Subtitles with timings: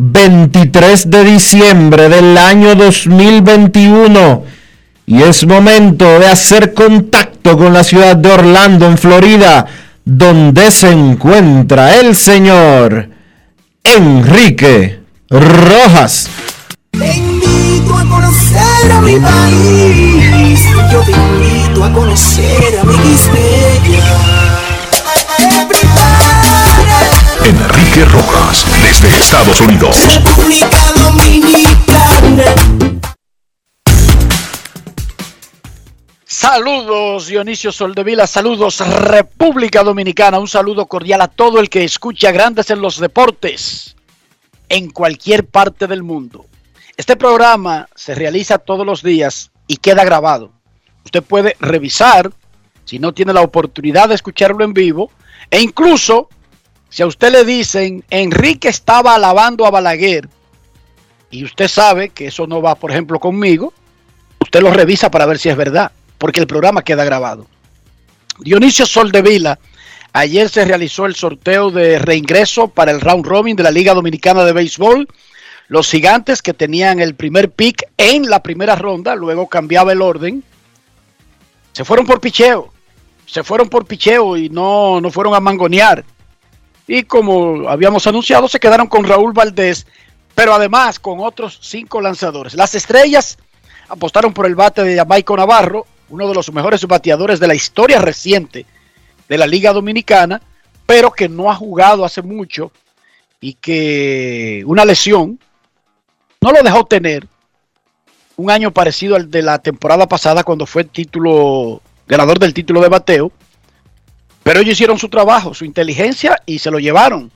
[0.00, 4.44] 23 de diciembre del año 2021
[5.06, 9.66] y es momento de hacer contacto con la ciudad de Orlando, en Florida,
[10.04, 13.08] donde se encuentra el señor
[13.82, 16.28] Enrique Rojas.
[16.92, 17.06] Te
[18.92, 20.60] a mi país,
[20.92, 22.94] yo te invito a conocer a mi
[27.48, 29.96] Enrique Rojas, desde Estados Unidos.
[30.12, 32.44] República Dominicana.
[36.26, 42.68] Saludos Dionisio Soldevila, saludos República Dominicana, un saludo cordial a todo el que escucha Grandes
[42.68, 43.96] en los Deportes
[44.68, 46.44] en cualquier parte del mundo.
[46.98, 50.52] Este programa se realiza todos los días y queda grabado.
[51.06, 52.30] Usted puede revisar,
[52.84, 55.10] si no tiene la oportunidad de escucharlo en vivo,
[55.50, 56.28] e incluso
[56.90, 60.28] si a usted le dicen, Enrique estaba alabando a Balaguer,
[61.30, 63.72] y usted sabe que eso no va, por ejemplo, conmigo,
[64.40, 67.46] usted lo revisa para ver si es verdad, porque el programa queda grabado.
[68.40, 69.58] Dionisio Soldevila,
[70.12, 74.44] ayer se realizó el sorteo de reingreso para el round robin de la Liga Dominicana
[74.44, 75.08] de Béisbol.
[75.68, 80.42] Los gigantes que tenían el primer pick en la primera ronda, luego cambiaba el orden,
[81.72, 82.72] se fueron por picheo,
[83.26, 86.04] se fueron por picheo y no, no fueron a mangonear
[86.88, 89.86] y como habíamos anunciado, se quedaron con Raúl Valdés,
[90.34, 92.54] pero además con otros cinco lanzadores.
[92.54, 93.36] Las estrellas
[93.88, 98.00] apostaron por el bate de Jamaico Navarro, uno de los mejores bateadores de la historia
[98.00, 98.64] reciente
[99.28, 100.40] de la Liga Dominicana,
[100.86, 102.72] pero que no ha jugado hace mucho
[103.38, 105.38] y que una lesión
[106.40, 107.28] no lo dejó tener
[108.36, 112.80] un año parecido al de la temporada pasada cuando fue el título ganador del título
[112.80, 113.30] de bateo
[114.48, 117.30] pero ellos hicieron su trabajo, su inteligencia y se lo llevaron.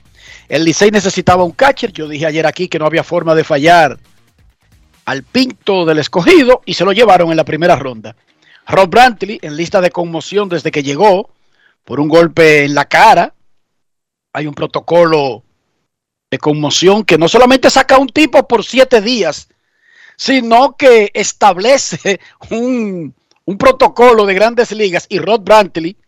[0.49, 1.93] El Licey necesitaba un catcher.
[1.93, 3.99] Yo dije ayer aquí que no había forma de fallar
[5.05, 8.17] al pinto del escogido y se lo llevaron en la primera ronda.
[8.67, 11.29] Rob Brantley en lista de conmoción desde que llegó
[11.85, 13.35] por un golpe en la cara.
[14.33, 15.45] Hay un protocolo
[16.31, 19.51] de conmoción que no solamente saca a un tipo por siete días,
[20.17, 23.15] sino que establece un,
[23.45, 25.99] un protocolo de grandes ligas y Rod Brantley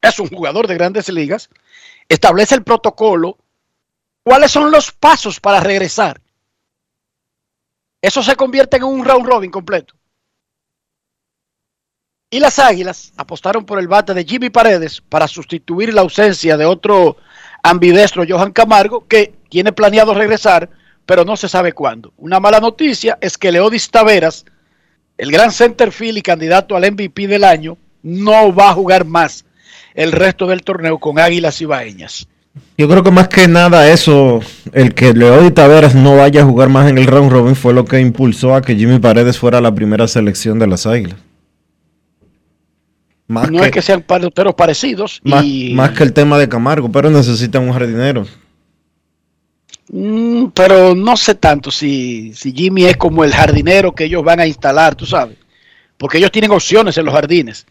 [0.00, 1.50] es un jugador de grandes ligas,
[2.08, 3.38] establece el protocolo,
[4.22, 6.20] cuáles son los pasos para regresar.
[8.02, 9.94] Eso se convierte en un round robin completo.
[12.30, 16.64] Y las Águilas apostaron por el bate de Jimmy Paredes para sustituir la ausencia de
[16.64, 17.16] otro
[17.62, 20.70] ambidestro, Johan Camargo, que tiene planeado regresar,
[21.04, 22.12] pero no se sabe cuándo.
[22.16, 24.44] Una mala noticia es que Leodis Taveras,
[25.18, 29.44] el gran centerfield y candidato al MVP del año, no va a jugar más
[29.94, 32.28] el resto del torneo con Águilas Ibaeñas.
[32.76, 34.40] Yo creo que más que nada eso,
[34.72, 37.84] el que Leody Taveras no vaya a jugar más en el round robin fue lo
[37.84, 41.16] que impulsó a que Jimmy Paredes fuera la primera selección de las Águilas.
[43.28, 45.20] Más no que, es que sean peloteros parecidos.
[45.22, 45.72] Más, y...
[45.74, 48.26] más que el tema de Camargo, pero necesitan un jardinero.
[49.92, 54.40] Mm, pero no sé tanto si, si Jimmy es como el jardinero que ellos van
[54.40, 55.36] a instalar, tú sabes.
[55.96, 57.66] Porque ellos tienen opciones en los jardines.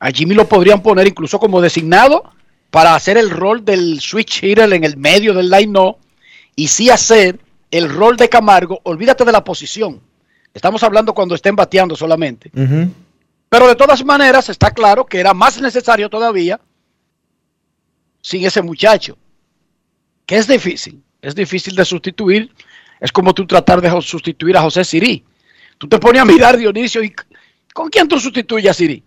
[0.00, 2.32] A Jimmy lo podrían poner incluso como designado
[2.70, 5.98] para hacer el rol del switch hitter en el medio del line no
[6.54, 7.38] y sí hacer
[7.70, 8.80] el rol de Camargo.
[8.84, 10.00] Olvídate de la posición.
[10.54, 12.50] Estamos hablando cuando estén bateando solamente.
[13.48, 16.60] Pero de todas maneras está claro que era más necesario todavía
[18.20, 19.16] sin ese muchacho.
[20.26, 21.02] Que es difícil.
[21.22, 22.52] Es difícil de sustituir.
[23.00, 25.24] Es como tú tratar de sustituir a José Sirí.
[25.78, 27.14] Tú te pones a mirar, Dionisio, y
[27.72, 29.02] ¿con quién tú sustituyes a Sirí?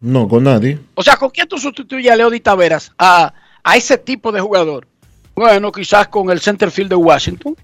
[0.00, 0.78] No, con nadie.
[0.94, 2.92] O sea, ¿con quién tú sustituyes a Leo Taveras?
[2.98, 3.32] A,
[3.62, 4.86] a ese tipo de jugador.
[5.34, 7.56] Bueno, quizás con el centerfield de Washington.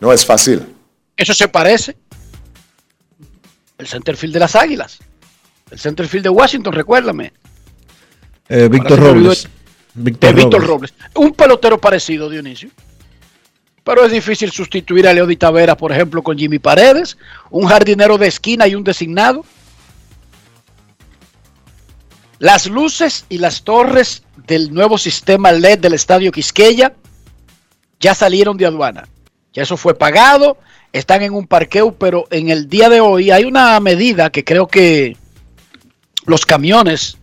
[0.00, 0.66] No es fácil.
[1.16, 1.96] Eso se parece.
[3.78, 4.98] El centerfield de las Águilas.
[5.70, 7.32] El centerfield de Washington, recuérdame.
[8.48, 9.48] Eh, Víctor me olvidó Robles.
[9.94, 10.92] Víctor, de Víctor Robles.
[10.92, 11.10] Robles.
[11.14, 12.70] Un pelotero parecido, Dionisio.
[13.84, 17.16] Pero es difícil sustituir a Leo Taveras, por ejemplo, con Jimmy Paredes,
[17.50, 19.44] un jardinero de esquina y un designado.
[22.42, 26.92] Las luces y las torres del nuevo sistema LED del Estadio Quisqueya
[28.00, 29.06] ya salieron de aduana.
[29.52, 30.58] Ya eso fue pagado,
[30.92, 34.66] están en un parqueo, pero en el día de hoy hay una medida que creo
[34.66, 35.16] que
[36.26, 37.16] los camiones,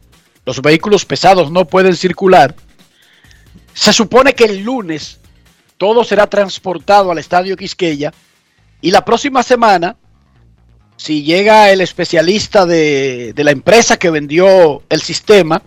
[0.45, 2.55] los vehículos pesados no pueden circular.
[3.73, 5.19] Se supone que el lunes
[5.77, 8.13] todo será transportado al Estadio Quisqueya
[8.79, 9.97] y la próxima semana,
[10.99, 15.61] si llega el especialista de, de la empresa que vendió el sistema,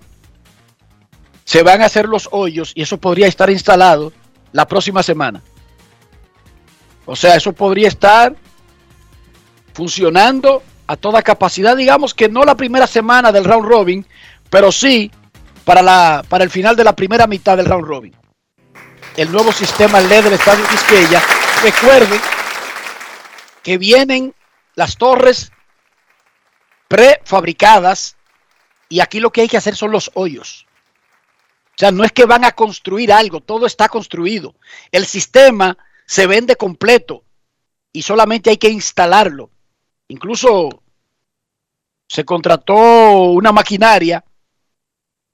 [1.43, 4.12] se van a hacer los hoyos y eso podría estar instalado
[4.52, 5.43] la próxima semana.
[7.06, 8.37] O sea, eso podría estar
[9.73, 14.06] funcionando a toda capacidad, digamos que no la primera semana del round robin,
[14.50, 15.11] pero sí
[15.64, 18.14] para, la, para el final de la primera mitad del round robin.
[19.17, 21.23] El nuevo sistema LED del Estadio Quisqueya.
[21.62, 22.20] Recuerden
[23.62, 24.34] que vienen
[24.74, 25.52] las torres
[26.88, 28.16] prefabricadas
[28.88, 30.66] y aquí lo que hay que hacer son los hoyos.
[31.74, 34.54] O sea, no es que van a construir algo, todo está construido.
[34.90, 37.24] El sistema se vende completo
[37.92, 39.50] y solamente hay que instalarlo.
[40.08, 40.82] Incluso
[42.06, 44.22] se contrató una maquinaria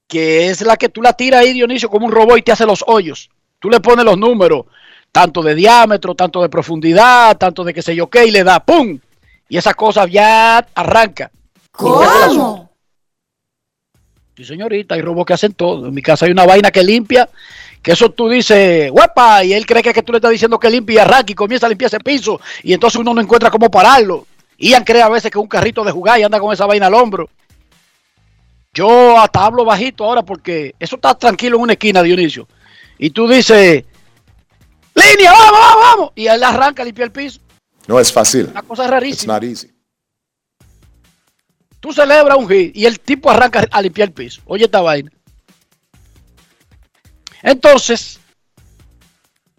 [0.07, 2.65] que es la que tú la tiras ahí, Dionisio, como un robot y te hace
[2.65, 3.29] los hoyos.
[3.59, 4.65] Tú le pones los números,
[5.11, 8.59] tanto de diámetro, tanto de profundidad, tanto de qué sé yo qué, y le da
[8.61, 8.99] ¡pum!
[9.49, 11.31] Y esa cosa ya arranca.
[11.71, 12.69] ¿Cómo?
[14.37, 15.87] Sí, señorita, hay robots que hacen todo.
[15.87, 17.27] En mi casa hay una vaina que limpia,
[17.81, 20.69] que eso tú dices, guapa, y él cree que, que tú le estás diciendo que
[20.69, 23.69] limpia y arranca y comienza a limpiar ese piso, y entonces uno no encuentra cómo
[23.69, 24.25] pararlo.
[24.57, 26.87] Ian cree a veces que es un carrito de jugar y anda con esa vaina
[26.87, 27.29] al hombro.
[28.73, 32.47] Yo hasta hablo bajito ahora porque eso está tranquilo en una esquina, Dionisio.
[32.97, 33.83] Y tú dices,
[34.93, 36.11] línea, vamos, vamos, vamos.
[36.15, 37.39] Y él arranca a limpiar el piso.
[37.89, 38.45] No es fácil.
[38.51, 39.33] Una cosa It's rarísima.
[39.33, 39.71] not easy.
[41.79, 44.43] Tú celebras un hit y el tipo arranca a limpiar el piso.
[44.45, 45.09] Oye esta vaina.
[47.41, 48.19] Entonces,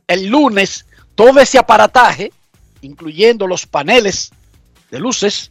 [0.07, 0.87] el lunes,
[1.17, 2.33] todo ese aparataje,
[2.83, 4.31] incluyendo los paneles
[4.93, 5.51] de luces,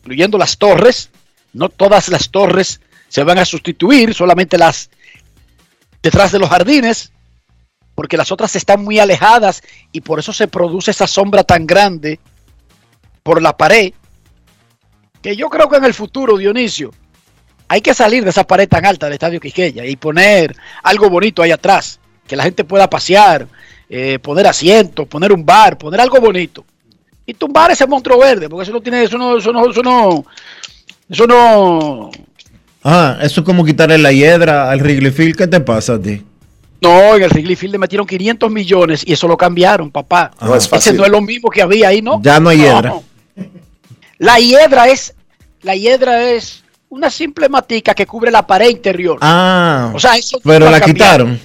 [0.00, 1.08] incluyendo las torres,
[1.52, 4.90] no todas las torres se van a sustituir, solamente las
[6.02, 7.12] detrás de los jardines,
[8.02, 12.18] porque las otras están muy alejadas y por eso se produce esa sombra tan grande
[13.22, 13.92] por la pared
[15.22, 16.90] que yo creo que en el futuro, Dionisio,
[17.68, 21.44] hay que salir de esa pared tan alta del Estadio Quisqueya y poner algo bonito
[21.44, 23.46] ahí atrás, que la gente pueda pasear,
[23.88, 26.64] eh, poner asientos, poner un bar, poner algo bonito.
[27.24, 30.24] Y tumbar ese monstruo verde, porque eso no tiene, eso no, eso no, eso no,
[31.08, 32.10] eso no,
[32.82, 35.36] Ah, eso es como quitarle la hiedra al Wrigley Field.
[35.36, 36.24] ¿Qué te pasa a ti?
[36.82, 40.32] No, en el Wrigley Field le metieron 500 millones y eso lo cambiaron, papá.
[40.40, 40.96] No es Ese fácil.
[40.96, 42.20] no es lo mismo que había ahí, ¿no?
[42.22, 42.94] Ya no hay hiedra.
[44.18, 45.14] La hiedra es,
[45.62, 49.18] la hiedra es una simple matica que cubre la pared interior.
[49.20, 51.40] Ah, O sea, eso pero la quitaron.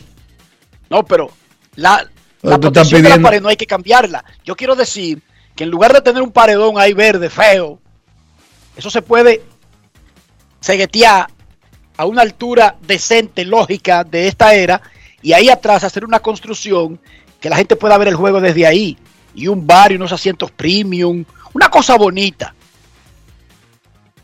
[0.89, 1.29] No, pero
[1.75, 2.07] la,
[2.41, 4.23] la protección de la pared no hay que cambiarla.
[4.43, 5.21] Yo quiero decir
[5.55, 7.79] que en lugar de tener un paredón ahí verde, feo,
[8.75, 9.41] eso se puede
[10.59, 11.27] seguetear
[11.97, 14.81] a una altura decente, lógica de esta era,
[15.21, 16.99] y ahí atrás hacer una construcción
[17.39, 18.97] que la gente pueda ver el juego desde ahí.
[19.35, 22.55] Y un bar y unos asientos premium, una cosa bonita.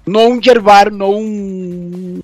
[0.06, 2.22] No un yerbar, no un,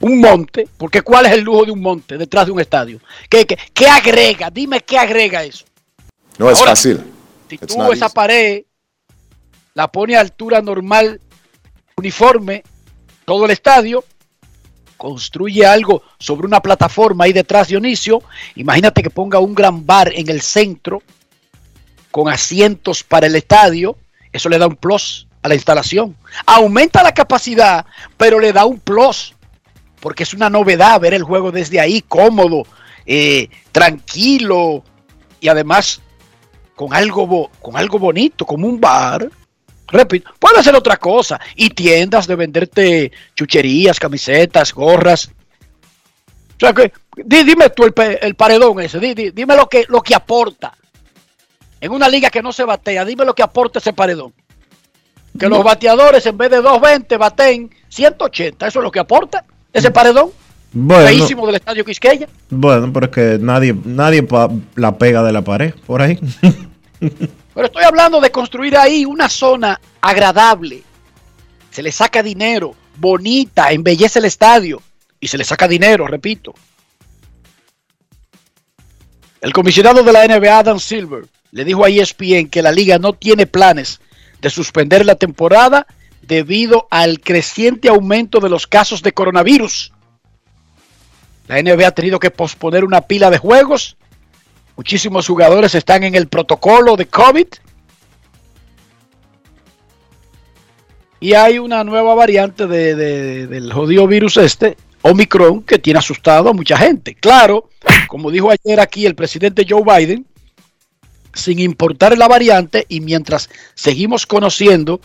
[0.00, 3.00] un monte, porque ¿cuál es el lujo de un monte detrás de un estadio?
[3.28, 4.50] ¿Qué, qué, qué agrega?
[4.50, 5.64] Dime qué agrega eso.
[6.38, 7.00] No es Ahora, fácil.
[7.48, 8.14] Si It's tú esa easy.
[8.14, 8.62] pared
[9.74, 11.20] la pone a altura normal,
[11.96, 12.62] uniforme,
[13.24, 14.04] todo el estadio,
[15.02, 18.22] construye algo sobre una plataforma ahí detrás, Dionisio,
[18.54, 21.02] imagínate que ponga un gran bar en el centro
[22.12, 23.96] con asientos para el estadio,
[24.32, 26.14] eso le da un plus a la instalación.
[26.46, 27.84] Aumenta la capacidad,
[28.16, 29.34] pero le da un plus,
[29.98, 32.62] porque es una novedad ver el juego desde ahí, cómodo,
[33.04, 34.84] eh, tranquilo
[35.40, 36.00] y además
[36.76, 39.28] con algo, con algo bonito, como un bar.
[39.92, 41.38] Repito, puede ser otra cosa.
[41.54, 45.30] Y tiendas de venderte chucherías, camisetas, gorras.
[46.56, 46.92] O sea que,
[47.24, 50.72] dime tú el, paredón ese, dime lo que, lo que aporta.
[51.80, 54.32] En una liga que no se batea, dime lo que aporta ese paredón.
[55.38, 58.66] Que los bateadores en vez de 220 baten 180.
[58.66, 60.30] Eso es lo que aporta ese paredón.
[60.72, 62.28] Bueno, del estadio Quisqueya.
[62.48, 64.26] Bueno, pero es que nadie, nadie
[64.76, 66.18] la pega de la pared por ahí.
[67.54, 70.82] pero estoy hablando de construir ahí una zona agradable.
[71.70, 74.82] Se le saca dinero, bonita, embellece el estadio
[75.20, 76.54] y se le saca dinero, repito.
[79.40, 83.12] El comisionado de la NBA, Adam Silver, le dijo a ESPN que la liga no
[83.12, 84.00] tiene planes
[84.40, 85.86] de suspender la temporada
[86.22, 89.92] debido al creciente aumento de los casos de coronavirus
[91.48, 93.96] la NBA ha tenido que posponer una pila de juegos.
[94.76, 97.46] Muchísimos jugadores están en el protocolo de COVID.
[101.20, 106.76] Y hay una nueva variante del jodido virus este, Omicron, que tiene asustado a mucha
[106.76, 107.14] gente.
[107.14, 107.68] Claro,
[108.08, 110.26] como dijo ayer aquí el presidente Joe Biden,
[111.34, 115.00] sin importar la variante y mientras seguimos conociendo,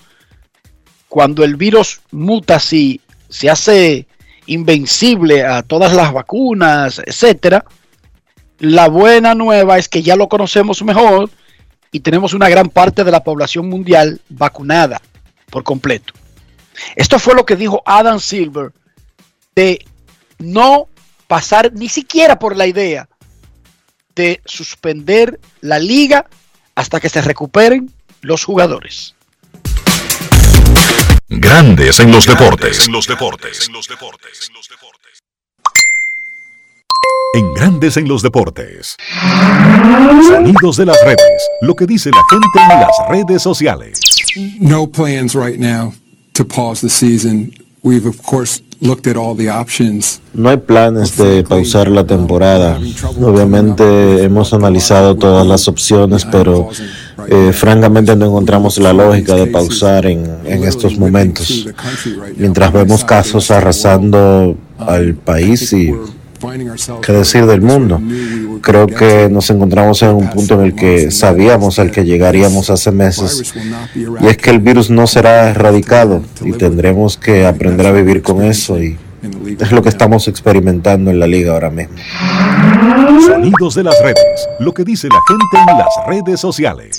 [1.08, 4.08] cuando el virus muta, si se hace
[4.46, 7.66] invencible a todas las vacunas, etcétera.
[8.60, 11.30] La buena nueva es que ya lo conocemos mejor
[11.92, 15.02] y tenemos una gran parte de la población mundial vacunada
[15.50, 16.14] por completo.
[16.96, 18.72] Esto fue lo que dijo Adam Silver
[19.56, 19.86] de
[20.40, 20.88] no
[21.28, 23.08] pasar ni siquiera por la idea
[24.16, 26.26] de suspender la liga
[26.76, 29.16] hasta que se recuperen los jugadores.
[31.30, 32.88] Grandes en los deportes.
[32.88, 33.68] En los deportes.
[33.68, 33.74] En
[37.56, 38.96] Grandes en los deportes.
[40.28, 41.50] Sonidos de las redes.
[41.62, 44.00] Lo que dice la gente en las redes sociales.
[44.60, 45.94] No plans right now
[46.34, 47.52] to pause the season.
[47.84, 50.20] We've of course looked at all the options.
[50.34, 52.80] No hay planes de pausar la temporada.
[53.22, 56.70] Obviamente hemos analizado todas las opciones, pero
[57.30, 61.68] eh, francamente no encontramos la lógica de pausar en, en estos momentos.
[62.36, 65.94] Mientras vemos casos arrasando al país y
[67.02, 68.02] qué decir del mundo.
[68.62, 72.92] Creo que nos encontramos en un punto en el que sabíamos al que llegaríamos hace
[72.92, 73.54] meses
[73.96, 78.44] y es que el virus no será erradicado y tendremos que aprender a vivir con
[78.44, 78.98] eso y
[79.60, 81.96] es lo que estamos experimentando en la liga ahora mismo.
[83.26, 86.98] Sonidos de las redes, lo que dice la gente en las redes sociales.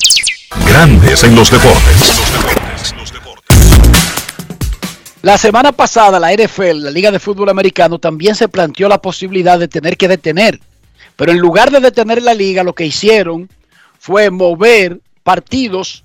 [0.66, 2.18] Grandes en los deportes.
[5.20, 9.58] La semana pasada la NFL, la Liga de Fútbol Americano, también se planteó la posibilidad
[9.58, 10.60] de tener que detener.
[11.16, 13.48] Pero en lugar de detener la liga, lo que hicieron
[13.98, 16.04] fue mover partidos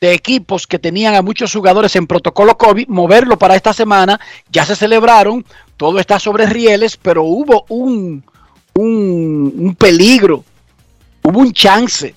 [0.00, 4.20] de equipos que tenían a muchos jugadores en protocolo COVID, moverlo para esta semana.
[4.52, 5.44] Ya se celebraron,
[5.76, 8.22] todo está sobre rieles, pero hubo un,
[8.74, 10.44] un, un peligro,
[11.24, 12.14] hubo un chance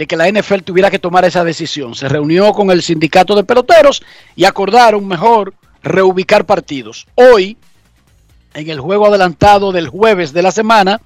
[0.00, 1.94] de que la NFL tuviera que tomar esa decisión.
[1.94, 4.02] Se reunió con el sindicato de peloteros
[4.34, 5.52] y acordaron mejor
[5.82, 7.06] reubicar partidos.
[7.16, 7.58] Hoy,
[8.54, 11.02] en el juego adelantado del jueves de la semana,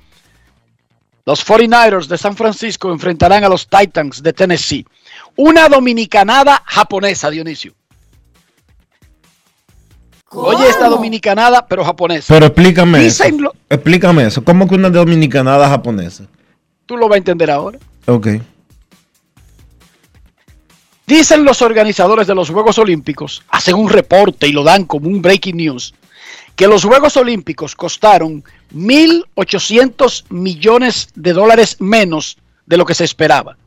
[1.27, 4.87] los 49ers de San Francisco enfrentarán a los Titans de Tennessee.
[5.35, 7.73] Una dominicanada japonesa, Dionisio.
[10.31, 12.33] Oye, esta dominicanada, pero japonesa.
[12.33, 13.25] Pero explícame eso.
[13.69, 14.45] Explícame eso.
[14.45, 16.29] ¿Cómo que una dominicanada japonesa?
[16.87, 17.81] Tú lo vas a entender ahora.
[18.07, 18.29] Ok.
[21.07, 25.21] Dicen los organizadores de los Juegos Olímpicos, hacen un reporte y lo dan como un
[25.21, 25.93] breaking news,
[26.57, 28.43] que los Juegos Olímpicos costaron
[28.75, 33.59] 1.800 millones de dólares menos de lo que se esperaba.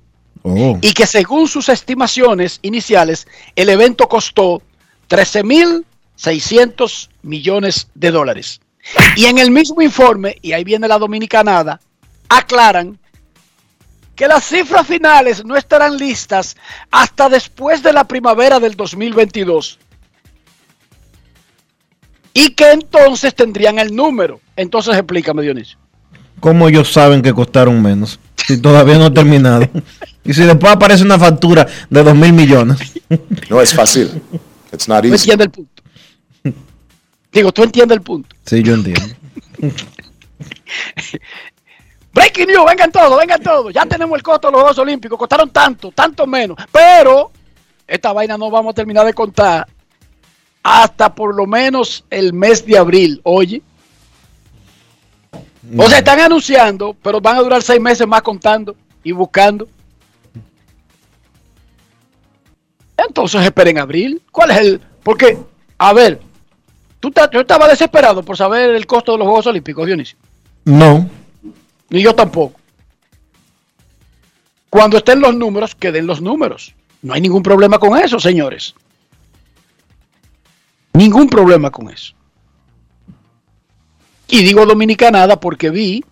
[0.41, 0.79] Oh.
[0.81, 4.63] Y que según sus estimaciones iniciales, el evento costó
[5.09, 8.61] 13.600 millones de dólares.
[9.15, 11.79] Y en el mismo informe, y ahí viene la dominicanada,
[12.29, 12.97] aclaran
[14.17, 16.57] que las cifras finales no estarán listas
[16.89, 19.77] hasta después de la primavera del 2022.
[22.33, 24.41] Y que entonces tendrían el número.
[24.55, 25.77] Entonces explícame, Dionisio.
[26.39, 28.19] ¿Cómo ellos saben que costaron menos?
[28.35, 29.69] Si todavía no ha terminado.
[30.25, 32.93] y si después aparece una factura de 2 mil millones.
[33.49, 34.19] no es fácil.
[34.73, 35.29] It's not easy.
[35.29, 35.83] el punto.
[37.31, 38.35] Digo, tú entiendes el punto.
[38.47, 39.15] Sí, yo entiendo.
[42.17, 43.71] Breaking news, vengan todos, vengan todos.
[43.71, 45.19] Ya tenemos el costo de los Juegos Olímpicos.
[45.19, 46.57] Costaron tanto, tanto menos.
[46.71, 47.31] Pero
[47.85, 49.67] esta vaina no vamos a terminar de contar
[50.63, 53.21] hasta por lo menos el mes de abril.
[53.21, 53.61] Oye.
[55.77, 59.67] O sea, están anunciando, pero van a durar seis meses más contando y buscando.
[62.97, 64.23] Entonces esperen abril.
[64.31, 64.81] ¿Cuál es el...?
[65.03, 65.37] Porque,
[65.77, 66.19] a ver,
[66.99, 70.17] tú yo estaba desesperado por saber el costo de los Juegos Olímpicos, Dionisio.
[70.65, 71.07] No,
[71.89, 72.59] Ni yo tampoco.
[74.69, 76.73] Cuando estén los números, que den los números.
[77.01, 78.75] No hay ningún problema con eso, señores.
[80.93, 82.13] Ningún problema con eso.
[84.27, 86.03] Y digo dominicanada porque vi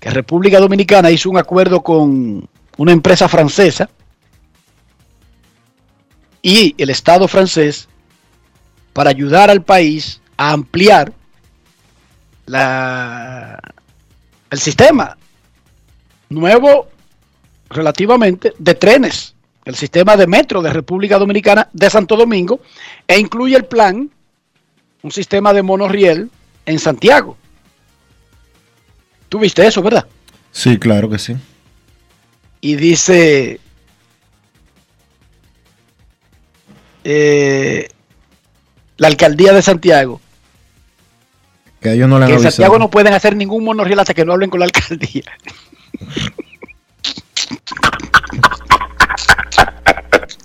[0.00, 3.88] que República Dominicana hizo un acuerdo con una empresa francesa
[6.42, 7.88] y el Estado francés
[8.92, 11.12] para ayudar al país a ampliar
[12.46, 13.60] la,
[14.50, 15.16] el sistema
[16.30, 16.88] nuevo
[17.68, 19.34] relativamente de trenes,
[19.64, 22.60] el sistema de metro de República Dominicana de Santo Domingo,
[23.06, 24.10] e incluye el plan,
[25.02, 26.30] un sistema de monorriel
[26.66, 27.36] en Santiago.
[29.28, 30.06] ¿Tú viste eso, verdad?
[30.52, 31.36] sí, claro que sí.
[32.60, 33.60] Y dice,
[37.04, 37.88] eh,
[38.96, 40.20] la alcaldía de Santiago,
[41.80, 42.42] Que ellos no le han que en.
[42.42, 45.24] Santiago no pueden hacer ningún monorriel hasta que no hablen con la alcaldía.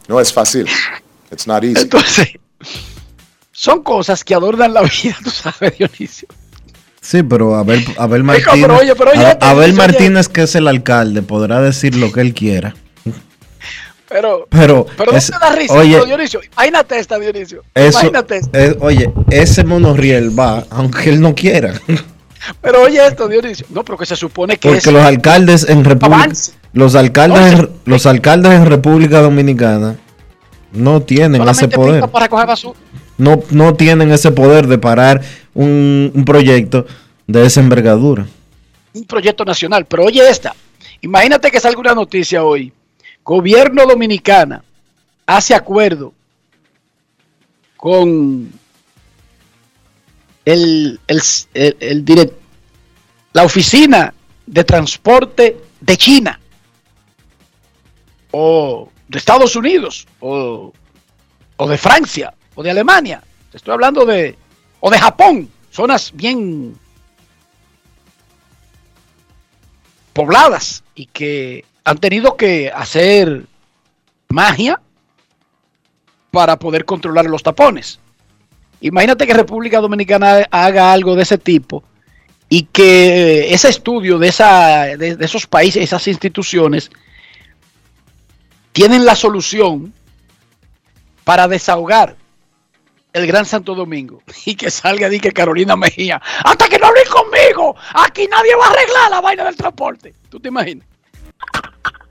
[0.07, 0.67] No es fácil.
[1.31, 1.81] It's not easy.
[1.81, 2.29] Entonces,
[3.51, 6.27] son cosas que adornan la vida, tú sabes, Dionisio.
[7.01, 9.73] Sí, pero Abel, Abel Martínez, pero oye, pero oye, Abel oye.
[9.77, 12.75] Martínez, que es el alcalde, podrá decir lo que él quiera.
[14.07, 16.39] Pero, Pero, pero no es- te da risa, oye, pero, Dionisio.
[16.53, 17.63] Imagínate esta, Dionisio.
[17.73, 18.57] eso, Imagínate esto.
[18.57, 21.73] eh, oye, ese monorriel va, aunque él no quiera.
[22.61, 23.65] Pero oye esto, Dionisio.
[23.69, 26.33] No, pero que se supone que Porque es los alcaldes en República,
[26.73, 29.97] los alcaldes, en, los alcaldes en República Dominicana
[30.71, 32.07] no tienen ese poder.
[32.09, 32.77] para basura.
[33.17, 35.21] No, no tienen ese poder de parar
[35.53, 36.85] un, un proyecto
[37.27, 38.25] de esa envergadura.
[38.93, 39.85] un proyecto nacional.
[39.85, 40.53] Pero oye esta,
[41.01, 42.73] imagínate que salga una noticia hoy.
[43.23, 44.63] Gobierno dominicana
[45.25, 46.13] hace acuerdo
[47.77, 48.51] con
[50.45, 51.21] el, el,
[51.53, 52.33] el- direct-
[53.33, 54.13] la oficina
[54.45, 56.39] de transporte de China
[58.31, 60.71] o de Estados Unidos o,
[61.57, 63.23] o de Francia o de Alemania.
[63.51, 64.37] Te estoy hablando de
[64.79, 66.77] o de Japón, zonas bien
[70.13, 73.45] pobladas y que han tenido que hacer
[74.29, 74.79] magia
[76.31, 77.99] para poder controlar los tapones.
[78.81, 81.83] Imagínate que República Dominicana haga algo de ese tipo
[82.49, 86.91] y que ese estudio de, esa, de, esos países, esas instituciones,
[88.71, 89.93] tienen la solución
[91.23, 92.15] para desahogar
[93.13, 97.07] el Gran Santo Domingo y que salga de que Carolina Mejía, hasta que no hablen
[97.07, 100.13] conmigo, aquí nadie va a arreglar la vaina del transporte.
[100.29, 100.87] ¿Tú te imaginas?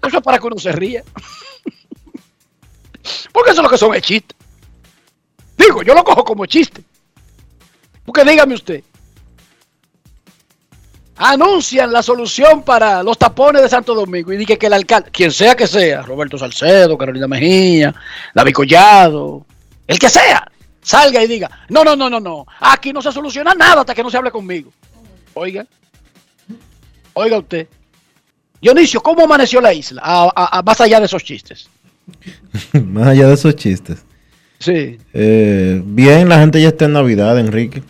[0.02, 1.02] Eso es para que uno se ría.
[3.32, 4.34] Porque eso es lo que son chiste.
[5.64, 6.82] Digo, yo lo cojo como chiste.
[8.04, 8.82] Porque dígame usted.
[11.16, 15.30] Anuncian la solución para los tapones de Santo Domingo y dije que el alcalde, quien
[15.30, 17.94] sea que sea, Roberto Salcedo, Carolina Mejía,
[18.34, 19.46] David Collado,
[19.86, 20.44] el que sea,
[20.82, 24.02] salga y diga, no, no, no, no, no, aquí no se soluciona nada hasta que
[24.02, 24.72] no se hable conmigo.
[25.34, 25.64] Oiga,
[27.12, 27.68] oiga usted.
[28.60, 30.32] Dionisio, ¿cómo amaneció la isla?
[30.64, 31.70] Más allá de esos chistes.
[32.72, 34.04] Más allá de esos chistes.
[34.64, 34.98] Sí.
[35.12, 37.82] Eh, bien, la gente ya está en Navidad, Enrique.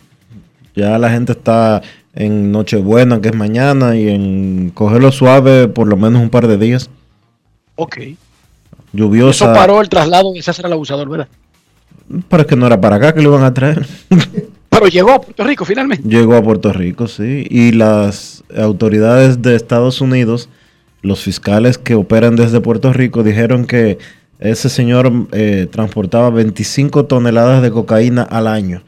[0.75, 1.81] Ya la gente está
[2.13, 6.57] en Nochebuena, que es mañana, y en cogerlo suave por lo menos un par de
[6.57, 6.89] días.
[7.75, 7.99] Ok.
[8.91, 9.45] Lluviosa.
[9.45, 11.29] Eso paró el traslado de César el Abusador, ¿verdad?
[12.27, 13.87] Pero es que no era para acá que lo iban a traer.
[14.69, 16.09] Pero llegó a Puerto Rico finalmente.
[16.09, 17.47] Llegó a Puerto Rico, sí.
[17.49, 20.49] Y las autoridades de Estados Unidos,
[21.01, 23.97] los fiscales que operan desde Puerto Rico, dijeron que
[24.39, 28.83] ese señor eh, transportaba 25 toneladas de cocaína al año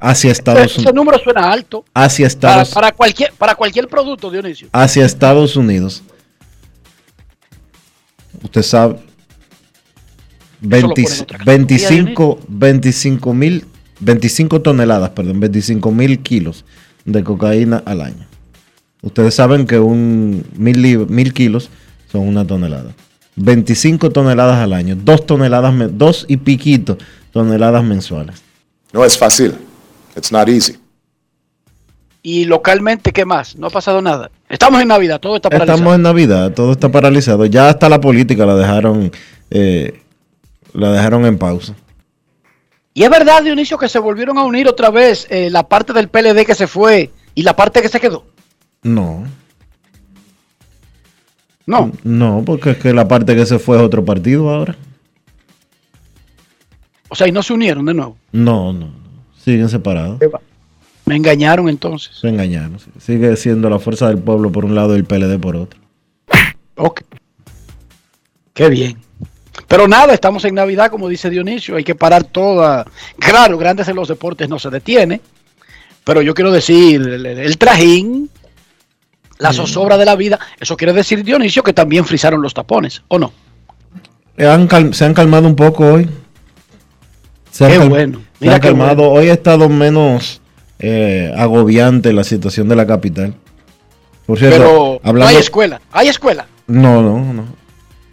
[0.00, 0.94] hacia Estados Ese, Unidos.
[0.94, 1.84] número suena alto.
[1.94, 4.68] Hacia Para, Estados, para cualquier, para cualquier producto, Dionisio.
[4.72, 6.02] hacia Estados Unidos.
[8.42, 8.96] Usted sabe.
[10.70, 13.64] Eso lo 20 pone en otra categoría, 25 25 mil
[14.00, 16.64] 25 toneladas, perdón, 25 mil kilos
[17.04, 18.26] de cocaína al año.
[19.02, 21.70] Ustedes saben que un mil, mil kilos
[22.10, 22.94] son una tonelada.
[23.36, 26.96] 25 toneladas al año, dos toneladas, me- dos y piquito
[27.32, 28.42] toneladas mensuales.
[28.92, 29.54] No es fácil.
[30.16, 30.78] It's not easy.
[32.22, 33.54] Y localmente, ¿qué más?
[33.56, 34.30] No ha pasado nada.
[34.48, 35.76] Estamos en Navidad, todo está paralizado.
[35.76, 37.46] Estamos en Navidad, todo está paralizado.
[37.46, 39.12] Ya hasta la política la dejaron,
[39.50, 40.00] eh,
[40.72, 41.74] la dejaron en pausa.
[42.94, 46.08] Y es verdad, Dionisio, que se volvieron a unir otra vez eh, la parte del
[46.08, 48.24] PLD que se fue y la parte que se quedó.
[48.82, 49.24] No,
[51.66, 51.90] No.
[52.04, 54.76] no, porque es que la parte que se fue es otro partido ahora.
[57.08, 58.16] O sea, y no se unieron de nuevo.
[58.32, 58.92] No, no, no.
[59.42, 60.18] siguen separados.
[61.04, 62.16] Me engañaron entonces.
[62.16, 62.78] Se engañaron.
[62.98, 65.78] Sigue siendo la fuerza del pueblo por un lado y el PLD por otro.
[66.76, 67.02] Ok.
[68.52, 68.96] Qué bien.
[69.68, 72.84] Pero nada, estamos en Navidad, como dice Dionisio, hay que parar toda.
[73.18, 75.20] Claro, grandes en los deportes no se detiene,
[76.04, 78.28] pero yo quiero decir, el, el- el trajín,
[79.38, 83.18] la zozobra de la vida, eso quiere decir, Dionisio, que también frizaron los tapones, ¿o
[83.18, 83.32] no?
[84.36, 86.08] Eh, han cal- se han calmado un poco hoy.
[87.50, 88.22] Se han Qué cal- bueno.
[88.40, 88.96] Se han qué calmado.
[88.96, 89.12] bueno.
[89.12, 90.40] Hoy ha estado menos
[90.78, 93.34] eh, agobiante la situación de la capital.
[94.26, 96.46] Por cierto, Pero no hay escuela, hay escuela.
[96.66, 97.44] No, no, no.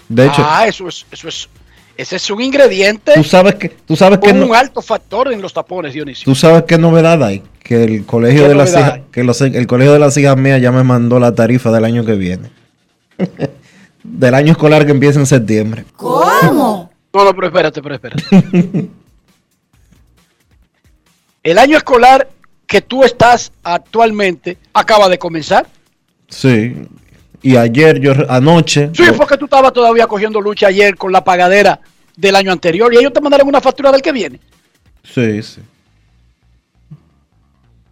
[0.08, 1.50] De hecho, ah, eso es, eso es,
[1.98, 5.42] ese es un ingrediente tú sabes que, tú sabes que no- un alto factor en
[5.42, 6.26] los tapones, Dionisio.
[6.26, 7.42] tú sabes qué novedad hay.
[7.64, 10.62] Que el colegio ¿Qué de las hijas, que los- el colegio de las hijas mías
[10.62, 12.50] ya me mandó la tarifa del año que viene.
[14.04, 15.86] del año escolar que empieza en septiembre.
[15.96, 16.92] ¿Cómo?
[17.14, 18.24] No, no, pero espérate, pero espérate.
[21.44, 22.30] El año escolar
[22.66, 25.68] que tú estás actualmente acaba de comenzar.
[26.30, 26.88] Sí.
[27.42, 28.90] Y ayer, yo anoche.
[28.94, 31.80] Sí, porque tú estabas todavía cogiendo lucha ayer con la pagadera
[32.16, 34.40] del año anterior y ellos te mandaron una factura del que viene.
[35.04, 35.62] Sí, sí.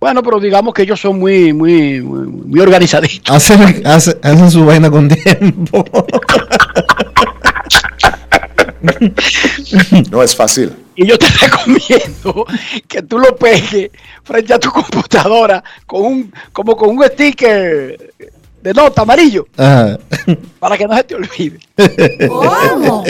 [0.02, 3.34] Bueno, pero digamos que ellos son muy, muy, muy, muy organizaditos.
[3.36, 5.86] Hacen, hace- hacen su vaina con tiempo.
[10.10, 10.74] No es fácil.
[10.96, 12.46] Y yo te recomiendo
[12.88, 13.92] que tú lo pegues
[14.24, 18.12] frente a tu computadora con un, como con un sticker
[18.62, 20.00] de nota amarillo Ajá.
[20.60, 21.60] para que no se te olvide.
[22.28, 23.04] ¿Cómo?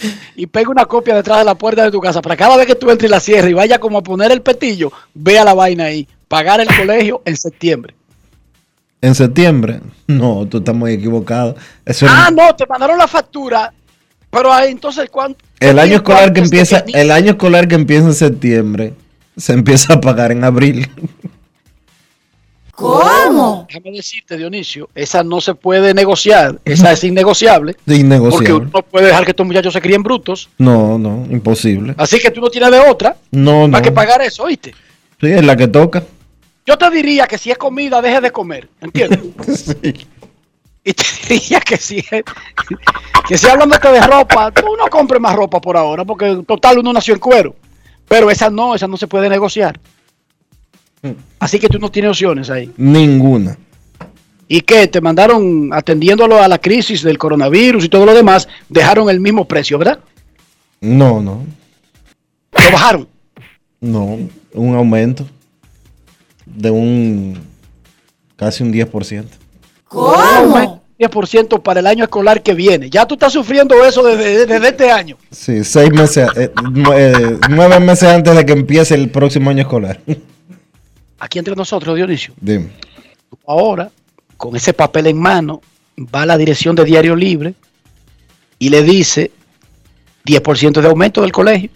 [0.36, 2.74] y pega una copia detrás de la puerta de tu casa para cada vez que
[2.74, 5.84] tú entres y la cierres y vaya como a poner el petillo, vea la vaina
[5.84, 6.08] ahí.
[6.28, 7.94] Pagar el colegio en septiembre.
[9.00, 9.80] En septiembre.
[10.06, 11.54] No, tú estás muy equivocado.
[11.84, 13.72] Eso Ah, no, te mandaron la factura.
[14.30, 15.44] Pero ahí, entonces, ¿cuánto?
[15.60, 18.94] el año escolar que ¿cuánto es empieza, el año escolar que empieza en septiembre,
[19.36, 20.88] se empieza a pagar en abril.
[22.76, 23.66] ¿Cómo?
[23.68, 26.58] Déjame decirte, Dionisio, esa no se puede negociar.
[26.64, 27.72] Esa es innegociable.
[27.72, 28.52] De Porque innegociable.
[28.54, 30.50] uno no puede dejar que estos muchachos se críen brutos.
[30.58, 31.94] No, no, imposible.
[31.96, 33.68] Así que tú no tienes de otra No, no.
[33.68, 34.74] más que pagar eso, ¿oíste?
[35.20, 36.04] Sí, es la que toca.
[36.66, 39.20] Yo te diría que si es comida, deje de comer, ¿entiendes?
[39.82, 40.06] Sí.
[40.84, 42.22] Y te diría que si es,
[43.26, 46.78] que si hablándote de ropa, tú no compres más ropa por ahora, porque en total
[46.78, 47.56] uno nació en cuero.
[48.06, 49.80] Pero esa no, esa no se puede negociar.
[51.38, 52.70] Así que tú no tienes opciones ahí.
[52.76, 53.56] Ninguna.
[54.48, 54.86] ¿Y qué?
[54.86, 59.46] Te mandaron atendiéndolo a la crisis del coronavirus y todo lo demás, dejaron el mismo
[59.46, 59.98] precio, ¿verdad?
[60.80, 61.44] No, no.
[62.52, 63.08] Lo bajaron.
[63.80, 64.18] No.
[64.52, 65.26] Un aumento
[66.46, 67.38] de un
[68.36, 69.24] casi un 10%.
[69.88, 70.82] ¿Cómo?
[70.98, 72.88] 10% para el año escolar que viene.
[72.88, 75.16] Ya tú estás sufriendo eso desde, desde este año.
[75.30, 76.50] Sí, seis meses, eh,
[76.94, 80.00] eh, nueve meses antes de que empiece el próximo año escolar.
[81.18, 82.34] Aquí entre nosotros, Dionisio.
[82.40, 82.70] Dime.
[83.46, 83.90] Ahora,
[84.36, 85.60] con ese papel en mano,
[85.98, 87.54] va a la dirección de Diario Libre
[88.58, 89.30] y le dice
[90.26, 91.70] 10% de aumento del colegio.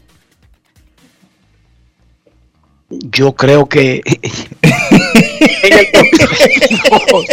[2.90, 7.24] Yo creo que en el 2022,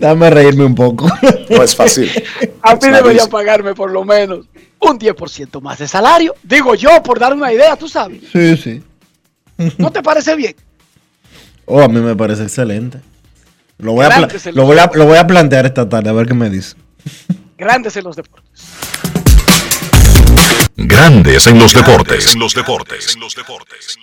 [0.00, 1.08] Dame reírme un poco.
[1.50, 2.10] No es fácil.
[2.62, 4.46] a It's mí debería pagarme por lo menos
[4.80, 6.34] un 10% más de salario.
[6.42, 8.22] Digo yo, por dar una idea, tú sabes.
[8.32, 8.82] sí, sí.
[9.78, 10.54] ¿No te parece bien?
[11.66, 13.00] Oh, a mí me parece excelente.
[13.78, 14.96] Lo voy, a lo, los voy a, deportes.
[14.96, 16.76] lo voy a plantear esta tarde, a ver qué me dice.
[17.58, 18.62] Grandes en los deportes.
[20.76, 22.32] Grandes en los deportes.
[22.32, 23.14] En los deportes.
[23.14, 23.96] En los deportes.
[23.96, 24.02] En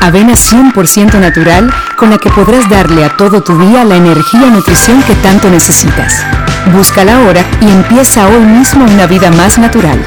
[0.00, 4.50] Avena 100% natural con la que podrás darle a todo tu día la energía y
[4.50, 6.24] nutrición que tanto necesitas.
[6.72, 10.02] Búscala ahora y empieza hoy mismo una vida más natural.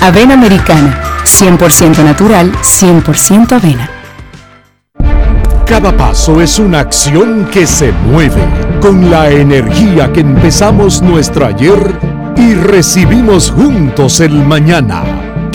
[0.00, 3.90] Avena americana, 100% natural, 100% avena.
[5.64, 8.42] Cada paso es una acción que se mueve
[8.80, 11.98] con la energía que empezamos nuestro ayer
[12.36, 15.02] y recibimos juntos el mañana,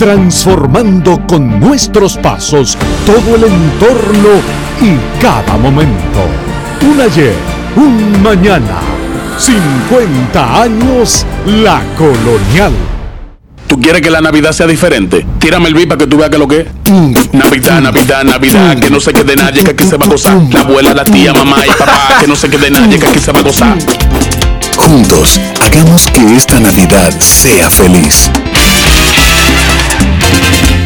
[0.02, 4.30] transformando con nuestros pasos todo el entorno
[4.80, 6.26] y cada momento.
[6.80, 7.36] Un ayer,
[7.76, 8.80] un mañana,
[9.38, 12.72] 50 años la colonial.
[13.68, 15.24] ¿Tú quieres que la Navidad sea diferente?
[15.38, 17.32] Tírame el beat para que tú veas que lo que es.
[17.32, 20.36] Navidad, Navidad, Navidad, que no se quede nadie, que aquí se va a gozar.
[20.50, 23.30] La abuela, la tía, mamá y papá, que no se quede nadie, que aquí se
[23.30, 23.78] va a gozar.
[24.76, 28.28] Juntos, hagamos que esta Navidad sea feliz.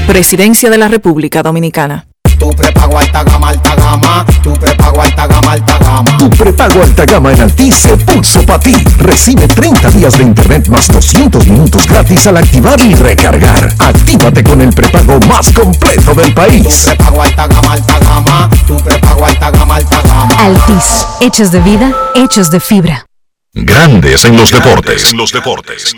[0.07, 2.07] Presidencia de la República Dominicana.
[2.38, 4.25] Tu prepago alta gama, alta gama.
[4.40, 6.16] Tu prepago alta gama, alta gama.
[6.19, 8.75] Tu prepago alta gama en Altis se pulso para ti.
[8.99, 13.75] Recibe 30 días de internet más 200 minutos gratis al activar y recargar.
[13.81, 16.62] Actívate con el prepago más completo del país.
[16.62, 18.51] Tu prepago alta gama, alta gama.
[18.66, 20.35] Tu prepago alta gama, alta gama.
[20.38, 23.07] Altis, hechos de vida, hechos de fibra.
[23.55, 25.11] Grandes en los deportes.
[25.11, 25.97] En los deportes.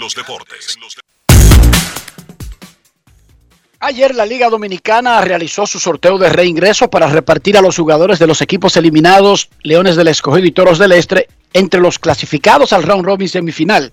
[3.80, 8.26] Ayer la Liga Dominicana realizó su sorteo de reingreso para repartir a los jugadores de
[8.26, 13.04] los equipos eliminados, Leones del Escogido y Toros del Este, entre los clasificados al round
[13.04, 13.92] robin semifinal.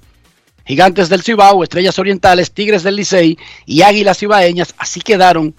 [0.65, 5.53] Gigantes del Cibao, Estrellas Orientales, Tigres del Licey y Águilas Cibaeñas así quedaron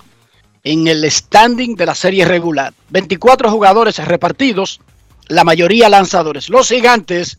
[0.64, 2.74] en el standing de la serie regular.
[2.90, 4.80] 24 jugadores repartidos,
[5.28, 6.48] la mayoría lanzadores.
[6.48, 7.38] Los Gigantes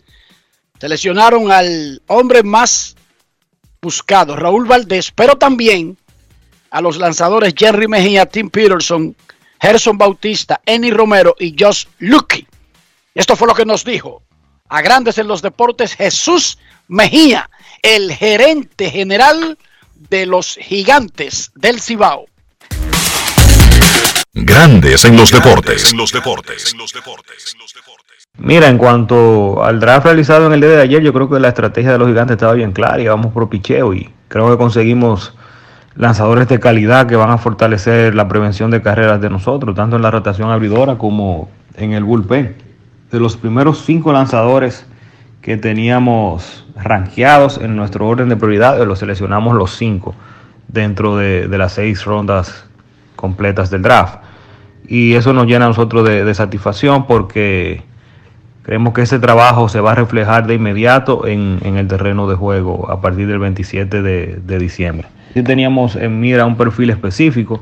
[0.79, 2.95] seleccionaron al hombre más
[3.81, 5.97] buscado, Raúl Valdés, pero también
[6.77, 9.15] a los lanzadores Jerry Mejía, Tim Peterson,
[9.59, 12.45] Gerson Bautista, Eni Romero y Josh Lucky.
[13.15, 14.21] Esto fue lo que nos dijo
[14.69, 17.49] a grandes en los deportes Jesús Mejía,
[17.81, 19.57] el gerente general
[19.95, 22.25] de los gigantes del Cibao.
[24.33, 25.91] Grandes en los deportes.
[25.91, 26.75] En los deportes.
[28.37, 31.47] Mira, en cuanto al draft realizado en el día de ayer, yo creo que la
[31.47, 35.33] estrategia de los gigantes estaba bien clara y vamos por picheo y creo que conseguimos
[35.97, 40.03] lanzadores de calidad que van a fortalecer la prevención de carreras de nosotros, tanto en
[40.03, 42.55] la rotación abridora como en el bullpen.
[43.11, 44.85] De los primeros cinco lanzadores
[45.41, 50.13] que teníamos rankeados en nuestro orden de prioridades, los seleccionamos los cinco
[50.67, 52.65] dentro de, las seis rondas
[53.15, 54.19] completas del draft.
[54.87, 57.83] Y eso nos llena a nosotros de, satisfacción porque
[58.61, 62.91] creemos que ese trabajo se va a reflejar de inmediato en, el terreno de juego
[62.91, 65.07] a partir del 27 de, de diciembre.
[65.33, 67.61] Sí teníamos en mira un perfil específico,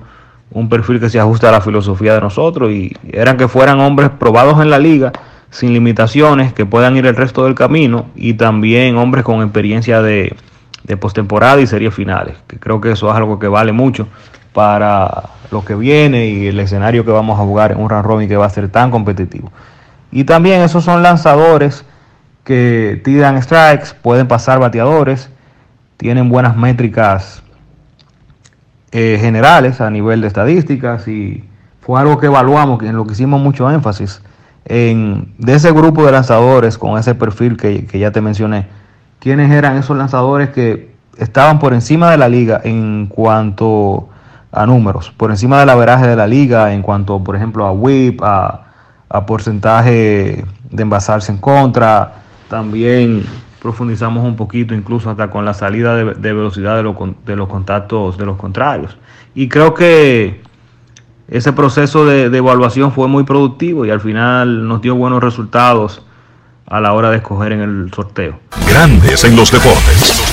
[0.51, 4.09] un perfil que se ajusta a la filosofía de nosotros y eran que fueran hombres
[4.09, 5.11] probados en la liga,
[5.49, 10.35] sin limitaciones, que puedan ir el resto del camino y también hombres con experiencia de,
[10.83, 14.07] de postemporada y series finales, que creo que eso es algo que vale mucho
[14.53, 18.27] para lo que viene y el escenario que vamos a jugar en un round robin
[18.27, 19.51] que va a ser tan competitivo.
[20.11, 21.85] Y también esos son lanzadores
[22.43, 25.29] que tiran strikes, pueden pasar bateadores,
[25.97, 27.43] tienen buenas métricas
[28.91, 31.43] eh, generales a nivel de estadísticas y
[31.81, 34.21] fue algo que evaluamos, en lo que hicimos mucho énfasis,
[34.65, 38.67] en, de ese grupo de lanzadores con ese perfil que, que ya te mencioné,
[39.19, 44.09] quiénes eran esos lanzadores que estaban por encima de la liga en cuanto
[44.51, 48.21] a números, por encima del averaje de la liga en cuanto, por ejemplo, a whip,
[48.23, 48.67] a,
[49.09, 52.13] a porcentaje de envasarse en contra,
[52.49, 53.25] también
[53.65, 58.15] profundizamos un poquito incluso hasta con la salida de, velocidad de, lo, de, los contactos
[58.15, 58.95] de los contrarios.
[59.33, 60.39] Y creo que
[61.27, 66.03] ese proceso de, evaluación fue muy productivo y al final nos dio buenos resultados
[66.67, 68.37] a la hora de escoger en el sorteo.
[68.67, 70.24] Grandes en los deportes.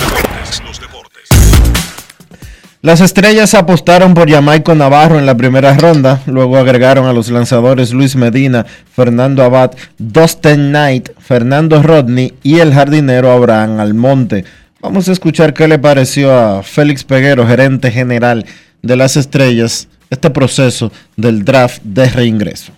[2.82, 7.92] Las estrellas apostaron por Jamaico Navarro en la primera ronda, luego agregaron a los lanzadores
[7.92, 14.44] Luis Medina, Fernando Abad, Dustin Knight, Fernando Rodney y el jardinero Abraham Almonte.
[14.80, 18.46] Vamos a escuchar qué le pareció a Félix Peguero, gerente general
[18.82, 22.72] de las estrellas, este proceso del draft de reingreso.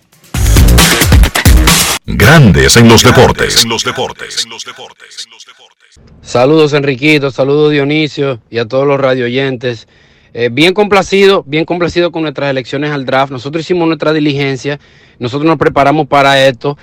[2.06, 3.64] Grandes en los deportes.
[6.20, 9.88] Saludos Enriquito, saludos Dionisio y a todos los radioyentes.
[10.34, 13.32] Eh, bien complacido, bien complacido con nuestras elecciones al draft.
[13.32, 14.78] Nosotros hicimos nuestra diligencia,
[15.18, 16.76] nosotros nos preparamos para esto.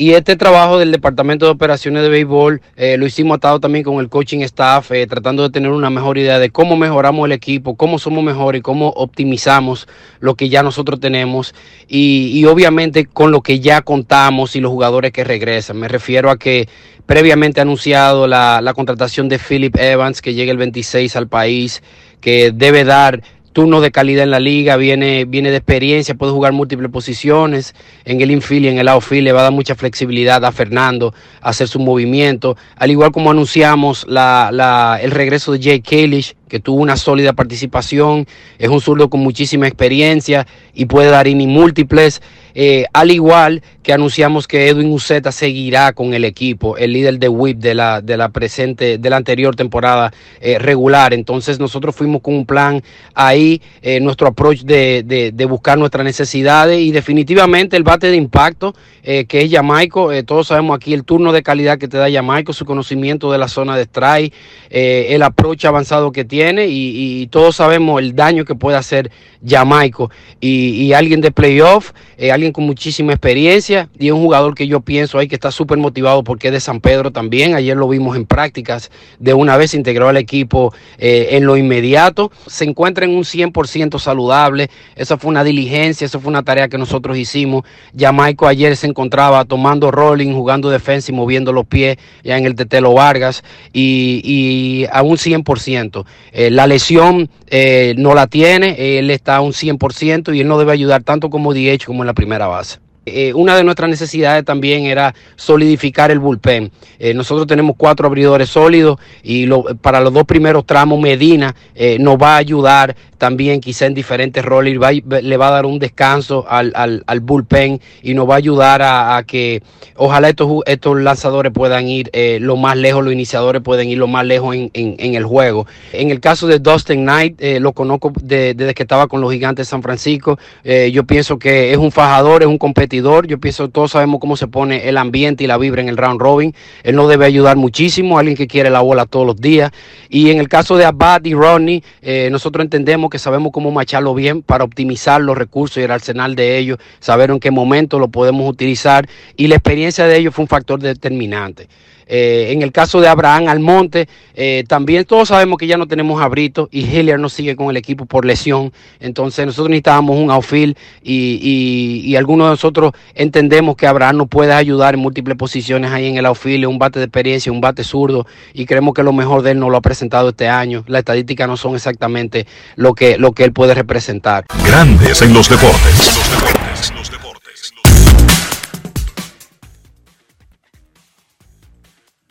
[0.00, 3.98] Y este trabajo del Departamento de Operaciones de Béisbol eh, lo hicimos atado también con
[3.98, 7.74] el coaching staff, eh, tratando de tener una mejor idea de cómo mejoramos el equipo,
[7.74, 9.88] cómo somos mejores cómo optimizamos
[10.20, 11.52] lo que ya nosotros tenemos
[11.88, 15.78] y, y obviamente con lo que ya contamos y los jugadores que regresan.
[15.78, 16.68] Me refiero a que
[17.06, 21.82] previamente anunciado la, la contratación de Philip Evans, que llega el 26 al país,
[22.20, 23.22] que debe dar
[23.58, 27.74] turno de calidad en la liga, viene, viene de experiencia, puede jugar múltiples posiciones.
[28.04, 31.12] En el infield y en el outfield, le va a dar mucha flexibilidad a Fernando
[31.40, 36.80] a hacer su movimiento, al igual como anunciamos el regreso de Jay Kalish, que tuvo
[36.80, 38.28] una sólida participación,
[38.60, 42.22] es un zurdo con muchísima experiencia y puede dar innings múltiples,
[42.54, 47.30] eh, al igual que anunciamos que Edwin Uceta seguirá con el equipo, el líder de
[47.30, 51.14] WIP de la, de la presente, de la anterior temporada eh, regular.
[51.14, 52.82] Entonces nosotros fuimos con un plan
[53.14, 58.74] ahí, eh, nuestro approach de, de, buscar nuestras necesidades y definitivamente el bate de impacto
[59.02, 60.10] eh, que es Jamaico.
[60.24, 63.48] todos sabemos aquí el turno de calidad que te da Jamaico, su conocimiento de la
[63.48, 64.34] zona de strike,
[64.68, 69.10] el approach avanzado que tiene y, todos sabemos el daño que puede hacer
[69.42, 70.10] Jamaico
[70.42, 71.92] y, alguien de playoff,
[72.38, 76.24] alguien con muchísima experiencia y un jugador que yo pienso ahí que está súper motivado
[76.24, 77.54] porque es de San Pedro también.
[77.54, 81.56] Ayer lo vimos en prácticas, de una vez se integró al equipo eh, en lo
[81.56, 82.30] inmediato.
[82.46, 84.70] Se encuentra en un 100% saludable.
[84.96, 87.64] Esa fue una diligencia, esa fue una tarea que nosotros hicimos.
[87.96, 92.54] Jamaico ayer se encontraba tomando rolling, jugando defensa y moviendo los pies ya en el
[92.54, 96.04] Tetelo Vargas y, y a un 100%.
[96.32, 100.58] Eh, la lesión eh, no la tiene, él está a un 100% y él no
[100.58, 102.78] debe ayudar tanto como DH como en la primera base.
[103.14, 106.70] Eh, una de nuestras necesidades también era solidificar el bullpen.
[106.98, 109.48] Eh, nosotros tenemos cuatro abridores sólidos y
[109.80, 114.44] para los dos primeros tramos Medina eh, nos va a ayudar también quizá en diferentes
[114.44, 118.36] roles, le va a dar un descanso al, al, al bullpen y nos va a
[118.36, 119.60] ayudar a, que
[119.96, 124.24] ojalá estos, estos, lanzadores puedan ir lo más lejos, los iniciadores pueden ir lo más
[124.24, 125.66] lejos en, en, el juego.
[125.92, 129.66] En el caso de Dustin Knight, lo conozco de, desde que estaba con los gigantes
[129.66, 133.92] de San Francisco, yo pienso que es un fajador, es un competidor, yo pienso todos
[133.92, 137.08] sabemos cómo se pone el ambiente y la vibra en el round robin, él nos
[137.08, 139.70] debe ayudar muchísimo, alguien que quiere la bola todos los días.
[140.08, 141.82] Y en el caso de Abad y Rodney,
[142.30, 146.58] nosotros entendemos que sabemos cómo macharlo bien para optimizar los recursos y el arsenal de
[146.58, 150.48] ellos, saber en qué momento lo podemos utilizar y la experiencia de ellos fue un
[150.48, 151.68] factor determinante.
[152.08, 156.20] Eh, en el caso de Abraham Almonte, eh, también todos sabemos que ya no tenemos
[156.20, 158.72] a Brito y Hilliard no sigue con el equipo por lesión.
[158.98, 164.28] Entonces nosotros necesitábamos un outfield y, y, y, algunos de nosotros entendemos que Abraham nos
[164.28, 167.84] puede ayudar en múltiples posiciones ahí en el outfield, un bate de experiencia, un bate
[167.84, 170.84] zurdo y creemos que lo mejor de él nos lo ha presentado este año.
[170.88, 174.44] Las estadísticas no son exactamente lo que, lo que él puede representar.
[174.66, 175.28] Grandes en.
[175.38, 176.18] Los deportes,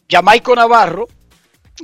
[0.10, 1.08] Jamaico Navarro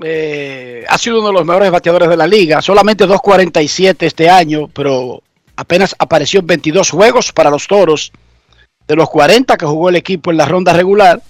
[0.02, 4.68] eh, ha sido uno de los mejores bateadores de la liga, solamente 2.47 este año,
[4.74, 5.22] pero
[5.56, 8.12] apenas apareció en 22 juegos para los toros
[8.88, 11.22] de los 40 que jugó el equipo en la ronda regular.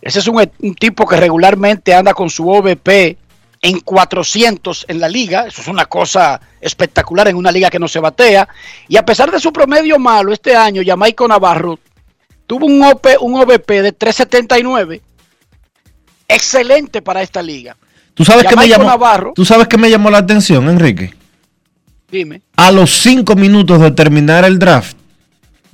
[0.00, 3.18] Ese es un, tipo que regularmente anda con su OVP
[3.60, 5.46] en 400 en la liga.
[5.46, 8.48] Eso es una cosa espectacular en una liga que no se batea.
[8.88, 11.78] Y a pesar de su promedio malo este año, Jamaico Navarro
[12.46, 15.02] tuvo un, OP, un OVP de 379
[16.28, 17.76] excelente para esta liga.
[18.14, 21.14] ¿Tú sabes, qué me llamó, Navarro, ¿Tú sabes qué me llamó la atención, Enrique?
[22.10, 22.40] Dime.
[22.56, 24.96] A los cinco minutos de terminar el draft,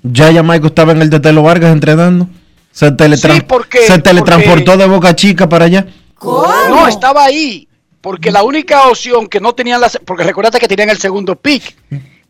[0.03, 2.29] ya Jamaico estaba en el de Telo Vargas entrenando.
[2.73, 4.83] Se, teletran sí, porque, se teletransportó porque...
[4.83, 5.87] de Boca Chica para allá.
[6.15, 6.49] ¿Cómo?
[6.69, 7.69] No, estaba ahí.
[8.01, 10.01] Porque la única opción que no tenían las.
[10.05, 11.77] Porque recuerda que tenían el segundo pick.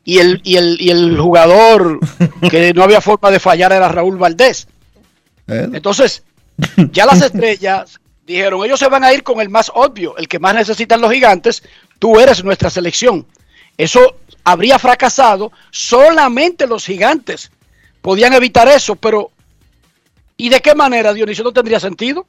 [0.04, 2.00] Y el, y el, y el jugador
[2.50, 4.66] que no había forma de fallar era Raúl Valdés.
[5.46, 5.68] ¿Eh?
[5.72, 6.24] Entonces,
[6.92, 10.38] ya las estrellas dijeron, ellos se van a ir con el más obvio, el que
[10.38, 11.62] más necesitan los gigantes,
[11.98, 13.26] tú eres nuestra selección.
[13.76, 17.50] Eso habría fracasado, solamente los gigantes
[18.00, 19.30] podían evitar eso, pero
[20.36, 22.26] ¿y de qué manera, Dionisio, no tendría sentido?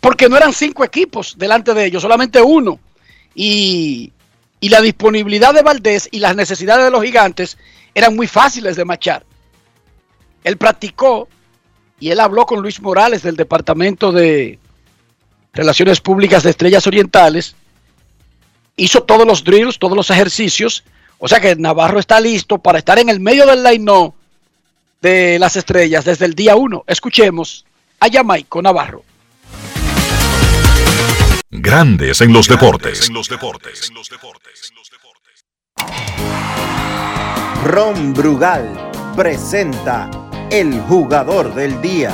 [0.00, 2.78] Porque no eran cinco equipos delante de ellos, solamente uno.
[3.34, 4.12] y,
[4.60, 7.56] y la disponibilidad de Valdés y las necesidades de los gigantes
[7.94, 9.24] eran muy fáciles de machar.
[10.44, 11.28] Él practicó
[12.00, 14.58] y él habló con Luis Morales del Departamento de
[15.52, 17.54] Relaciones Públicas de Estrellas Orientales.
[18.76, 20.82] Hizo todos los drills, todos los ejercicios.
[21.18, 24.12] O sea que Navarro está listo para estar en el medio del line
[25.02, 26.84] de las estrellas desde el día 1.
[26.86, 27.66] Escuchemos
[28.00, 29.04] a Yamaico Navarro.
[31.50, 33.10] Grandes en los deportes.
[37.64, 42.10] Ron Brugal presenta el jugador del día.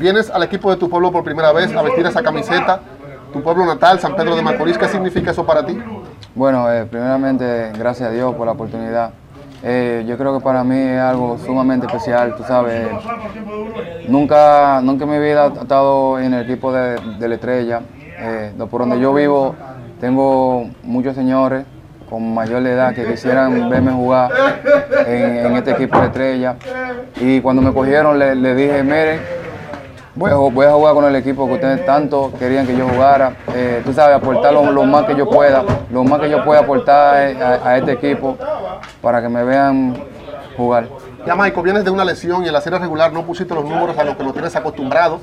[0.00, 2.80] Vienes al equipo de tu pueblo por primera vez a vestir esa camiseta,
[3.32, 4.76] tu pueblo natal, San Pedro de Macorís.
[4.76, 5.78] ¿Qué significa eso para ti?
[6.34, 9.10] Bueno, eh, primeramente, gracias a Dios por la oportunidad.
[9.62, 12.88] Eh, yo creo que para mí es algo sumamente especial, tú sabes.
[14.08, 17.82] Nunca, nunca en mi vida he estado en el equipo de, de la estrella.
[18.18, 19.54] Eh, por donde yo vivo
[20.00, 21.64] tengo muchos señores
[22.08, 24.30] con mayor edad que quisieran verme jugar
[25.06, 26.56] en, este equipo de estrella.
[27.20, 29.20] Y cuando me cogieron le, dije, miren,
[30.14, 30.30] voy
[30.66, 33.34] a, jugar con el equipo que ustedes tanto querían que yo jugara.
[33.54, 37.14] Eh, tú sabes, aportar lo, más que yo pueda, lo más que yo pueda aportar
[37.64, 38.36] a, este equipo
[39.00, 39.96] para que me vean
[40.56, 40.86] jugar.
[41.26, 43.96] Ya, Michael, vienes de una lesión y en la serie regular no pusiste los números
[43.96, 45.20] a los que nos tienes acostumbrado,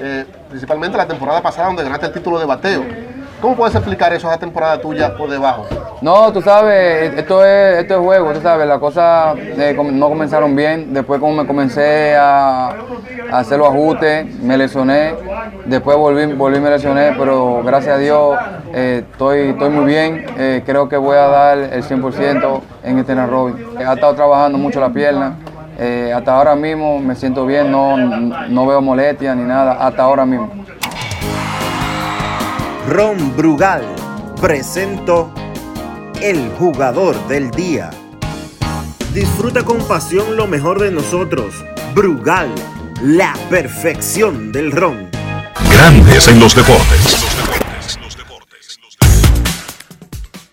[0.00, 2.82] eh, principalmente la temporada pasada donde ganaste el título de bateo.
[3.44, 5.66] ¿Cómo puedes explicar eso, esa temporada tuya por debajo?
[6.00, 10.56] No, tú sabes, esto es, esto es juego, tú sabes, las cosas eh, no comenzaron
[10.56, 10.94] bien.
[10.94, 12.74] Después como me comencé a,
[13.30, 15.14] hacer los ajustes, me lesioné.
[15.66, 18.38] Después volví, volví me lesioné, pero gracias a Dios
[18.72, 20.24] eh, estoy, estoy muy bien.
[20.38, 23.56] Eh, creo que voy a dar el 100% en este Robin.
[23.78, 25.36] He estado trabajando mucho la pierna.
[26.16, 30.63] hasta ahora mismo me siento bien, no, no veo molestia ni nada, hasta ahora mismo.
[32.88, 33.82] Ron Brugal
[34.42, 35.32] presento
[36.20, 37.88] el jugador del día.
[39.14, 41.64] Disfruta con pasión lo mejor de nosotros.
[41.94, 42.54] Brugal,
[43.02, 45.08] la perfección del ron.
[45.72, 47.24] Grandes en los deportes.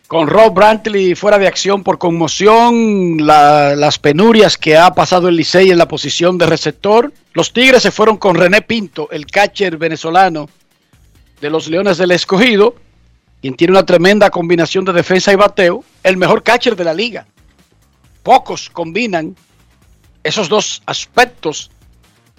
[0.08, 5.70] Con Rob Brantley fuera de acción por conmoción, las penurias que ha pasado el Licey
[5.70, 10.50] en la posición de receptor, los Tigres se fueron con René Pinto, el catcher venezolano,
[11.42, 12.76] de los Leones del Escogido,
[13.42, 17.26] quien tiene una tremenda combinación de defensa y bateo, el mejor catcher de la liga.
[18.22, 19.36] Pocos combinan
[20.24, 21.72] esos dos aspectos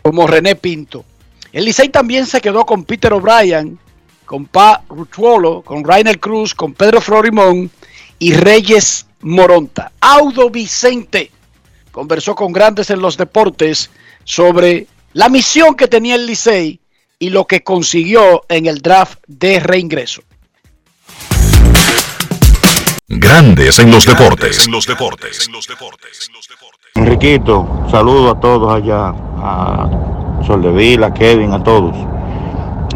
[0.03, 1.05] como René Pinto.
[1.53, 3.79] El Licey también se quedó con Peter O'Brien,
[4.25, 7.71] con Pa Ruchuolo, con Rainer Cruz, con Pedro Florimón
[8.21, 9.93] y Reyes Moronta.
[10.01, 11.33] Audo Vicente
[11.91, 13.91] conversó con grandes en los deportes
[14.25, 16.81] sobre la misión que tenía el Licey
[17.23, 20.23] y lo que consiguió en el draft de reingreso.
[23.07, 24.69] Grandes en los deportes.
[26.97, 31.95] Enriquito, saludo a todos allá, a Soldevila, a Kevin, a todos.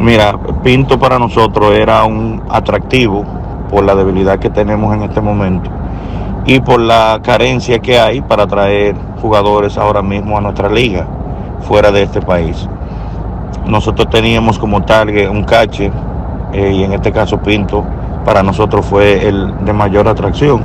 [0.01, 3.25] Mira, Pinto para nosotros era un atractivo
[3.71, 5.71] por la debilidad que tenemos en este momento
[6.47, 11.07] y por la carencia que hay para traer jugadores ahora mismo a nuestra liga
[11.61, 12.69] fuera de este país
[13.67, 15.93] nosotros teníamos como target un catcher
[16.53, 17.85] eh, y en este caso Pinto
[18.25, 20.63] para nosotros fue el de mayor atracción,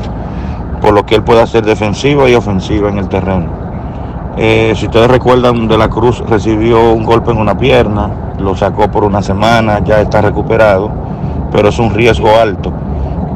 [0.81, 3.45] por lo que él puede hacer defensiva y ofensiva en el terreno.
[4.37, 8.89] Eh, si ustedes recuerdan, De la Cruz recibió un golpe en una pierna, lo sacó
[8.89, 10.89] por una semana, ya está recuperado,
[11.51, 12.73] pero es un riesgo alto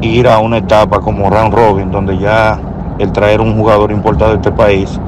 [0.00, 2.58] ir a una etapa como Round Robin, donde ya
[2.98, 4.98] el traer un jugador importado de este país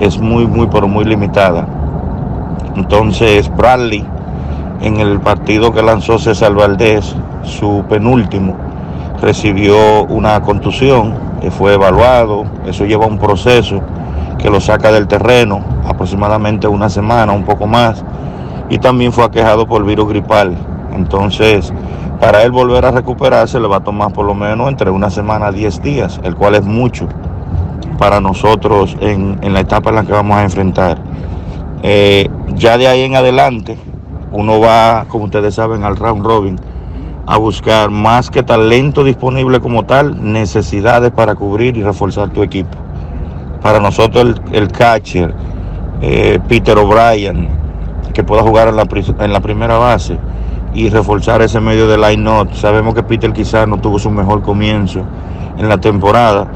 [0.00, 1.66] es muy, muy, pero muy limitada.
[2.78, 4.06] Entonces Bradley,
[4.80, 8.56] en el partido que lanzó César Valdés, su penúltimo,
[9.20, 13.80] recibió una contusión, que fue evaluado, eso lleva un proceso
[14.38, 18.04] que lo saca del terreno, aproximadamente una semana, un poco más,
[18.70, 20.56] y también fue aquejado por virus gripal.
[20.94, 21.72] Entonces,
[22.20, 25.48] para él volver a recuperarse le va a tomar por lo menos entre una semana
[25.48, 27.08] a 10 días, el cual es mucho
[27.98, 30.98] para nosotros en, en la etapa en la que vamos a enfrentar.
[31.82, 33.78] Eh, ya de ahí en adelante,
[34.32, 36.60] uno va, como ustedes saben, al round robin
[37.26, 42.76] a buscar más que talento disponible como tal, necesidades para cubrir y reforzar tu equipo.
[43.62, 45.34] Para nosotros el, catcher,
[46.00, 47.48] eh, Peter O'Brien,
[48.14, 48.88] que pueda jugar en la,
[49.20, 50.16] en la primera base
[50.72, 52.54] y reforzar ese medio de line-up.
[52.54, 55.02] Sabemos que Peter quizás no tuvo su mejor comienzo
[55.58, 56.48] en la temporada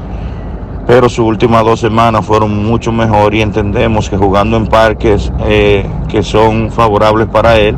[0.85, 5.85] pero sus últimas dos semanas fueron mucho mejor y entendemos que jugando en parques eh,
[6.09, 7.77] que son favorables para él,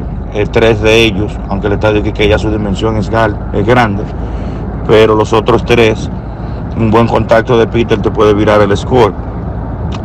[0.51, 3.09] tres de ellos, aunque el estadio que ya su dimensión es,
[3.53, 4.03] es grande,
[4.87, 6.09] pero los otros tres,
[6.77, 9.13] un buen contacto de Peter te puede virar el score.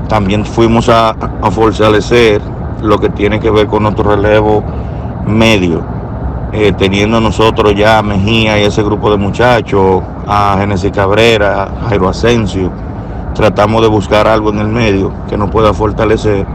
[0.09, 2.41] También fuimos a, a fortalecer
[2.83, 4.63] lo que tiene que ver con nuestro relevo
[5.27, 5.83] medio,
[6.53, 11.89] eh, teniendo nosotros ya a Mejía y ese grupo de muchachos, a Genesis Cabrera, a
[11.89, 12.71] Jairo Asensio,
[13.35, 16.47] tratamos de buscar algo en el medio que nos pueda fortalecer.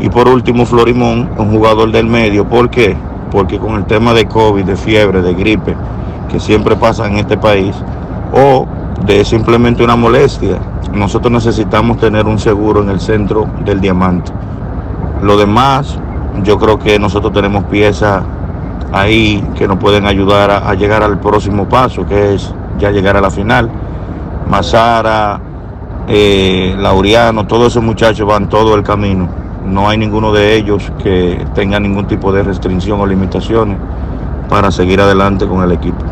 [0.00, 2.46] Y por último, Florimón, un jugador del medio.
[2.46, 2.96] ¿Por qué?
[3.30, 5.74] Porque con el tema de COVID, de fiebre, de gripe,
[6.30, 7.74] que siempre pasa en este país,
[8.32, 8.66] o
[9.06, 10.58] de simplemente una molestia,
[10.92, 14.32] nosotros necesitamos tener un seguro en el centro del diamante.
[15.22, 15.98] Lo demás,
[16.42, 18.22] yo creo que nosotros tenemos piezas
[18.92, 23.20] ahí que nos pueden ayudar a, llegar al próximo paso, que es ya llegar a
[23.20, 23.70] la final.
[24.48, 25.40] Mazara,
[26.08, 29.28] eh, Laureano, todos esos muchachos van todo el camino.
[29.64, 33.78] No hay ninguno de ellos que tenga ningún tipo de restricción o limitaciones
[34.48, 36.04] para seguir adelante con el equipo.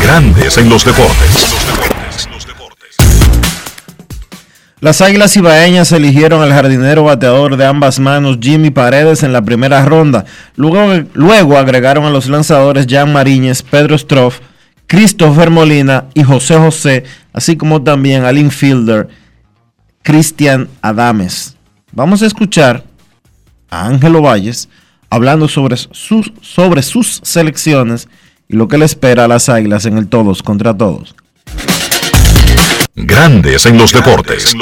[0.00, 1.56] Grandes en los deportes.
[4.80, 9.84] Las Águilas Ibaeñas eligieron al jardinero bateador de ambas manos Jimmy Paredes en la primera
[9.84, 10.26] ronda.
[10.56, 14.40] Luego, luego agregaron a los lanzadores Jan Mariñez, Pedro Stroff,
[14.86, 19.08] Christopher Molina y José José, así como también al infielder
[20.06, 21.56] Cristian Adames.
[21.90, 22.84] Vamos a escuchar
[23.68, 24.68] a Ángelo Valles
[25.10, 28.08] hablando sobre sus, sobre sus selecciones
[28.46, 31.16] y lo que le espera a las Águilas en el todos contra todos.
[32.94, 34.54] Grandes en los deportes.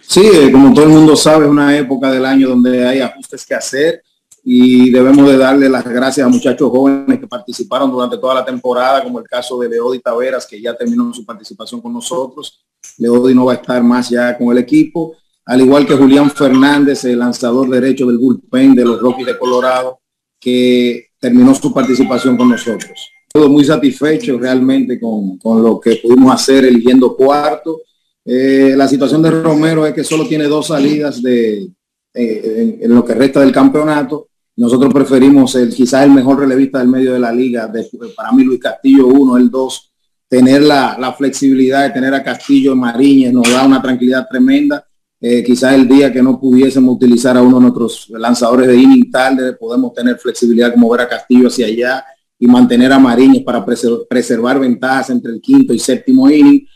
[0.00, 3.44] Sí, eh, como todo el mundo sabe, es una época del año donde hay ajustes
[3.44, 4.02] que hacer
[4.44, 9.02] y debemos de darle las gracias a muchachos jóvenes que participaron durante toda la temporada,
[9.02, 12.64] como el caso de Leody Taveras, que ya terminó su participación con nosotros.
[12.98, 17.04] Leody no va a estar más ya con el equipo, al igual que Julián Fernández,
[17.04, 20.00] el lanzador derecho del bullpen de los Rockies de Colorado,
[20.38, 23.10] que terminó su participación con nosotros.
[23.32, 27.80] Todo muy satisfecho realmente con, con lo que pudimos hacer eligiendo cuarto.
[28.24, 31.70] Eh, la situación de Romero es que solo tiene dos salidas de,
[32.14, 34.27] eh, en, lo que resta del campeonato.
[34.58, 37.70] Nosotros preferimos el, quizás el mejor relevista del medio de la liga.
[38.16, 39.92] Para mí Luis Castillo uno, el dos.
[40.28, 44.84] Tener la, la, flexibilidad de tener a Castillo en Mariñez nos da una tranquilidad tremenda.
[45.20, 49.10] Eh, quizás el día que no pudiésemos utilizar a uno de nuestros lanzadores de inning
[49.10, 52.04] tarde, podemos tener flexibilidad como ver a Castillo hacia allá
[52.36, 56.66] y mantener a Mariñez para preservar, preservar ventajas entre el quinto y séptimo inning.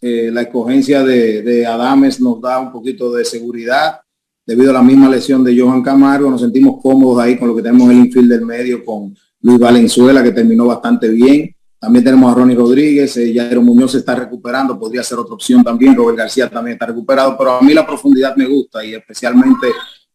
[0.00, 4.01] Eh, la escogencia de, de, Adames nos da un poquito de seguridad
[4.46, 6.30] debido a la misma lesión de Johan Camargo.
[6.30, 10.22] Nos sentimos cómodos ahí con lo que tenemos el infield del medio con Luis Valenzuela,
[10.22, 11.54] que terminó bastante bien.
[11.78, 15.64] También tenemos a Ronnie Rodríguez, eh, Jairo Muñoz se está recuperando, podría ser otra opción
[15.64, 15.96] también.
[15.96, 19.66] Robert García también está recuperado, pero a mí la profundidad me gusta y especialmente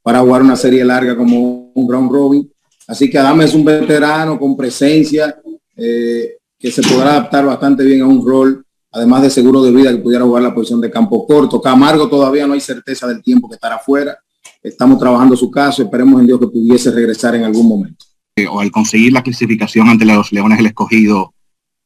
[0.01, 2.49] para jugar una serie larga como un round robin.
[2.87, 5.35] Así que Adame es un veterano con presencia
[5.75, 9.91] eh, que se podrá adaptar bastante bien a un rol, además de seguro de vida
[9.91, 11.61] que pudiera jugar la posición de campo corto.
[11.61, 14.17] Camargo todavía no hay certeza del tiempo que estará afuera.
[14.63, 18.05] Estamos trabajando su caso, esperemos en Dios que pudiese regresar en algún momento.
[18.51, 21.33] O al conseguir la clasificación ante los Leones el Escogido,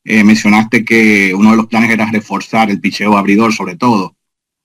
[0.04, 4.16] eh, mencionaste que uno de los planes era reforzar el picheo abridor sobre todo.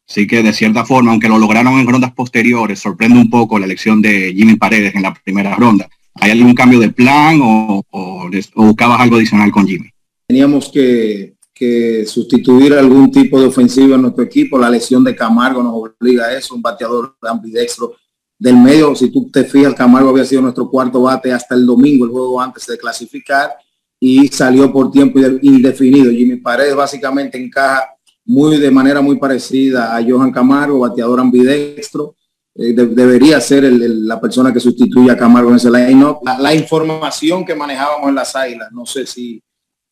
[0.08, 3.66] Así que de cierta forma, aunque lo lograron en rondas posteriores, sorprende un poco la
[3.66, 5.88] elección de Jimmy Paredes en la primera ronda.
[6.14, 9.90] ¿Hay algún cambio de plan o, o, o buscabas algo adicional con Jimmy?
[10.26, 14.58] Teníamos que, que, sustituir algún tipo de ofensiva en nuestro equipo.
[14.58, 17.94] La lesión de Camargo nos obliga a eso, un bateador ambidextro
[18.38, 18.94] del medio.
[18.94, 22.40] Si tú te fijas, Camargo había sido nuestro cuarto bate hasta el domingo, el juego
[22.40, 23.50] antes de clasificar,
[23.98, 26.10] y salió por tiempo indefinido.
[26.10, 27.88] Jimmy Paredes básicamente encaja
[28.26, 32.16] muy de manera muy parecida a Johan Camargo, bateador ambidextro
[32.54, 36.18] eh, de, debería ser la persona que sustituya a Camargo en ese line-up.
[36.22, 39.42] La, la, información que manejábamos en las águilas, no sé si,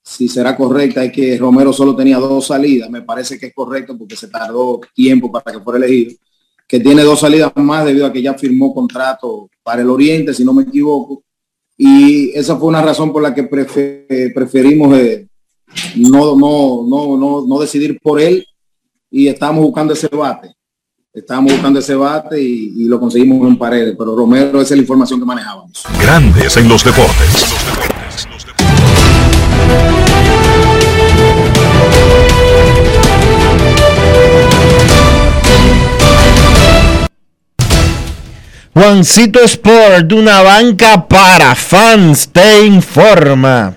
[0.05, 2.91] si será correcta, es que Romero solo tenía dos salidas.
[2.91, 6.13] Me parece que es correcto porque se tardó tiempo para que fuera elegido.
[6.69, 10.45] Que tiene dos salidas más debido a que ya firmó contrato para el Oriente, si
[10.45, 11.23] no me equivoco.
[11.77, 15.27] Y esa fue una razón por la que prefer, preferimos eh,
[15.97, 18.47] no, no, no, no, no decidir por él
[19.11, 20.55] y estamos buscando ese bate
[21.15, 24.83] estábamos buscando ese bate y, y, lo conseguimos en paredes, pero Romero esa es la
[24.83, 25.85] información que manejábamos.
[26.01, 27.64] Grandes en los deportes.
[38.75, 43.77] Juancito Sport, una banca para fans, te informa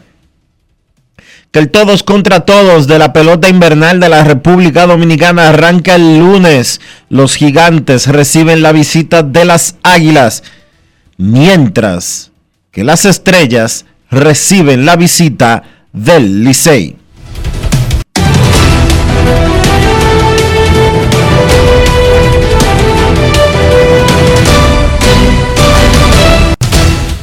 [1.52, 6.18] que el todos contra todos de la pelota invernal de la República Dominicana arranca el
[6.18, 6.82] lunes.
[7.10, 10.42] Los gigantes reciben la visita de las águilas,
[11.18, 12.32] mientras
[12.72, 15.62] que las estrellas reciben la visita
[15.94, 16.98] del Licey.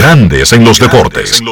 [0.00, 1.42] Grandes en los deportes.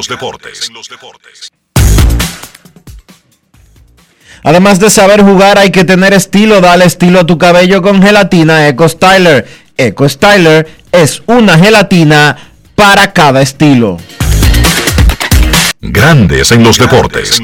[4.43, 6.63] Además de saber jugar, hay que tener estilo.
[6.63, 9.47] Dale estilo a tu cabello con gelatina Eco Styler.
[9.77, 13.99] Eco Styler es una gelatina para cada estilo.
[15.83, 17.43] Grandes en los deportes.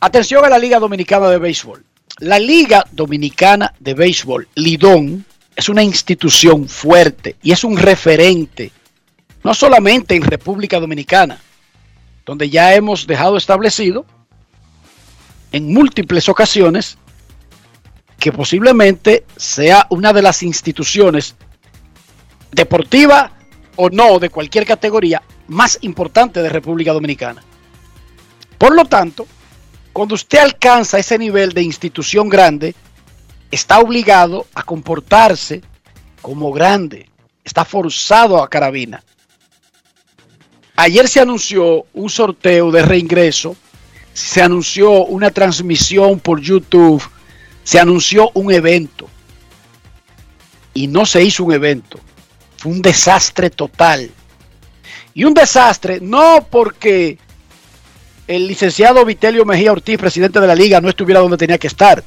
[0.00, 1.82] Atención a la Liga Dominicana de Béisbol.
[2.18, 5.24] La Liga Dominicana de Béisbol, Lidón,
[5.56, 8.72] es una institución fuerte y es un referente,
[9.42, 11.38] no solamente en República Dominicana,
[12.24, 14.04] donde ya hemos dejado establecido
[15.52, 16.98] en múltiples ocasiones
[18.18, 21.36] que posiblemente sea una de las instituciones
[22.50, 23.32] deportiva
[23.76, 27.42] o no de cualquier categoría más importante de República Dominicana.
[28.56, 29.26] Por lo tanto,
[29.92, 32.74] cuando usted alcanza ese nivel de institución grande,
[33.54, 35.62] está obligado a comportarse
[36.20, 37.08] como grande,
[37.44, 39.04] está forzado a carabina.
[40.76, 43.56] Ayer se anunció un sorteo de reingreso,
[44.12, 47.02] se anunció una transmisión por YouTube,
[47.62, 49.08] se anunció un evento
[50.72, 52.00] y no se hizo un evento.
[52.56, 54.10] Fue un desastre total.
[55.14, 57.18] Y un desastre no porque
[58.26, 62.02] el licenciado Vitelio Mejía Ortiz, presidente de la liga, no estuviera donde tenía que estar.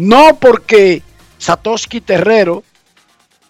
[0.00, 1.02] No porque
[1.36, 2.64] Satoshi Terrero,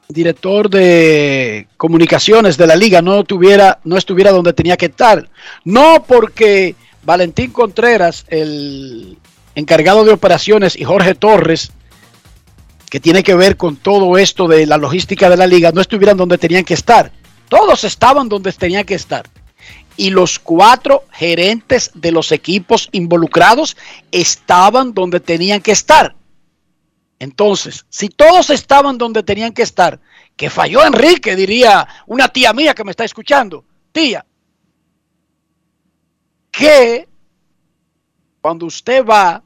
[0.09, 5.31] director de comunicaciones de la liga, no, tuviera, no estuviera donde tenía que estar.
[5.65, 6.75] No porque
[7.05, 9.17] Valentín Contreras, el
[9.55, 11.71] encargado de operaciones, y Jorge Torres,
[12.91, 16.17] que tiene que ver con todo esto de la logística de la liga, no estuvieran
[16.17, 17.13] donde tenían que estar.
[17.49, 19.25] Todos estaban donde tenían que estar.
[19.97, 23.77] Y los cuatro gerentes de los equipos involucrados
[24.11, 26.17] estaban donde tenían que estar.
[27.21, 30.01] Entonces, si todos estaban donde tenían que estar,
[30.37, 33.63] que falló Enrique, diría una tía mía que me está escuchando,
[33.93, 34.25] tía,
[36.51, 37.07] que
[38.41, 39.45] cuando usted va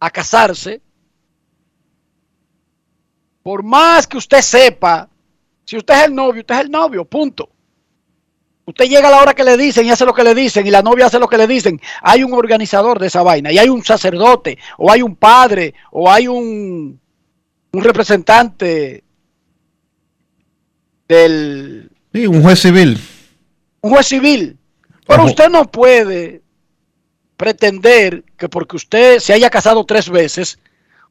[0.00, 0.82] a casarse,
[3.44, 5.08] por más que usted sepa,
[5.64, 7.48] si usted es el novio, usted es el novio, punto.
[8.66, 10.70] Usted llega a la hora que le dicen y hace lo que le dicen y
[10.70, 11.80] la novia hace lo que le dicen.
[12.02, 16.10] Hay un organizador de esa vaina y hay un sacerdote o hay un padre o
[16.10, 17.00] hay un,
[17.72, 19.04] un representante
[21.06, 21.90] del...
[22.12, 22.98] Sí, un juez civil.
[23.82, 24.58] Un juez civil.
[25.06, 25.30] Pero Ojo.
[25.30, 26.42] usted no puede
[27.36, 30.58] pretender que porque usted se haya casado tres veces,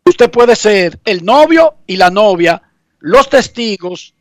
[0.03, 2.61] usted puede ser el novio y la novia,
[2.99, 4.14] los testigos,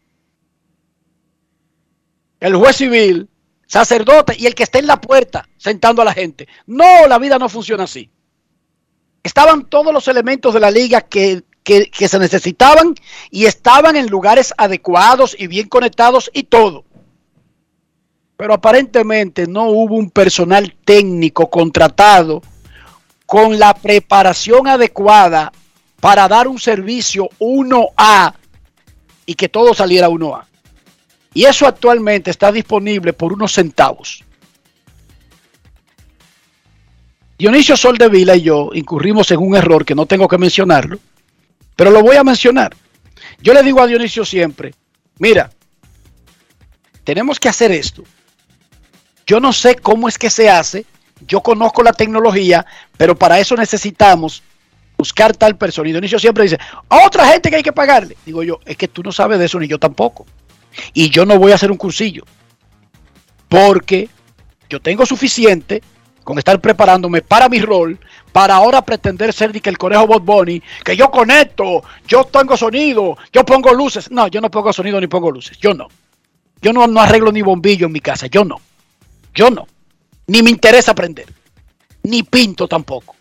[2.40, 3.28] el juez civil,
[3.66, 6.46] sacerdote y el que esté en la puerta sentando a la gente.
[6.66, 8.10] No, la vida no funciona así.
[9.22, 12.94] Estaban todos los elementos de la liga que, que- que se necesitaban
[13.30, 16.84] y estaban en lugares adecuados y bien conectados y todo.
[18.36, 22.42] Pero aparentemente no hubo un personal técnico contratado
[23.26, 25.52] con la preparación adecuada
[26.00, 28.34] para dar un servicio 1A
[29.24, 30.44] y que todo saliera 1A.
[31.34, 34.24] Y eso actualmente está disponible por unos centavos.
[37.36, 40.98] Dionisio Soldevila y yo incurrimos en un error que no tengo que mencionarlo,
[41.74, 42.76] pero lo voy a mencionar.
[43.42, 44.72] Yo le digo a Dionisio siempre,
[45.18, 45.50] mira,
[47.02, 48.04] tenemos que hacer esto.
[49.26, 50.86] Yo no sé cómo es que se hace,
[51.26, 52.64] yo conozco la tecnología,
[52.96, 54.42] pero para eso necesitamos
[54.96, 55.88] buscar tal persona.
[55.88, 56.58] Y Dionisio siempre dice,
[56.88, 58.16] a otra gente que hay que pagarle.
[58.24, 60.24] Digo yo, es que tú no sabes de eso ni yo tampoco.
[60.92, 62.24] Y yo no voy a hacer un cursillo.
[63.48, 64.08] Porque
[64.68, 65.82] yo tengo suficiente
[66.24, 67.98] con estar preparándome para mi rol,
[68.32, 73.44] para ahora pretender ser el conejo Bot Bunny, que yo conecto, yo tengo sonido, yo
[73.44, 74.10] pongo luces.
[74.10, 75.58] No, yo no pongo sonido ni pongo luces.
[75.58, 75.88] Yo no.
[76.60, 78.26] Yo no, no arreglo ni bombillo en mi casa.
[78.26, 78.60] Yo no.
[79.34, 79.66] Yo no.
[80.26, 81.26] Ni me interesa aprender.
[82.02, 83.13] Ni pinto tampoco.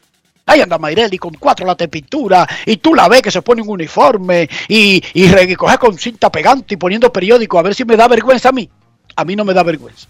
[0.45, 3.61] Ahí anda Mayreli con cuatro latas de pintura y tú la ves que se pone
[3.61, 7.73] un uniforme y, y, re- y coge con cinta pegante y poniendo periódico a ver
[7.73, 8.69] si me da vergüenza a mí.
[9.15, 10.07] A mí no me da vergüenza.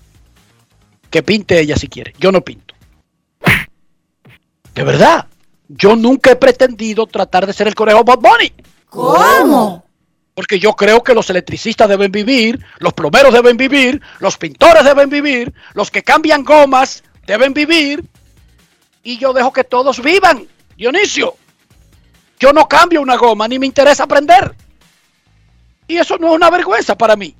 [1.10, 2.14] Que pinte ella si quiere.
[2.18, 2.74] Yo no pinto.
[4.74, 5.28] De verdad.
[5.68, 8.52] Yo nunca he pretendido tratar de ser el conejo Bob Bunny.
[8.90, 9.86] ¿Cómo?
[10.34, 15.10] Porque yo creo que los electricistas deben vivir, los plomeros deben vivir, los pintores deben
[15.10, 18.04] vivir, los que cambian gomas deben vivir.
[19.04, 20.48] Y yo dejo que todos vivan.
[20.76, 21.36] Dionisio,
[22.40, 24.56] yo no cambio una goma, ni me interesa aprender.
[25.88, 27.36] Y eso no es una vergüenza para mí.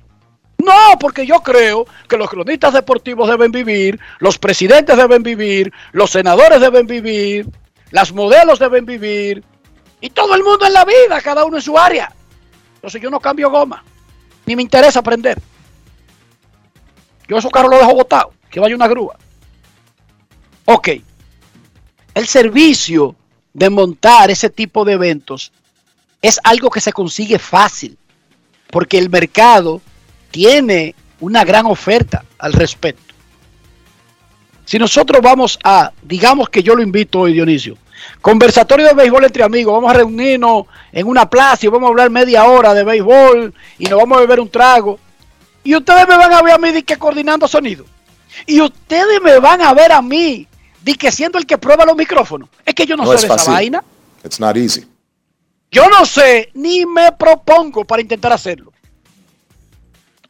[0.58, 6.10] No, porque yo creo que los cronistas deportivos deben vivir, los presidentes deben vivir, los
[6.10, 7.48] senadores deben vivir,
[7.90, 9.44] las modelos deben vivir,
[10.00, 12.12] y todo el mundo en la vida, cada uno en su área.
[12.76, 13.84] Entonces yo no cambio goma,
[14.46, 15.40] ni me interesa aprender.
[17.28, 19.16] Yo esos carros los dejo botados, que vaya una grúa.
[20.66, 20.88] Ok,
[22.14, 23.16] el servicio
[23.52, 25.52] de montar ese tipo de eventos
[26.22, 27.98] es algo que se consigue fácil,
[28.70, 29.82] porque el mercado
[30.30, 33.14] tiene una gran oferta al respecto.
[34.64, 37.76] Si nosotros vamos a, digamos que yo lo invito hoy, Dionisio,
[38.22, 42.10] conversatorio de béisbol entre amigos, vamos a reunirnos en una plaza y vamos a hablar
[42.10, 44.98] media hora de béisbol y nos vamos a beber un trago.
[45.62, 47.84] Y ustedes me van a ver a mí coordinando sonido.
[48.46, 50.46] Y ustedes me van a ver a mí
[50.92, 52.48] que siendo el que prueba los micrófonos.
[52.64, 53.82] Es que yo no, No sé es de esa vaina.
[54.22, 54.84] It's not easy.
[55.70, 58.72] Yo no sé ni me propongo para intentar hacerlo.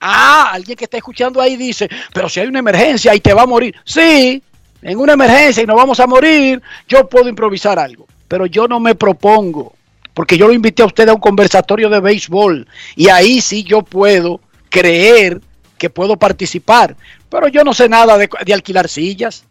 [0.00, 3.42] Ah, alguien que está escuchando ahí dice, pero si hay una emergencia y te va
[3.42, 3.74] a morir.
[3.84, 4.42] Sí,
[4.82, 8.06] en una emergencia y nos vamos a morir, yo puedo improvisar algo.
[8.28, 9.74] Pero yo no me propongo,
[10.12, 13.82] porque yo lo invité a usted a un conversatorio de béisbol y ahí sí yo
[13.82, 14.40] puedo
[14.70, 15.40] creer
[15.78, 16.96] que puedo participar.
[17.28, 19.44] Pero yo no sé nada de, de alquilar sillas,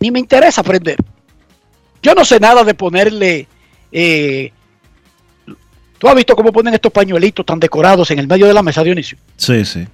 [0.00, 0.96] ni me interesa aprender.
[2.02, 3.46] Yo no sé nada de ponerle...
[3.92, 4.52] eh,
[5.98, 8.84] ¿Tú has visto cómo ponen estos pañuelitos tan decorados en el medio de la mesa,
[8.84, 9.18] Dionisio?
[9.36, 9.86] Sí, sí.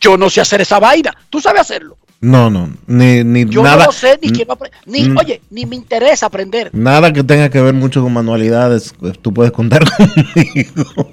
[0.00, 1.12] Yo no sé hacer esa vaina.
[1.28, 1.98] ¿Tú sabes hacerlo?
[2.20, 3.78] No, no, ni, ni Yo nada.
[3.78, 4.78] no lo sé, ni quiero aprender.
[4.86, 5.16] Ni, mm.
[5.18, 6.70] oye, ni me interesa aprender.
[6.72, 11.10] Nada que tenga que ver mucho con manualidades, pues, tú puedes contar conmigo.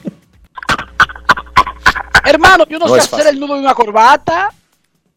[2.23, 3.27] Hermano, yo no, No sé hacer fácil.
[3.33, 4.51] el nudo de una corbata.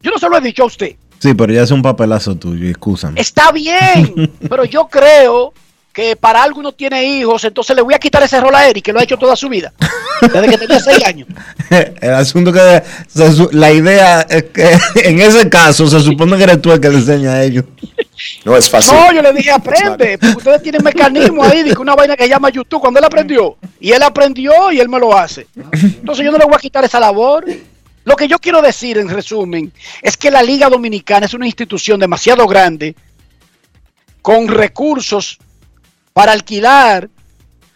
[0.01, 0.95] Yo no se lo he dicho a usted.
[1.21, 3.21] Sí, pero ya es un papelazo tuyo, excúsame.
[3.21, 5.53] Está bien, pero yo creo
[5.93, 8.85] que para algo uno tiene hijos, entonces le voy a quitar ese rol a Eric,
[8.85, 9.71] que lo ha hecho toda su vida,
[10.21, 11.27] desde que tenía seis años.
[12.01, 14.71] El asunto que se la idea es que
[15.03, 17.65] en ese caso se supone que eres tú el que le enseña a ellos.
[18.43, 18.95] No es fácil.
[18.95, 22.27] No, yo le dije, aprende, porque ustedes tienen mecanismo ahí de que una vaina que
[22.27, 25.45] llama YouTube, cuando él aprendió, y él aprendió y él me lo hace.
[25.55, 27.45] Entonces yo no le voy a quitar esa labor.
[28.03, 29.71] Lo que yo quiero decir, en resumen,
[30.01, 32.95] es que la Liga Dominicana es una institución demasiado grande,
[34.21, 35.37] con recursos
[36.13, 37.09] para alquilar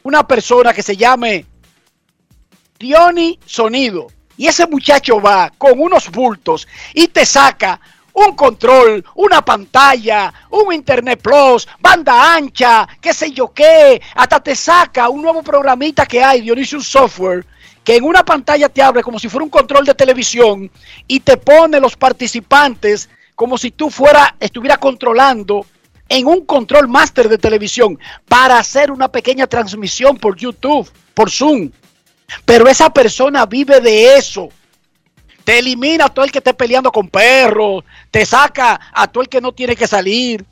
[0.03, 1.45] una persona que se llame
[2.77, 4.07] Diony Sonido.
[4.37, 7.79] Y ese muchacho va con unos bultos y te saca
[8.13, 14.01] un control, una pantalla, un Internet Plus, banda ancha, qué sé yo qué.
[14.15, 17.45] Hasta te saca un nuevo programita que hay, Dionisio Software,
[17.85, 20.69] que en una pantalla te abre como si fuera un control de televisión
[21.07, 25.65] y te pone los participantes como si tú fuera, estuviera controlando
[26.09, 31.69] en un control master de televisión para hacer una pequeña transmisión por YouTube, por Zoom.
[32.43, 34.49] Pero esa persona vive de eso.
[35.43, 39.29] Te elimina a todo el que esté peleando con perros, te saca a todo el
[39.29, 40.43] que no tiene que salir,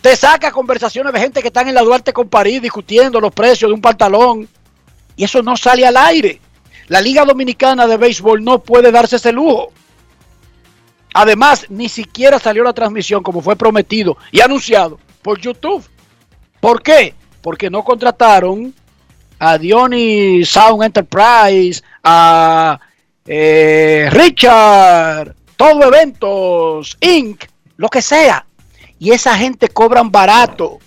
[0.00, 3.68] te saca conversaciones de gente que están en la Duarte con París discutiendo los precios
[3.68, 4.48] de un pantalón.
[5.22, 6.40] Y eso no sale al aire.
[6.88, 9.72] La Liga Dominicana de Béisbol no puede darse ese lujo.
[11.14, 15.88] Además, ni siquiera salió la transmisión como fue prometido y anunciado por YouTube.
[16.58, 17.14] ¿Por qué?
[17.40, 18.74] Porque no contrataron
[19.38, 22.80] a Diony Sound Enterprise, a
[23.24, 27.44] eh, Richard, todo eventos, Inc.,
[27.76, 28.44] lo que sea.
[28.98, 30.80] Y esa gente cobran barato.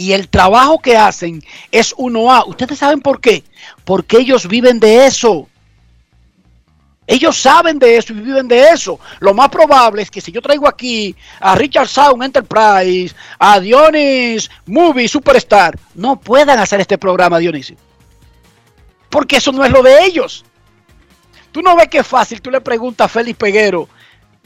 [0.00, 2.46] Y el trabajo que hacen es 1A.
[2.46, 3.44] ¿Ustedes saben por qué?
[3.84, 5.46] Porque ellos viven de eso.
[7.06, 8.98] Ellos saben de eso y viven de eso.
[9.18, 14.50] Lo más probable es que si yo traigo aquí a Richard Sound Enterprise, a Dionis
[14.64, 17.76] Movie Superstar, no puedan hacer este programa, Dionisio.
[19.10, 20.46] Porque eso no es lo de ellos.
[21.52, 23.86] Tú no ves que es fácil, tú le preguntas a Félix Peguero,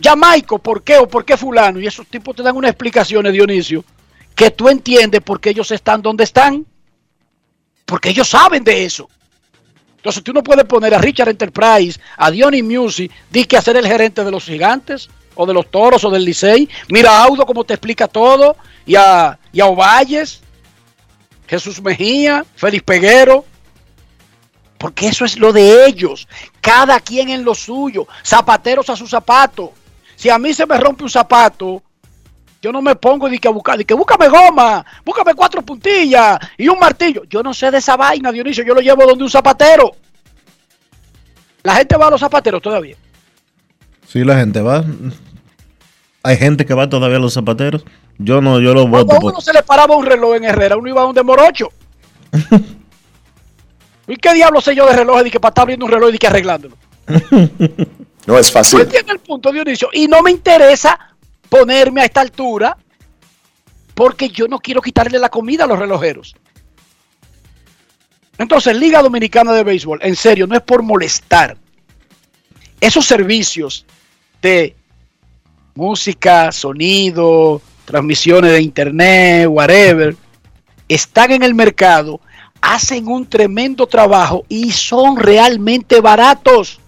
[0.03, 1.79] Jamaico, ¿por qué o por qué fulano?
[1.79, 3.85] Y esos tipos te dan unas explicaciones, Dionisio,
[4.35, 6.67] que tú entiendes por qué ellos están donde están.
[7.85, 9.09] Porque ellos saben de eso.
[9.97, 13.87] Entonces tú no puedes poner a Richard Enterprise, a Diony Music, di que hacer el
[13.87, 15.09] gerente de los gigantes.
[15.37, 16.69] o de los Toros o del Licey.
[16.89, 18.57] Mira a Audo como te explica todo,
[18.87, 20.41] y a, y Ovalles,
[21.47, 23.45] Jesús Mejía, Félix Peguero.
[24.79, 26.29] Porque eso es lo de ellos.
[26.61, 28.07] Cada quien en lo suyo.
[28.25, 29.73] Zapateros a su zapato.
[30.15, 31.83] Si a mí se me rompe un zapato,
[32.65, 36.39] yo no me pongo de que a buscar, de que búscame goma, búscame cuatro puntillas
[36.57, 37.25] y un martillo.
[37.29, 38.65] Yo no sé de esa vaina, Dionisio.
[38.65, 39.95] Yo lo llevo donde un zapatero.
[41.63, 42.97] La gente va a los zapateros todavía.
[44.09, 44.83] Sí, la gente va.
[46.23, 47.85] Hay gente que va todavía a los zapateros.
[48.17, 49.09] Yo no, yo lo voto.
[49.09, 51.71] Cuando uno se le paraba un reloj en Herrera, uno iba a donde Morocho.
[54.09, 56.19] ¿Y qué diablo sé yo de relojes de que para estar viendo un reloj y
[56.19, 56.79] que arreglándolo?
[58.27, 58.79] No es fácil.
[58.79, 59.91] ¿No entiende el punto, Dionisio?
[59.93, 60.99] Y no me interesa
[61.55, 62.77] ponerme a esta altura
[63.95, 66.35] porque yo no quiero quitarle la comida a los relojeros.
[68.37, 71.57] Entonces, Liga Dominicana de Béisbol, en serio, no es por molestar.
[72.81, 73.87] Esos servicios
[74.43, 74.75] de
[75.77, 80.17] música, sonido, transmisiones de internet, whatever,
[80.89, 82.21] están en el mercado,
[82.61, 86.81] hacen un tremendo trabajo y son realmente baratos.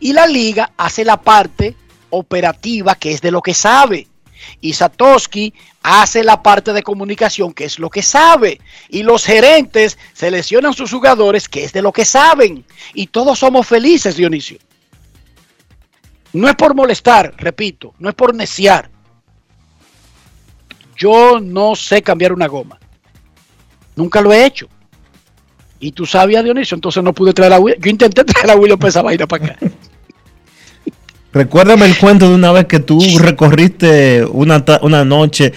[0.00, 1.76] Y la liga hace la parte
[2.16, 4.08] operativa, que es de lo que sabe.
[4.60, 5.52] Y Satoshi
[5.82, 8.60] hace la parte de comunicación, que es lo que sabe.
[8.88, 12.64] Y los gerentes seleccionan sus jugadores, que es de lo que saben.
[12.94, 14.58] Y todos somos felices, Dionisio.
[16.32, 18.90] No es por molestar, repito, no es por neciar.
[20.96, 22.78] Yo no sé cambiar una goma.
[23.94, 24.68] Nunca lo he hecho.
[25.78, 27.80] Y tú sabías, Dionisio, entonces no pude traer a William.
[27.82, 29.58] Yo intenté traer a William para esa vaina para acá.
[31.36, 35.52] Recuérdame el cuento de una vez que tú recorriste una, una noche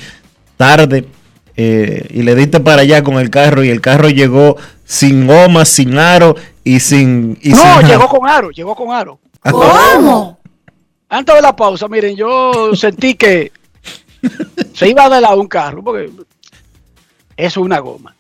[0.57, 1.07] tarde
[1.55, 5.63] eh, y le diste para allá con el carro y el carro llegó sin goma,
[5.63, 7.39] sin aro y sin...
[7.41, 9.21] Y no, sin llegó con aro, llegó con aro.
[9.49, 10.37] ¿Cómo?
[11.07, 13.53] Antes de la pausa, miren, yo sentí que
[14.73, 16.25] se iba a dar a un carro, porque eso
[17.37, 18.13] es una goma.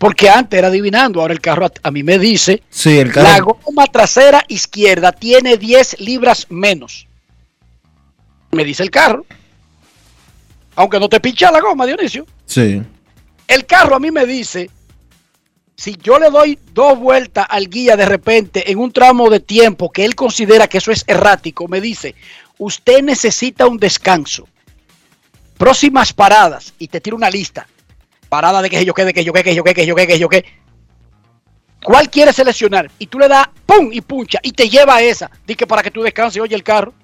[0.00, 3.28] Porque antes era adivinando, ahora el carro a, a mí me dice, Sí, el carro.
[3.28, 7.06] la goma trasera izquierda tiene 10 libras menos.
[8.50, 9.26] Me dice el carro.
[10.74, 12.24] Aunque no te pincha la goma, Dionisio.
[12.46, 12.80] Sí.
[13.46, 14.70] El carro a mí me dice,
[15.76, 19.92] si yo le doy dos vueltas al guía de repente en un tramo de tiempo
[19.92, 22.14] que él considera que eso es errático, me dice,
[22.56, 24.48] usted necesita un descanso.
[25.58, 27.66] Próximas paradas, y te tiro una lista.
[28.30, 30.06] Parada de que yo qué, de que yo qué, que yo qué, que yo qué,
[30.06, 30.44] que yo qué.
[31.82, 32.88] ¿Cuál quieres seleccionar?
[33.00, 35.28] Y tú le das pum y puncha y te lleva a esa.
[35.44, 36.94] Di que para que tú descanses y oye el carro.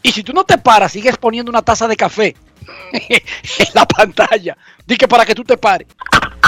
[0.00, 2.36] Y si tú no te paras, sigues poniendo una taza de café
[2.92, 4.56] en la pantalla.
[4.86, 5.88] Di que para que tú te pares.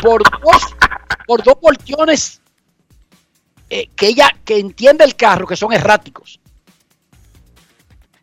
[0.01, 0.63] Por dos,
[1.27, 2.41] por dos voltiones
[3.69, 6.39] eh, que ella, que entiende el carro, que son erráticos.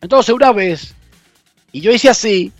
[0.00, 0.94] Entonces, una vez,
[1.70, 2.50] y yo hice así,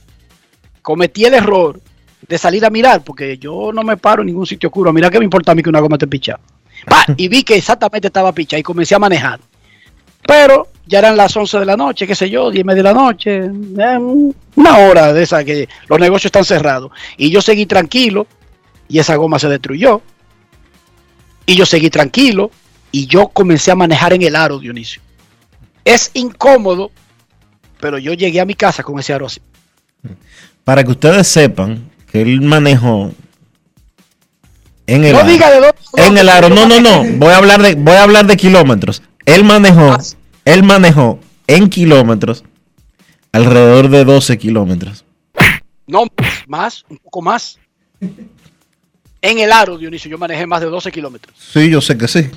[0.82, 1.80] cometí el error
[2.28, 4.92] de salir a mirar, porque yo no me paro en ningún sitio oscuro.
[4.92, 6.40] Mira que me importa a mí que una goma esté pichada.
[6.86, 9.40] Pa, Y vi que exactamente estaba pichada y comencé a manejar.
[10.26, 13.36] Pero ya eran las 11 de la noche, qué sé yo, 10 de la noche,
[13.38, 13.98] eh,
[14.56, 16.90] una hora de esa que los negocios están cerrados.
[17.16, 18.26] Y yo seguí tranquilo
[18.88, 20.02] y esa goma se destruyó.
[21.46, 22.50] Y yo seguí tranquilo
[22.92, 25.00] y yo comencé a manejar en el aro, Dionisio.
[25.82, 26.90] Es incómodo,
[27.80, 29.40] pero yo llegué a mi casa con ese aro así.
[30.64, 33.12] Para que ustedes sepan que él manejó
[34.86, 35.28] en el No aro.
[35.28, 36.48] diga de En el aro.
[36.48, 37.04] No, no, no.
[37.18, 39.02] Voy a hablar de, voy a hablar de kilómetros.
[39.26, 39.96] Él manejó,
[40.44, 42.44] él manejó en kilómetros
[43.32, 45.04] alrededor de 12 kilómetros.
[45.86, 46.04] No,
[46.46, 47.58] más, un poco más.
[49.20, 51.34] En el aro, Dionisio, yo manejé más de 12 kilómetros.
[51.38, 52.30] Sí, yo sé que sí.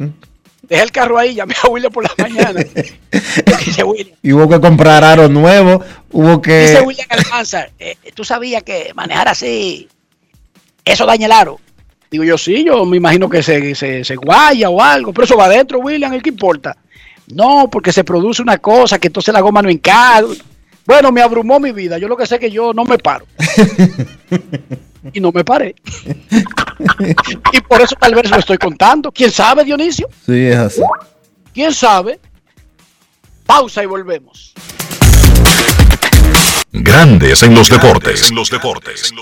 [0.64, 2.64] Dejé el carro ahí, llamé a William por la mañana.
[3.66, 6.82] Dice William, Y hubo que comprar aro nuevo, hubo dice que...
[6.82, 9.90] William Almanzar, eh, tú sabías que manejar así,
[10.86, 11.60] eso daña el aro.
[12.10, 15.38] Digo yo, sí, yo me imagino que se, se, se guaya o algo, pero eso
[15.38, 16.76] va adentro, William, ¿el qué importa?
[17.34, 20.24] No, porque se produce una cosa que entonces la goma no encaja.
[20.86, 21.98] Bueno, me abrumó mi vida.
[21.98, 23.26] Yo lo que sé es que yo no me paro.
[25.14, 25.76] y no me paré.
[27.54, 29.12] y por eso tal vez lo estoy contando.
[29.12, 30.08] ¿Quién sabe, Dionisio?
[30.26, 30.82] Sí, es así.
[31.54, 32.20] ¿Quién sabe?
[33.46, 34.54] Pausa y volvemos.
[36.72, 38.30] Grandes en los deportes.
[38.30, 39.14] En los deportes.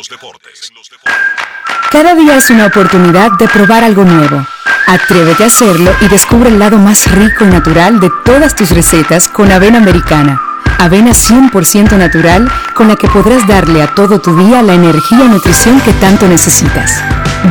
[1.92, 4.46] Cada día es una oportunidad de probar algo nuevo.
[4.86, 9.28] Atrévete a hacerlo y descubre el lado más rico y natural de todas tus recetas
[9.28, 10.49] con avena americana.
[10.78, 15.28] Avena 100% natural con la que podrás darle a todo tu día la energía y
[15.28, 17.01] nutrición que tanto necesitas.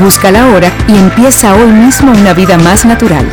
[0.00, 3.30] Búscala ahora y empieza hoy mismo una vida más natural.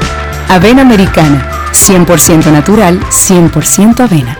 [0.49, 4.38] Avena americana, 100% natural, 100% avena.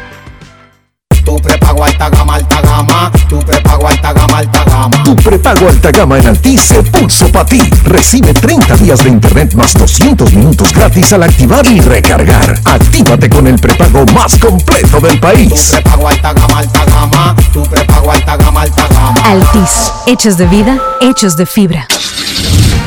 [1.24, 3.12] Tu prepago gama, gama.
[3.28, 4.95] Tu prepago gama, gama.
[5.06, 7.62] Tu prepago alta gama en Altis se puso para ti.
[7.84, 12.60] Recibe 30 días de internet más 200 minutos gratis al activar y recargar.
[12.66, 15.70] Actívate con el prepago más completo del país.
[15.70, 17.36] Tu prepago alta gama, alta gama.
[17.54, 19.14] Tu prepago alta gama, alta gama.
[19.24, 21.88] Altis, hechos de vida, hechos de fibra.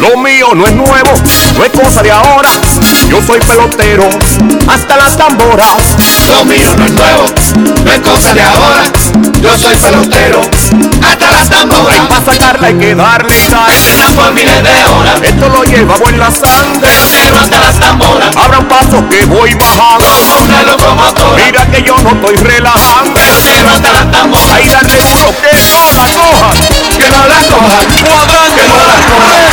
[0.00, 1.12] Lo mío no es nuevo,
[1.56, 2.48] no es cosa de ahora.
[3.10, 4.08] Yo soy pelotero,
[4.66, 5.66] hasta las tamboras.
[6.26, 7.24] Lo mío no es nuevo,
[7.84, 8.82] no es cosa de ahora.
[9.42, 10.40] Yo soy pelotero,
[11.06, 11.98] hasta las tamboras.
[11.98, 13.72] Hay para sacarla hay que darle sal.
[14.16, 15.20] Por miles de horas.
[15.22, 16.80] Esto lo llevamos en la sangre.
[16.80, 18.36] Pelotero hasta las tamboras.
[18.36, 20.04] Abran paso que voy bajando.
[20.04, 21.44] Como una locomotora.
[21.44, 23.14] Mira que yo no estoy relajando.
[23.14, 24.56] Pelotero hasta las tamboras.
[24.56, 26.56] Ahí darle duro que no la cojan.
[26.96, 27.86] Que no la cojan.
[27.86, 29.49] Que no la cojan.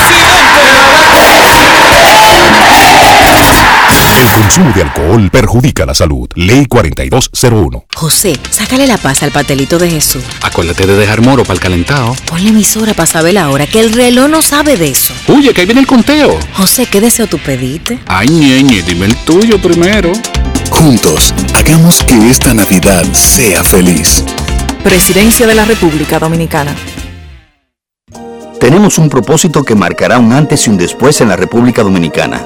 [4.48, 6.30] Consumo de alcohol perjudica la salud.
[6.36, 7.86] Ley 4201.
[7.94, 10.24] José, sácale la paz al pastelito de Jesús.
[10.42, 12.16] Acuérdate de dejar moro para el calentado.
[12.26, 15.14] Ponle emisora para saber la hora, que el reloj no sabe de eso.
[15.28, 16.40] Oye, que ahí viene el conteo.
[16.54, 18.00] José, ¿qué deseo tú pediste?
[18.08, 20.14] Ay, ñeñe, dime el tuyo primero.
[20.70, 24.24] Juntos, hagamos que esta Navidad sea feliz.
[24.82, 26.74] Presidencia de la República Dominicana.
[28.62, 32.46] Tenemos un propósito que marcará un antes y un después en la República Dominicana.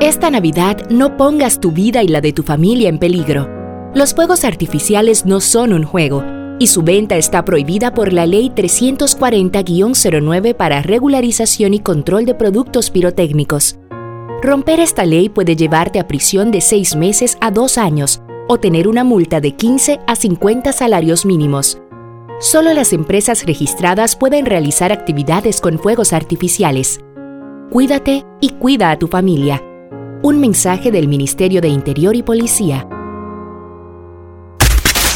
[0.00, 3.48] Esta Navidad no pongas tu vida y la de tu familia en peligro.
[3.94, 6.22] Los fuegos artificiales no son un juego
[6.58, 12.90] y su venta está prohibida por la Ley 340-09 para regularización y control de productos
[12.90, 13.78] pirotécnicos.
[14.42, 18.88] Romper esta ley puede llevarte a prisión de 6 meses a 2 años o tener
[18.88, 21.80] una multa de 15 a 50 salarios mínimos.
[22.38, 27.00] Solo las empresas registradas pueden realizar actividades con fuegos artificiales.
[27.70, 29.62] Cuídate y cuida a tu familia.
[30.22, 32.86] Un mensaje del Ministerio de Interior y Policía.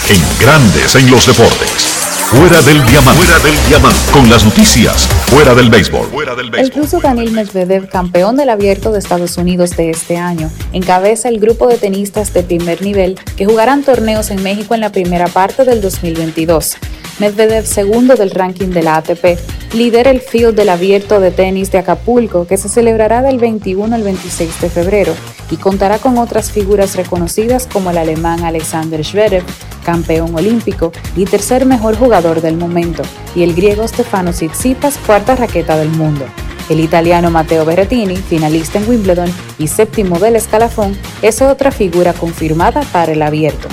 [0.09, 2.01] En Grandes en los Deportes.
[2.27, 3.23] Fuera del diamante.
[3.23, 3.99] Fuera del diamante.
[4.13, 5.09] Con las noticias.
[5.27, 6.07] Fuera del béisbol.
[6.09, 10.51] Fuera del El ruso Daniil Medvedev, campeón del abierto de Estados Unidos de este año,
[10.73, 14.93] encabeza el grupo de tenistas de primer nivel que jugarán torneos en México en la
[14.93, 16.77] primera parte del 2022.
[17.19, 19.39] Medvedev, segundo del ranking de la ATP,
[19.75, 24.03] lidera el field del abierto de tenis de Acapulco que se celebrará del 21 al
[24.03, 25.15] 26 de febrero
[25.51, 29.45] y contará con otras figuras reconocidas como el alemán Alexander Zverev,
[29.85, 33.03] campeón olímpico y tercer mejor jugador del momento,
[33.35, 36.25] y el griego Stefano Tsitsipas, cuarta raqueta del mundo.
[36.69, 42.83] El italiano Matteo Berrettini, finalista en Wimbledon y séptimo del escalafón, es otra figura confirmada
[42.93, 43.69] para el abierto.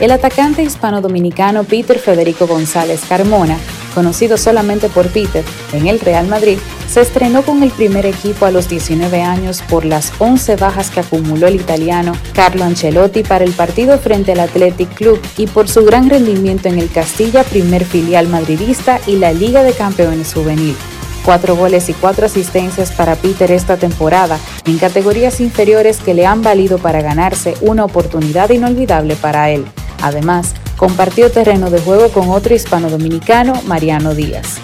[0.00, 3.56] El atacante hispano-dominicano Peter Federico González Carmona,
[3.94, 8.50] conocido solamente por Peter en el Real Madrid, se estrenó con el primer equipo a
[8.50, 13.52] los 19 años por las 11 bajas que acumuló el italiano Carlo Ancelotti para el
[13.52, 18.28] partido frente al Athletic Club y por su gran rendimiento en el Castilla, primer filial
[18.28, 20.76] madridista y la Liga de Campeones Juvenil.
[21.24, 26.42] Cuatro goles y cuatro asistencias para Peter esta temporada en categorías inferiores que le han
[26.42, 29.64] valido para ganarse una oportunidad inolvidable para él.
[30.02, 34.58] Además, compartió terreno de juego con otro hispano dominicano, Mariano Díaz.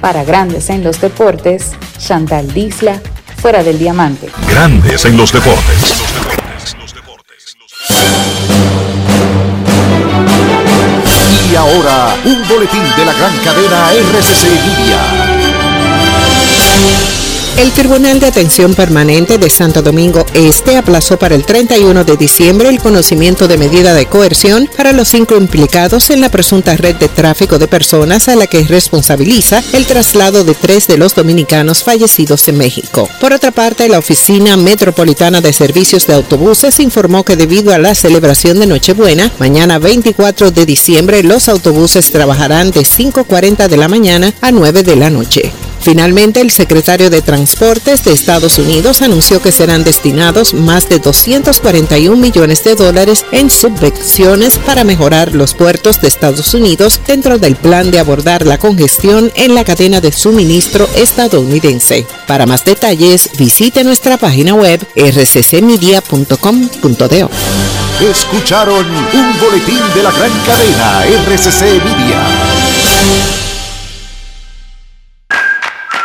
[0.00, 3.00] Para Grandes en los Deportes, Chantal Disla,
[3.36, 4.28] fuera del diamante.
[4.48, 6.02] Grandes en los deportes.
[11.50, 15.33] Y ahora, un boletín de la gran cadena RCC Media.
[17.56, 22.68] El Tribunal de Atención Permanente de Santo Domingo Este aplazó para el 31 de diciembre
[22.68, 27.08] el conocimiento de medida de coerción para los cinco implicados en la presunta red de
[27.08, 32.48] tráfico de personas a la que responsabiliza el traslado de tres de los dominicanos fallecidos
[32.48, 33.08] en México.
[33.20, 37.94] Por otra parte, la Oficina Metropolitana de Servicios de Autobuses informó que debido a la
[37.94, 44.34] celebración de Nochebuena, mañana 24 de diciembre los autobuses trabajarán de 5.40 de la mañana
[44.40, 45.52] a 9 de la noche.
[45.84, 52.16] Finalmente, el secretario de Transportes de Estados Unidos anunció que serán destinados más de 241
[52.16, 57.90] millones de dólares en subvenciones para mejorar los puertos de Estados Unidos dentro del plan
[57.90, 62.06] de abordar la congestión en la cadena de suministro estadounidense.
[62.26, 67.30] Para más detalles, visite nuestra página web rccmedia.com.do.
[68.00, 73.43] Escucharon un boletín de la gran cadena RCC Media.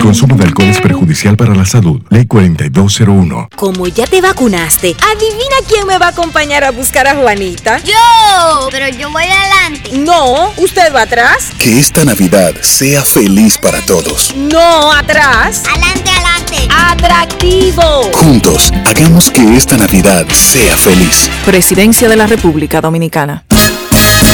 [0.00, 2.00] El consumo de alcohol es perjudicial para la salud.
[2.08, 3.50] Ley 4201.
[3.54, 7.76] Como ya te vacunaste, adivina quién me va a acompañar a buscar a Juanita.
[7.84, 9.98] Yo, pero yo voy adelante.
[9.98, 11.50] No, usted va atrás.
[11.58, 14.34] Que esta Navidad sea feliz para todos.
[14.34, 15.64] No, atrás.
[15.70, 16.56] Adelante, adelante.
[16.74, 18.10] Atractivo.
[18.14, 21.30] Juntos, hagamos que esta Navidad sea feliz.
[21.44, 23.44] Presidencia de la República Dominicana.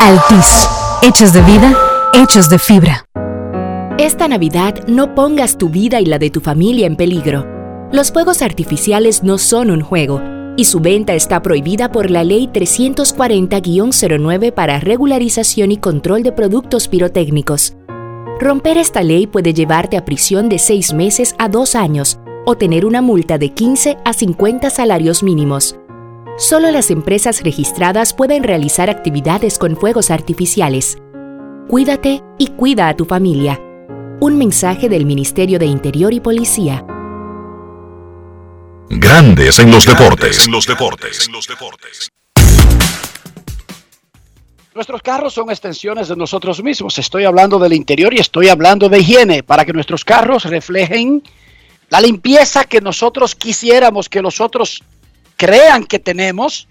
[0.00, 0.68] Altis,
[1.02, 1.76] hechos de vida,
[2.14, 3.04] hechos de fibra.
[3.98, 7.44] Esta Navidad no pongas tu vida y la de tu familia en peligro.
[7.90, 10.22] Los fuegos artificiales no son un juego
[10.56, 16.86] y su venta está prohibida por la Ley 340-09 para regularización y control de productos
[16.86, 17.74] pirotécnicos.
[18.38, 22.86] Romper esta ley puede llevarte a prisión de 6 meses a 2 años o tener
[22.86, 25.74] una multa de 15 a 50 salarios mínimos.
[26.38, 30.96] Solo las empresas registradas pueden realizar actividades con fuegos artificiales.
[31.68, 33.60] Cuídate y cuida a tu familia.
[34.20, 36.86] Un mensaje del Ministerio de Interior y Policía.
[38.88, 40.46] Grandes en los deportes.
[40.46, 41.28] En los deportes.
[44.76, 47.00] Nuestros carros son extensiones de nosotros mismos.
[47.00, 51.20] Estoy hablando del interior y estoy hablando de higiene para que nuestros carros reflejen
[51.90, 54.84] la limpieza que nosotros quisiéramos que los otros
[55.38, 56.68] crean que tenemos,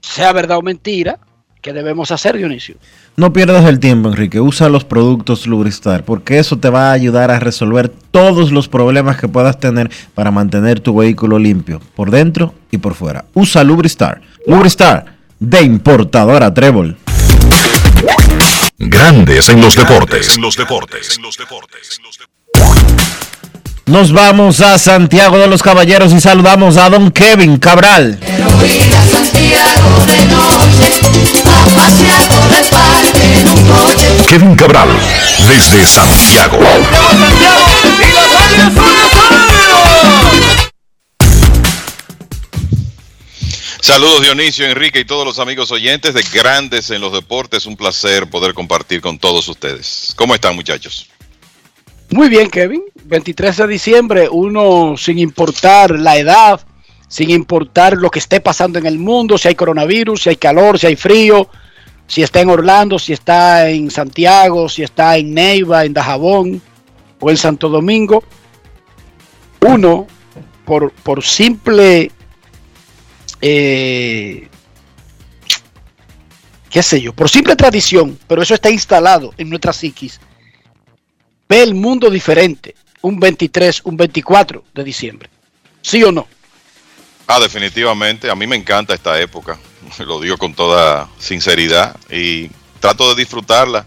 [0.00, 1.18] sea verdad o mentira,
[1.60, 2.76] que debemos hacer, Dionisio.
[3.16, 4.40] No pierdas el tiempo, Enrique.
[4.40, 9.16] Usa los productos Lubristar, porque eso te va a ayudar a resolver todos los problemas
[9.16, 13.24] que puedas tener para mantener tu vehículo limpio, por dentro y por fuera.
[13.34, 14.20] Usa Lubristar.
[14.46, 16.96] Lubristar, de importadora Trébol.
[18.78, 20.36] Grandes en los deportes.
[20.36, 21.18] En los deportes.
[23.86, 28.18] Nos vamos a Santiago de los Caballeros y saludamos a don Kevin Cabral.
[34.28, 34.88] Kevin Cabral,
[35.48, 36.58] desde Santiago.
[43.80, 47.66] Saludos Dionisio, Enrique y todos los amigos oyentes de Grandes en los Deportes.
[47.66, 50.12] Un placer poder compartir con todos ustedes.
[50.14, 51.08] ¿Cómo están muchachos?
[52.10, 52.82] Muy bien, Kevin.
[53.04, 56.60] 23 de diciembre, uno sin importar la edad,
[57.08, 60.78] sin importar lo que esté pasando en el mundo, si hay coronavirus, si hay calor,
[60.78, 61.48] si hay frío,
[62.06, 66.62] si está en Orlando, si está en Santiago, si está en Neiva, en Dajabón
[67.20, 68.24] o en Santo Domingo,
[69.60, 70.06] uno,
[70.64, 72.10] por, por simple,
[73.40, 74.48] eh,
[76.70, 80.20] qué sé yo, por simple tradición, pero eso está instalado en nuestra psiquis,
[81.48, 85.28] ve el mundo diferente un 23, un 24 de diciembre.
[85.82, 86.26] ¿Sí o no?
[87.26, 88.30] Ah, definitivamente.
[88.30, 89.58] A mí me encanta esta época.
[89.98, 92.50] Lo digo con toda sinceridad y
[92.80, 93.84] trato de disfrutarla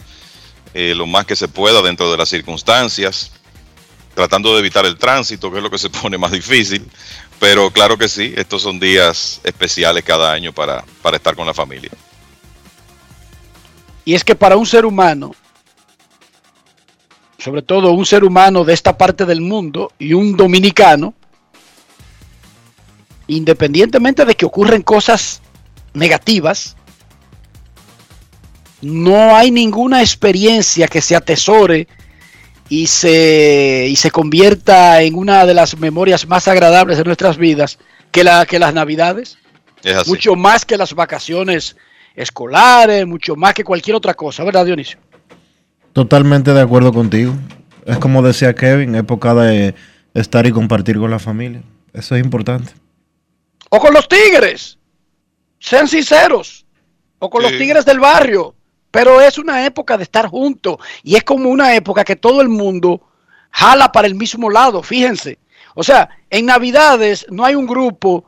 [0.73, 3.31] eh, lo más que se pueda dentro de las circunstancias,
[4.13, 6.85] tratando de evitar el tránsito, que es lo que se pone más difícil.
[7.39, 11.53] Pero claro que sí, estos son días especiales cada año para, para estar con la
[11.53, 11.91] familia.
[14.03, 15.33] Y es que para un ser humano,
[17.45, 21.13] sobre todo un ser humano de esta parte del mundo y un dominicano,
[23.27, 25.43] independientemente de que ocurren cosas
[25.93, 26.75] negativas,
[28.81, 31.87] no hay ninguna experiencia que se atesore
[32.67, 37.77] y se, y se convierta en una de las memorias más agradables de nuestras vidas
[38.09, 39.37] que, la, que las navidades.
[40.07, 41.75] Mucho más que las vacaciones
[42.15, 44.97] escolares, mucho más que cualquier otra cosa, ¿verdad, Dionisio?
[45.95, 47.33] Totalmente de acuerdo contigo.
[47.85, 49.75] Es como decía Kevin, época de
[50.13, 51.63] estar y compartir con la familia.
[51.93, 52.73] Eso es importante.
[53.69, 54.77] O con los tigres.
[55.57, 56.65] Sean sinceros.
[57.19, 58.53] O con los tigres del barrio.
[58.91, 60.79] Pero es una época de estar juntos.
[61.01, 62.99] Y es como una época que todo el mundo
[63.51, 64.83] jala para el mismo lado.
[64.83, 65.39] Fíjense.
[65.75, 68.25] O sea, en Navidades no hay un grupo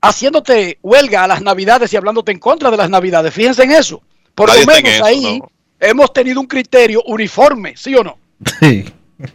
[0.00, 3.34] haciéndote huelga a las Navidades y hablándote en contra de las Navidades.
[3.34, 4.00] Fíjense en eso.
[4.36, 5.40] Por lo menos ahí
[5.80, 8.18] hemos tenido un criterio uniforme, ¿sí o no?
[8.60, 8.84] Sí.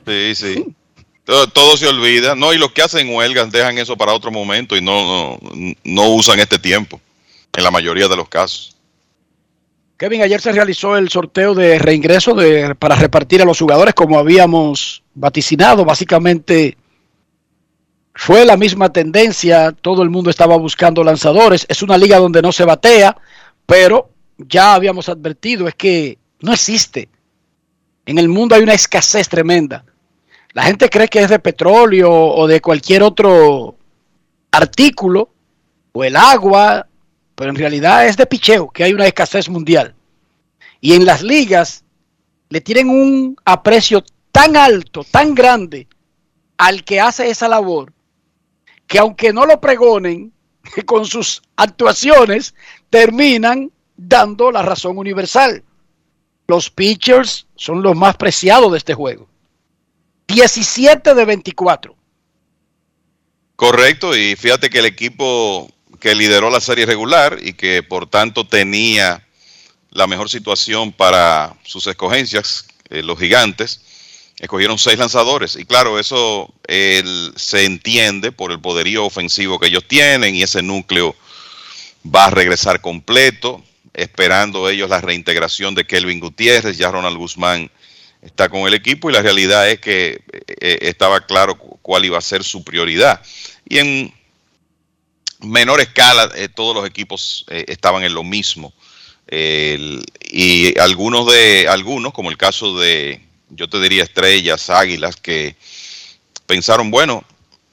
[0.06, 0.66] Sí, sí.
[1.26, 2.36] Todo, se olvida.
[2.36, 5.40] No, y los que hacen huelgas dejan eso para otro momento y no,
[5.84, 7.00] no, usan este tiempo,
[7.56, 8.76] en la mayoría de los casos.
[9.98, 14.20] Kevin, ayer se realizó el sorteo de reingreso de, para repartir a los jugadores como
[14.20, 15.86] habíamos vaticinado.
[15.86, 16.78] Básicamente
[18.14, 21.66] fue la misma tendencia, todo el mundo estaba buscando lanzadores.
[21.70, 23.16] Es una liga donde no se batea,
[23.66, 27.08] pero ya habíamos advertido, es que no existe.
[28.06, 29.86] En el mundo hay una escasez tremenda.
[30.52, 33.78] La gente cree que es de petróleo o de cualquier otro
[34.52, 35.30] artículo,
[35.94, 36.86] o el agua,
[37.34, 39.96] pero en realidad es de picheo, que hay una escasez mundial.
[40.82, 41.86] Y en las ligas
[42.50, 44.04] le tienen un aprecio
[44.34, 45.88] tan alto, tan grande
[46.58, 47.94] al que hace esa labor,
[48.86, 50.34] que aunque no lo pregonen,
[50.86, 52.54] con sus actuaciones
[52.90, 55.64] terminan dando la razón universal
[56.48, 59.28] los pitchers son los más preciados de este juego.
[60.28, 61.96] 17 de 24.
[63.56, 68.46] Correcto, y fíjate que el equipo que lideró la serie regular y que por tanto
[68.46, 69.26] tenía
[69.92, 73.82] la mejor situación para sus escogencias, eh, los gigantes,
[74.40, 75.56] escogieron seis lanzadores.
[75.56, 81.16] Y claro, eso se entiende por el poderío ofensivo que ellos tienen y ese núcleo
[82.04, 83.64] va a regresar completo
[83.94, 87.70] esperando ellos la reintegración de Kelvin Gutiérrez, ya Ronald Guzmán
[88.22, 92.18] está con el equipo y la realidad es que eh, eh, estaba claro cuál iba
[92.18, 93.22] a ser su prioridad.
[93.68, 94.14] Y en
[95.40, 98.74] menor escala eh, todos los equipos estaban en lo mismo.
[99.30, 105.56] y algunos de algunos, como el caso de, yo te diría estrellas, águilas, que
[106.46, 107.24] pensaron, bueno,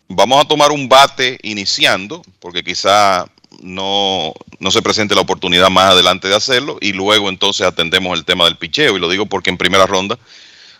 [0.08, 3.26] vamos a tomar un bate iniciando, porque quizá
[3.60, 8.24] no, no se presente la oportunidad más adelante de hacerlo y luego entonces atendemos el
[8.24, 8.96] tema del picheo.
[8.96, 10.18] Y lo digo porque en primera ronda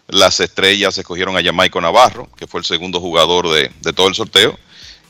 [0.08, 4.14] las estrellas escogieron a Jamaico Navarro, que fue el segundo jugador de, de todo el
[4.14, 4.58] sorteo,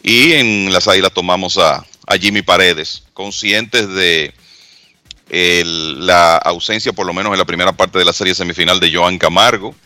[0.03, 1.85] y en las águilas tomamos a,
[2.21, 4.35] Jimmy Paredes, conscientes de
[5.29, 9.17] la ausencia, por lo menos en la primera parte de la serie semifinal, de Joan
[9.17, 9.77] Camargo.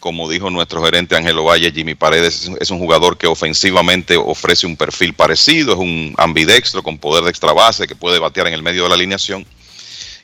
[0.00, 4.76] Como dijo nuestro gerente Ángelo Valle, Jimmy Paredes es- un jugador que ofensivamente ofrece un
[4.76, 8.62] perfil parecido, es un ambidextro con poder de extra base que puede batear en el
[8.62, 9.46] medio de la alineación.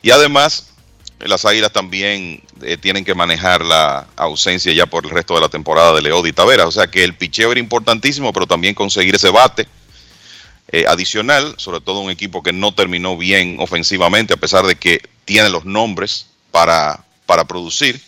[0.03, 0.70] Y además,
[1.20, 5.48] las Águilas también eh, tienen que manejar la ausencia ya por el resto de la
[5.51, 6.66] temporada de Leody Taveras.
[6.66, 9.66] O sea que el picheo era importantísimo, pero también conseguir ese bate
[10.73, 15.01] eh, adicional, sobre todo un equipo que no terminó bien ofensivamente, a pesar de que
[15.24, 18.01] tiene los nombres para, para producir.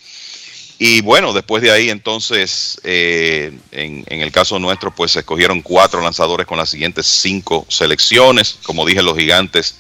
[0.81, 6.01] Y bueno, después de ahí entonces, eh, en, el caso nuestro, pues se escogieron cuatro
[6.01, 8.59] lanzadores con las siguientes cinco selecciones.
[8.63, 9.75] Como dije, los gigantes,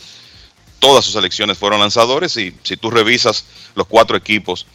[0.80, 3.44] todas sus selecciones fueron lanzadores y si tú revisas
[3.76, 4.66] los cuatro equipos,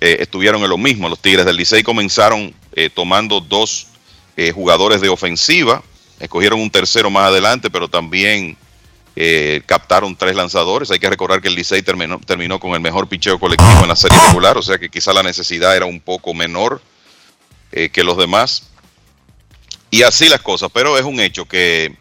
[0.00, 1.08] eh, estuvieron en lo mismo.
[1.08, 3.88] Los Tigres del Licey comenzaron eh, tomando dos
[4.36, 5.82] eh, jugadores de ofensiva,
[6.18, 8.56] escogieron un tercero más adelante, pero también
[9.14, 10.90] eh, captaron tres lanzadores.
[10.90, 14.18] Hay que recordar que el Licey terminó, con el mejor picheo colectivo en la serie
[14.28, 16.80] regular, o sea que quizá la necesidad era un poco menor
[17.72, 18.68] eh, que los demás.
[19.90, 21.94] Y así las cosas, pero es un hecho que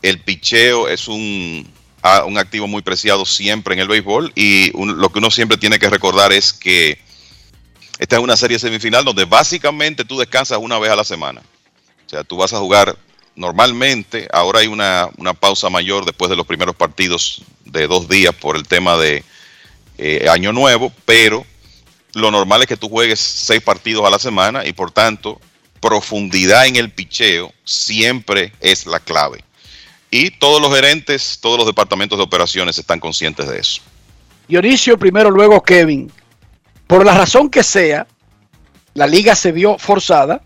[0.00, 1.70] el picheo es un,
[2.26, 5.90] un activo muy preciado siempre en el béisbol y lo que uno siempre tiene que
[5.90, 6.98] recordar es que
[7.98, 11.42] esta es una serie semifinal donde básicamente tú descansas una vez a la semana.
[12.06, 12.96] O sea, tú vas a jugar
[13.38, 18.34] normalmente, ahora hay una, una pausa mayor después de los primeros partidos de dos días
[18.34, 19.24] por el tema de
[19.96, 21.46] eh, Año Nuevo, pero
[22.14, 25.40] lo normal es que tú juegues seis partidos a la semana y por tanto
[25.80, 29.44] profundidad en el picheo siempre es la clave.
[30.10, 33.82] Y todos los gerentes, todos los departamentos de operaciones están conscientes de eso.
[34.48, 36.10] Dionisio primero, luego Kevin.
[36.88, 38.06] Por la razón que sea,
[38.94, 40.42] la liga se vio forzada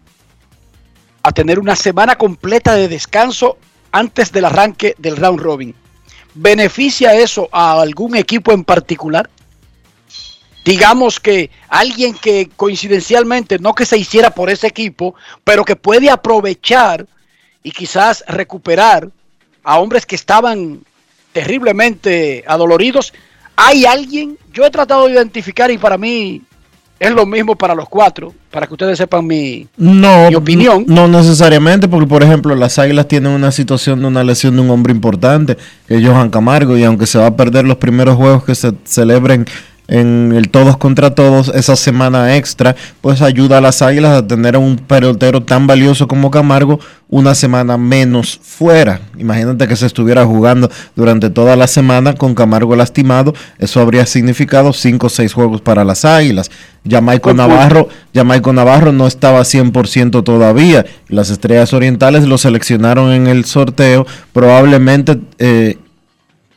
[1.22, 3.56] a tener una semana completa de descanso
[3.92, 5.74] antes del arranque del round robin.
[6.34, 9.28] ¿Beneficia eso a algún equipo en particular?
[10.64, 16.08] Digamos que alguien que coincidencialmente, no que se hiciera por ese equipo, pero que puede
[16.08, 17.06] aprovechar
[17.62, 19.10] y quizás recuperar
[19.64, 20.80] a hombres que estaban
[21.32, 23.12] terriblemente adoloridos.
[23.56, 26.42] Hay alguien, yo he tratado de identificar y para mí
[27.02, 30.84] es lo mismo para los cuatro, para que ustedes sepan mi, No, mi opinión.
[30.86, 34.70] no necesariamente, porque por ejemplo las Águilas tienen una situación de una lesión de un
[34.70, 35.56] hombre importante,
[35.88, 38.72] que es Johan Camargo, y aunque se va a perder los primeros juegos que se
[38.84, 39.46] celebren
[39.88, 44.54] en el todos contra todos, esa semana extra, pues ayuda a las Águilas a tener
[44.54, 49.00] a un pelotero tan valioso como Camargo una semana menos fuera.
[49.18, 54.72] Imagínate que se estuviera jugando durante toda la semana con Camargo lastimado, eso habría significado
[54.72, 56.50] 5 o 6 juegos para las Águilas.
[56.88, 57.32] Jamaico.
[57.32, 60.84] Navarro Jamaico Navarro no estaba 100% todavía.
[61.09, 65.78] Las Estrellas Orientales lo seleccionaron en el sorteo, probablemente eh,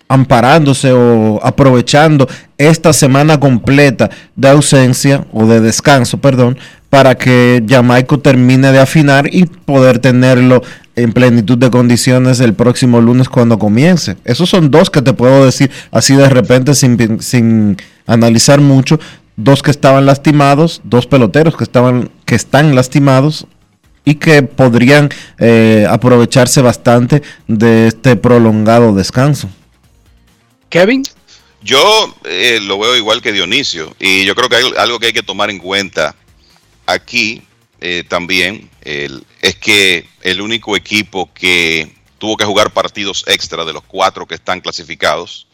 [0.07, 2.27] amparándose o aprovechando
[2.57, 6.57] esta semana completa de ausencia o de descanso, perdón,
[6.89, 10.61] para que Jamaico termine de afinar y poder tenerlo
[10.95, 14.15] en plenitud de condiciones el próximo lunes cuando comience.
[14.23, 17.77] Esos son dos que te puedo decir así de repente sin, sin
[18.07, 18.99] analizar mucho.
[19.37, 23.45] Dos que estaban lastimados, dos peloteros que estaban que están lastimados
[24.05, 25.09] y que podrían
[25.39, 29.49] eh, aprovecharse bastante de este prolongado descanso.
[30.79, 31.03] Kevin.
[31.61, 35.13] Yo eh, lo veo igual que Dionisio y yo creo que hay algo que hay
[35.13, 36.15] que tomar en cuenta
[36.85, 37.41] aquí
[37.81, 43.83] eh, también es que el único equipo que tuvo que jugar partidos extra de los
[43.83, 45.47] cuatro que están clasificados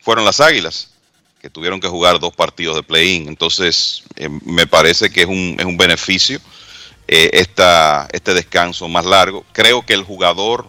[0.00, 0.90] fueron las Águilas,
[1.40, 3.28] que tuvieron que jugar dos partidos de play-in.
[3.28, 6.40] Entonces, eh, me parece que es un, es un beneficio
[7.08, 9.44] eh, esta, este descanso más largo.
[9.52, 10.66] Creo que el jugador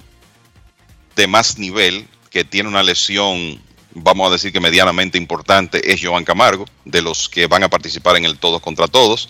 [1.15, 3.61] de más nivel, que tiene una lesión,
[3.95, 8.17] vamos a decir que medianamente importante, es Joan Camargo, de los que van a participar
[8.17, 9.29] en el todos contra todos.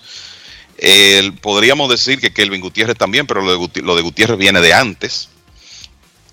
[0.77, 4.61] El- podríamos decir que Kelvin Gutiérrez también, pero lo de, Guti- lo de Gutiérrez viene
[4.61, 5.29] de antes.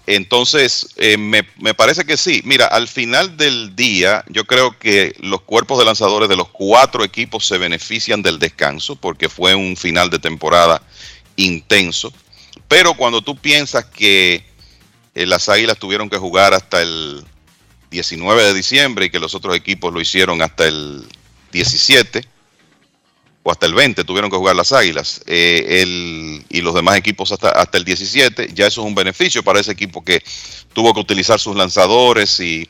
[0.06, 2.40] Entonces, eh, me, me parece que sí.
[2.44, 7.04] Mira, al final del día, yo creo que los cuerpos de lanzadores de los cuatro
[7.04, 10.82] equipos se benefician del descanso porque fue un final de temporada
[11.36, 12.12] intenso.
[12.66, 14.44] Pero cuando tú piensas que
[15.14, 17.24] eh, las Águilas tuvieron que jugar hasta el
[17.90, 21.04] 19 de diciembre y que los otros equipos lo hicieron hasta el
[21.52, 22.24] 17,
[23.42, 27.32] o hasta el 20 tuvieron que jugar las Águilas, eh, el, y los demás equipos
[27.32, 30.22] hasta, hasta el 17, ya eso es un beneficio para ese equipo que
[30.72, 32.68] tuvo que utilizar sus lanzadores y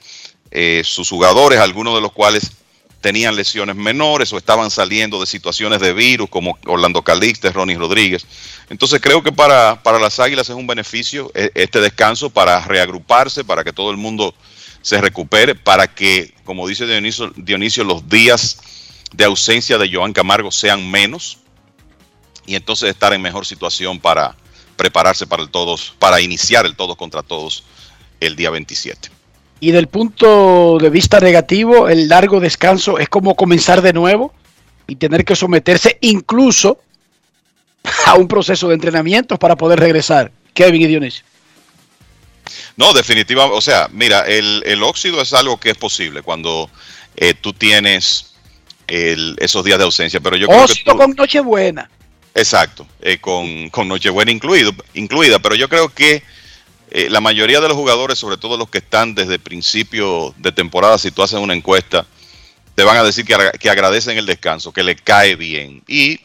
[0.51, 2.53] eh, sus jugadores, algunos de los cuales
[3.01, 8.27] tenían lesiones menores o estaban saliendo de situaciones de virus como Orlando Calixte, Ronnie Rodríguez.
[8.69, 13.43] Entonces creo que para, para las Águilas es un beneficio eh, este descanso para reagruparse,
[13.43, 14.35] para que todo el mundo
[14.83, 18.59] se recupere, para que, como dice Dionisio, Dionisio los días
[19.13, 21.39] de ausencia de Joan Camargo sean menos
[22.47, 24.35] y entonces estar en mejor situación para
[24.77, 27.65] prepararse para el todos, para iniciar el todos contra todos
[28.21, 29.11] el día 27.
[29.61, 34.33] Y del punto de vista negativo, el largo descanso es como comenzar de nuevo
[34.87, 36.79] y tener que someterse incluso
[38.07, 40.33] a un proceso de entrenamiento para poder regresar.
[40.55, 41.25] Kevin y Dionisio.
[42.77, 46.71] No, definitivamente, o sea, mira, el, el óxido es algo que es posible cuando
[47.17, 48.33] eh, tú tienes
[48.87, 51.91] el, esos días de ausencia, pero yo creo que Óxido tú- con Nochebuena.
[52.35, 56.23] Exacto, eh, con, con Nochebuena incluido, incluida, pero yo creo que
[56.93, 60.99] eh, la mayoría de los jugadores, sobre todo los que están desde principio de temporada,
[60.99, 62.07] si tú haces una encuesta,
[62.75, 65.83] te van a decir que, que agradecen el descanso, que le cae bien.
[65.87, 66.21] Y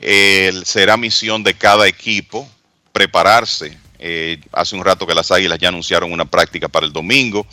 [0.00, 2.48] eh, será misión de cada equipo
[2.92, 3.76] prepararse.
[3.98, 7.46] Eh, hace un rato que las Águilas ya anunciaron una práctica para el domingo.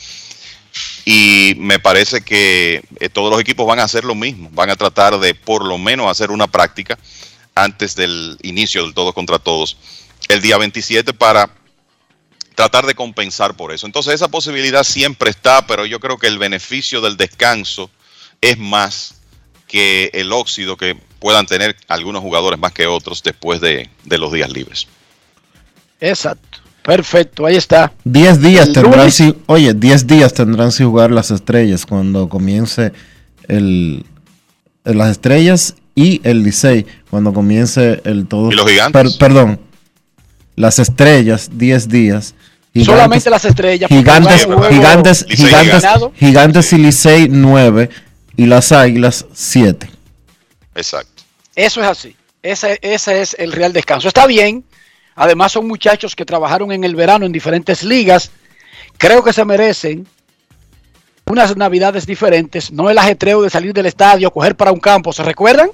[1.06, 4.50] Y me parece que eh, todos los equipos van a hacer lo mismo.
[4.52, 6.98] Van a tratar de por lo menos hacer una práctica
[7.54, 9.78] antes del inicio del todos contra todos
[10.28, 11.50] el día 27 para
[12.56, 13.86] tratar de compensar por eso.
[13.86, 17.90] Entonces esa posibilidad siempre está, pero yo creo que el beneficio del descanso
[18.42, 19.16] es más
[19.68, 24.32] que el óxido que puedan tener algunos jugadores más que otros después de, de los
[24.32, 24.88] días libres.
[26.00, 26.60] Exacto.
[26.84, 27.92] Perfecto, ahí está.
[28.04, 32.30] 10 días El tendrán lunes- sin, oye, 10 días tendrán sin jugar las estrellas cuando
[32.30, 32.92] comience
[33.48, 34.06] el,
[34.84, 38.52] el- las estrellas y el Licey cuando comience el todo.
[38.52, 39.16] ¿Y los gigantes?
[39.18, 39.60] perdón.
[40.56, 42.36] Las estrellas 10 días.
[42.84, 43.90] Solamente las estrellas.
[43.90, 46.14] Gigantes, juego gigantes, Licey gigantes, ganado.
[46.16, 47.90] gigantes y Licey 9
[48.38, 49.90] y las Águilas 7.
[50.76, 51.24] Exacto.
[51.56, 52.16] Eso es así.
[52.44, 54.08] Ese, ese es el real descanso.
[54.08, 54.64] Está bien.
[55.16, 58.32] Además son muchachos que trabajaron en el verano en diferentes ligas.
[58.98, 60.08] Creo que se merecen
[61.26, 62.72] unas navidades diferentes.
[62.72, 65.14] No el ajetreo de salir del estadio, coger para un campo.
[65.14, 65.70] ¿Se recuerdan?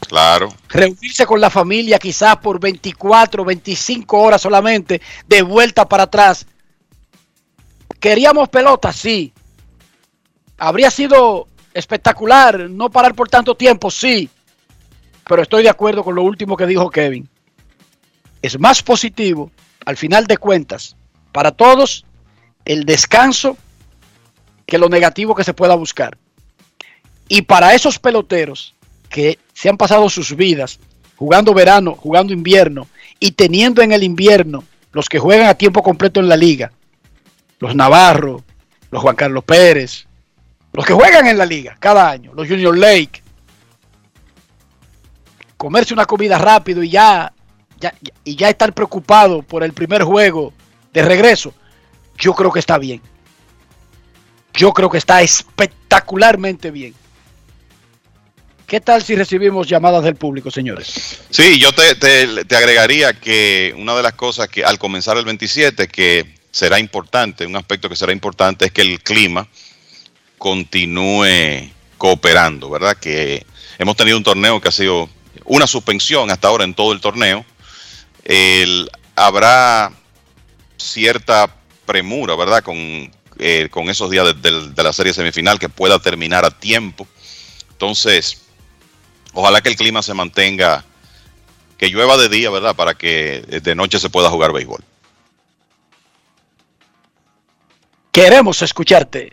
[0.00, 0.52] Claro.
[0.68, 6.46] Reunirse con la familia quizás por 24, 25 horas solamente, de vuelta para atrás.
[7.98, 8.92] ¿Queríamos pelota?
[8.92, 9.32] Sí.
[10.58, 13.90] ¿Habría sido espectacular no parar por tanto tiempo?
[13.90, 14.28] Sí.
[15.26, 17.28] Pero estoy de acuerdo con lo último que dijo Kevin.
[18.44, 19.50] Es más positivo,
[19.86, 20.96] al final de cuentas,
[21.32, 22.04] para todos,
[22.66, 23.56] el descanso
[24.66, 26.18] que lo negativo que se pueda buscar.
[27.26, 28.74] Y para esos peloteros
[29.08, 30.78] que se han pasado sus vidas
[31.16, 32.86] jugando verano, jugando invierno
[33.18, 34.62] y teniendo en el invierno
[34.92, 36.70] los que juegan a tiempo completo en la liga,
[37.60, 38.44] los Navarro,
[38.90, 40.04] los Juan Carlos Pérez,
[40.74, 43.22] los que juegan en la liga cada año, los Junior Lake,
[45.56, 47.32] comerse una comida rápido y ya,
[48.24, 50.52] y ya estar preocupado por el primer juego
[50.92, 51.52] de regreso,
[52.18, 53.00] yo creo que está bien.
[54.54, 56.94] Yo creo que está espectacularmente bien.
[58.66, 61.18] ¿Qué tal si recibimos llamadas del público, señores?
[61.30, 65.24] Sí, yo te, te- te agregaría que una de las cosas que al comenzar el
[65.24, 69.46] 27, que será importante, un aspecto que será importante es que el clima
[70.38, 72.96] continúe cooperando, ¿verdad?
[72.96, 73.44] Que
[73.78, 75.08] hemos tenido un torneo que ha sido
[75.44, 77.44] una suspensión hasta ahora en todo el torneo.
[78.24, 79.92] El- habrá
[80.76, 81.54] cierta
[81.86, 82.62] premura, ¿verdad?
[82.62, 82.76] Con,
[83.38, 87.06] eh, con esos días de, de- de la serie semifinal que pueda terminar a tiempo.
[87.70, 88.42] Entonces,
[89.32, 90.84] ojalá que el clima se mantenga,
[91.76, 92.74] que llueva de día, ¿verdad?
[92.74, 94.82] Para que de noche se pueda jugar béisbol.
[98.12, 99.32] Queremos escucharte.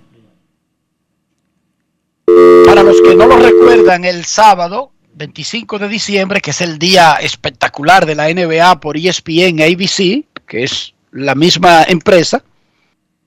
[2.65, 7.19] Para los que no lo recuerdan, el sábado 25 de diciembre, que es el día
[7.21, 12.43] espectacular de la NBA por ESPN ABC, que es la misma empresa,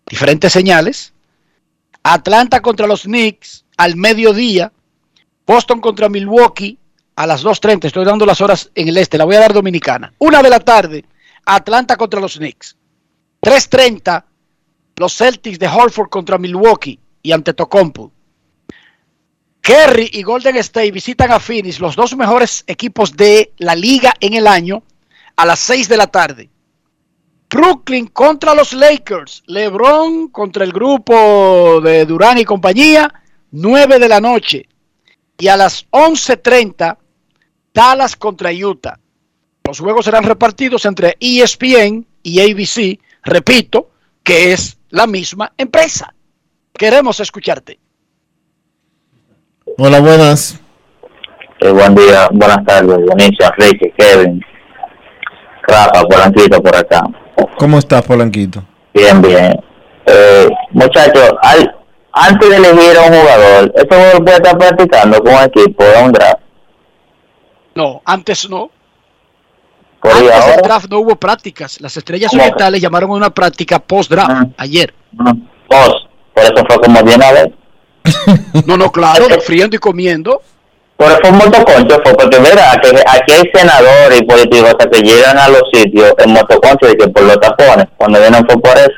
[0.05, 1.13] diferentes señales.
[2.03, 4.71] Atlanta contra los Knicks al mediodía,
[5.45, 6.77] Boston contra Milwaukee
[7.15, 10.13] a las 2.30, estoy dando las horas en el este, la voy a dar dominicana.
[10.17, 11.05] Una de la tarde,
[11.45, 12.75] Atlanta contra los Knicks.
[13.41, 14.23] 3.30
[15.01, 18.11] los Celtics de Hartford contra Milwaukee y ante Tocompo.
[19.61, 24.33] Kerry y Golden State visitan a Phoenix, los dos mejores equipos de la liga en
[24.33, 24.83] el año,
[25.35, 26.49] a las 6 de la tarde.
[27.51, 29.43] Brooklyn contra los Lakers.
[29.45, 33.13] LeBron contra el grupo de Durán y compañía,
[33.51, 34.67] 9 de la noche.
[35.37, 36.97] Y a las 11.30,
[37.73, 38.97] Dallas contra Utah.
[39.65, 42.99] Los juegos serán repartidos entre ESPN y ABC.
[43.23, 43.91] Repito,
[44.23, 46.13] que es la misma empresa.
[46.73, 47.79] Queremos escucharte.
[49.77, 50.59] Hola, buenas.
[51.59, 54.41] Eh, buen día, buenas tardes, Bonicio, Enrique, Kevin,
[55.67, 57.03] Rafa, Polanquito por acá.
[57.57, 58.63] ¿Cómo estás, Polanquito?
[58.93, 59.59] Bien, bien.
[60.05, 61.75] Eh, muchachos, al-
[62.13, 66.03] antes de elegir a un jugador, ¿eso jugador puede estar practicando con un equipo de
[66.03, 66.39] un draft?
[67.75, 68.69] No, antes no.
[70.01, 71.79] Por Antes del draft no hubo prácticas.
[71.79, 74.93] Las estrellas orientales llamaron a una práctica post-draft ayer.
[75.11, 77.47] dos, por eso fue como de una vez.
[78.65, 80.41] No, no, claro, friendo y comiendo.
[81.01, 85.01] Por eso fue un motoconcho, fue porque mira, aquí, aquí hay senadores y políticos que
[85.01, 88.77] llegan a los sitios en motoconcho y que por los tapones, cuando vienen fue por
[88.77, 88.91] eso,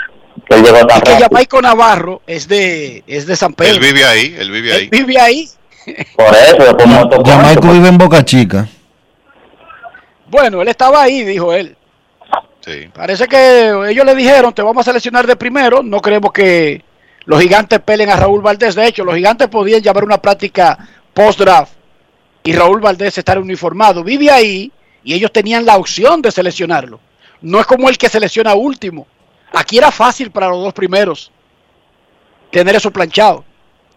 [0.45, 3.71] que él llegó tan Que Navarro es de, es de San Pedro.
[3.71, 4.89] Él vive ahí, él vive ahí.
[4.89, 5.49] Vive ahí.
[6.17, 7.31] Por eso, fue un motoconcho.
[7.31, 8.67] Jamaico vive en Boca Chica.
[10.27, 11.77] Bueno, él estaba ahí, dijo él.
[12.93, 15.81] Parece que ellos le dijeron, te vamos a seleccionar de primero.
[15.81, 16.83] No creemos que
[17.23, 18.75] los gigantes pelen a Raúl Valdés.
[18.75, 20.77] De hecho, los gigantes podían llamar una práctica
[21.13, 21.82] post-draft
[22.43, 24.03] y Raúl Valdés estar uniformado.
[24.03, 24.71] Vive ahí
[25.03, 26.99] y ellos tenían la opción de seleccionarlo.
[27.41, 29.07] No es como el que selecciona último.
[29.53, 31.31] Aquí era fácil para los dos primeros
[32.51, 33.43] tener eso planchado.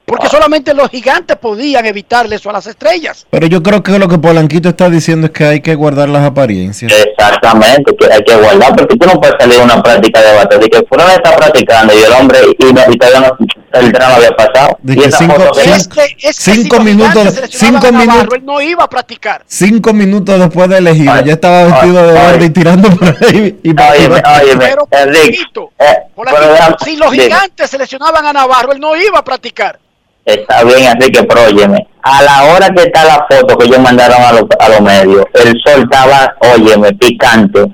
[0.07, 3.27] Porque solamente los gigantes podían evitarle eso a las estrellas.
[3.28, 6.23] Pero yo creo que lo que Polanquito está diciendo es que hay que guardar las
[6.24, 6.93] apariencias.
[6.93, 10.59] Exactamente, que hay que guardar, porque tú no puedes salir a una práctica de bateo,
[10.61, 14.15] de que fuera está practicando y el hombre, y, no- y todavía no, el drama
[14.15, 14.78] había pasado.
[14.81, 16.85] De y que esa cinco- foto que- cinco- Es que, es que Cinco si los
[16.85, 19.43] minutos- cinco minutos- él no iba a practicar.
[19.49, 23.59] Cinco minutos después de elegir, ya estaba vestido de verde y tirando por ahí.
[23.61, 25.41] Y Óyeme, óyeme, Pero, Enrique,
[25.81, 27.24] eh, Polanquito, pero déjame- si los dime.
[27.24, 29.81] gigantes seleccionaban a Navarro, él no iba a practicar.
[30.27, 34.20] Está bien, Enrique, pero óyeme, a la hora que está la foto que ellos mandaron
[34.20, 37.65] a los, a los medios, el sol estaba, óyeme, picante,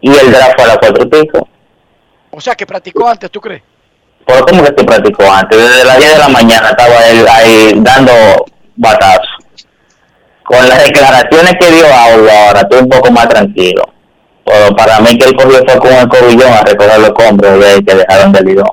[0.00, 1.48] y el draft a las cuatro y pico.
[2.30, 3.62] O sea, que practicó antes, ¿tú crees?
[4.24, 5.58] Pero ¿cómo que se practicó antes?
[5.58, 8.12] Desde las 10 de la mañana estaba él ahí dando
[8.76, 9.28] batazos.
[10.44, 13.82] Con las declaraciones que dio Aulo ahora, estoy un poco más tranquilo.
[14.44, 17.84] Pero para mí que él cogió fue con el cobillón a recoger los escombros de
[17.84, 18.70] que dejaron del lidón.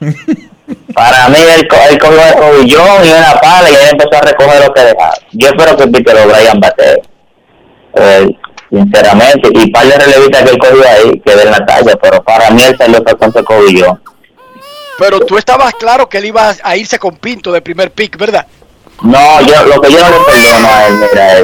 [0.96, 4.64] para mí él, él cogió el cobillón y una pala y él empezó a recoger
[4.64, 5.14] lo que dejaron.
[5.32, 7.02] Yo espero que Peter O'Brien bate.
[7.98, 8.28] Eh,
[8.70, 12.50] sinceramente, y par de relevistas que él cogió ahí, que den la talla, pero para
[12.50, 14.02] mí él salió con su cobillón.
[14.98, 18.46] Pero tú estabas claro que él iba a irse con Pinto de primer pick, ¿verdad?
[19.02, 21.34] No, yo lo que yo no le perdono a él, mira,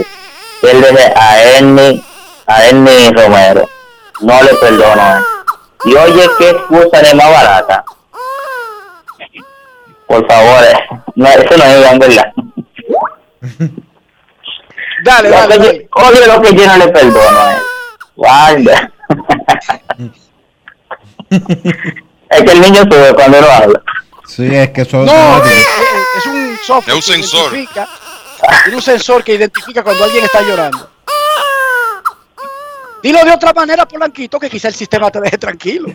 [0.62, 2.02] que él deje a Ernie,
[2.46, 3.68] a Ernie Romero.
[4.22, 5.24] No le perdono a él.
[5.84, 7.84] Y oye, qué excusa ni más barata.
[10.12, 10.74] Por favor, eh,
[11.14, 12.32] no, eso no es verdad.
[15.04, 15.88] Dale, Lo dale, que yo- dale.
[15.94, 17.40] Oye, lo que yo no le perdono.
[18.14, 18.92] Guarda.
[21.30, 23.82] es que el niño sube cuando uno habla.
[24.28, 25.64] Sí, es que eso No, eh, eh,
[26.18, 26.98] es un software.
[26.98, 27.52] Es un que sensor.
[27.54, 27.88] identifica-
[28.64, 30.90] Tiene un sensor que identifica cuando alguien está llorando.
[33.02, 35.88] Dilo de otra manera, Polanquito, que quizá el sistema te deje tranquilo.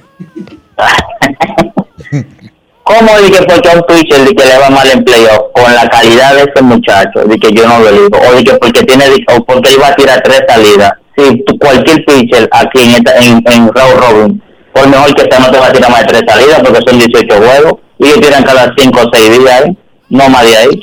[2.88, 5.88] ¿Cómo dije porque a un pitcher de que le va mal en playoff con la
[5.90, 9.06] calidad de ese muchacho, de que yo no lo digo, o de que porque tiene
[9.36, 10.92] o porque va a tirar tres salidas?
[11.18, 14.44] Si tú- cualquier pitcher aquí en, esta, en, en Round Robin,
[14.74, 17.00] por mejor que sea, no te va a tirar más de tres salidas porque son
[17.00, 19.76] 18 juegos y ellos tiran cada 5 o 6 días, ¿eh?
[20.10, 20.80] no más de ahí.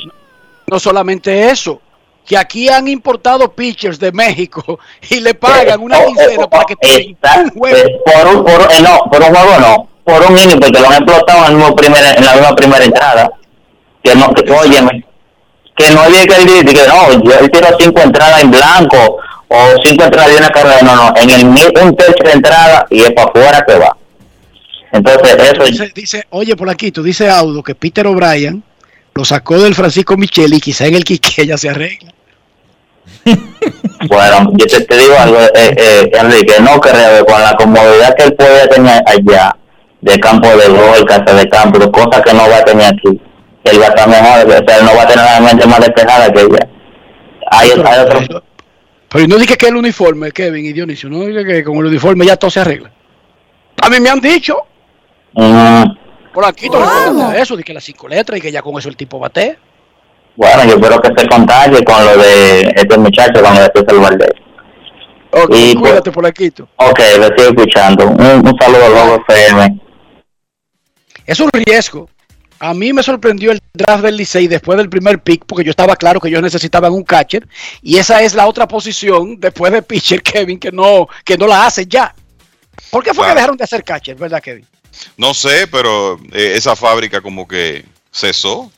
[0.67, 1.81] No solamente eso,
[2.25, 4.77] que aquí han importado pitchers de México
[5.09, 7.15] y le pagan una quincena para que tiren
[7.45, 7.77] un juego.
[7.77, 10.87] Eh, por un, por, eh, no, por un juego no, por un inning, porque lo
[10.87, 13.29] han explotado en, el mismo primer, en la misma primera entrada.
[14.03, 15.03] Que no, que, óyeme,
[15.75, 19.17] que no había que decir que no, yo él tiró cinco entradas en blanco
[19.47, 23.01] o cinco entradas de una carrera, no, no, en el un tercio de entrada y
[23.01, 23.97] es para afuera que va.
[24.91, 28.63] Entonces, eso Dice, dice, oye, Polanquito, dice Audo que Peter O'Brien
[29.13, 32.13] lo sacó del Francisco Micheli y quizá en el Quique ya se arregla.
[34.07, 38.13] Bueno, yo te, te digo algo, eh, eh, Enrique, no creo que con la comodidad
[38.15, 39.55] que él puede tener allá,
[40.05, 43.19] de campo de gol, casa de campo, cosas que no va a tener aquí,
[43.63, 45.79] él va a estar mejor, o sea, él no va a tener la mente más
[45.79, 46.69] despejada que ella.
[47.49, 48.43] Hay, hay otro,
[49.09, 52.23] Pero no dije que el uniforme, Kevin y Dionisio, no dije que con el uniforme
[52.23, 52.91] ya todo se arregla.
[53.81, 54.57] A mí me han dicho,
[56.33, 58.95] por aquí todo eso, de que las cinco letras y que ya con eso el
[58.95, 59.57] tipo bate.
[60.35, 64.01] Bueno, yo espero que se contagie con lo de este muchacho, con lo de César
[64.01, 64.33] Valdés.
[65.31, 66.53] Ok, Y, pues, cuídate por aquí.
[66.75, 68.07] Ok, lo estoy escuchando.
[68.07, 69.84] Un, un saludo a Lobo FM.
[71.25, 72.09] Es un riesgo.
[72.59, 75.95] A mí me sorprendió el draft del Licey después del primer pick, porque yo estaba
[75.95, 77.47] claro que ellos necesitaban un catcher,
[77.81, 81.65] y esa es la otra posición después de pitcher, Kevin, que no, que no la
[81.65, 82.15] hace ya.
[82.91, 83.29] ¿Por qué fue Claro.
[83.31, 84.65] que dejaron de hacer catcher, verdad, Kevin?
[85.17, 88.71] No sé, pero eh, esa fábrica como que cesó.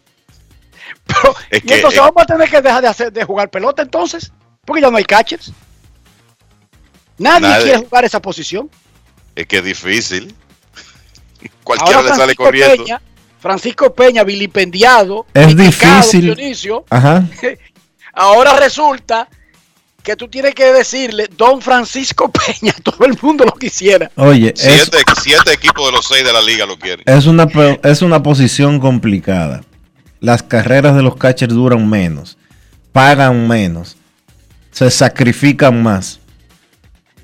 [1.52, 3.84] es Y que, entonces eh, vamos a tener que dejar de, hacer, de jugar pelota
[3.84, 4.32] entonces,
[4.66, 5.52] porque ya no hay catchers.
[7.20, 7.64] Nadie, Nadie.
[7.64, 8.70] quiere jugar esa posición.
[9.36, 10.36] es que es difícil.
[11.64, 12.84] Cualquiera Ahora le sale Francisco corriendo.
[12.84, 13.02] Peña,
[13.40, 16.22] Francisco Peña, vilipendiado, Es difícil.
[16.22, 17.24] Dionisio, Ajá.
[18.14, 19.28] Ahora resulta
[20.02, 24.10] que tú tienes que decirle Don Francisco Peña, todo el mundo lo quisiera.
[24.16, 27.04] Oye, es, Siete, siete equipos de los seis de la liga lo quieren.
[27.06, 27.48] es, una,
[27.84, 29.62] es una posición complicada.
[30.20, 32.38] Las carreras de los catchers duran menos,
[32.92, 33.98] pagan menos,
[34.72, 36.20] se sacrifican más.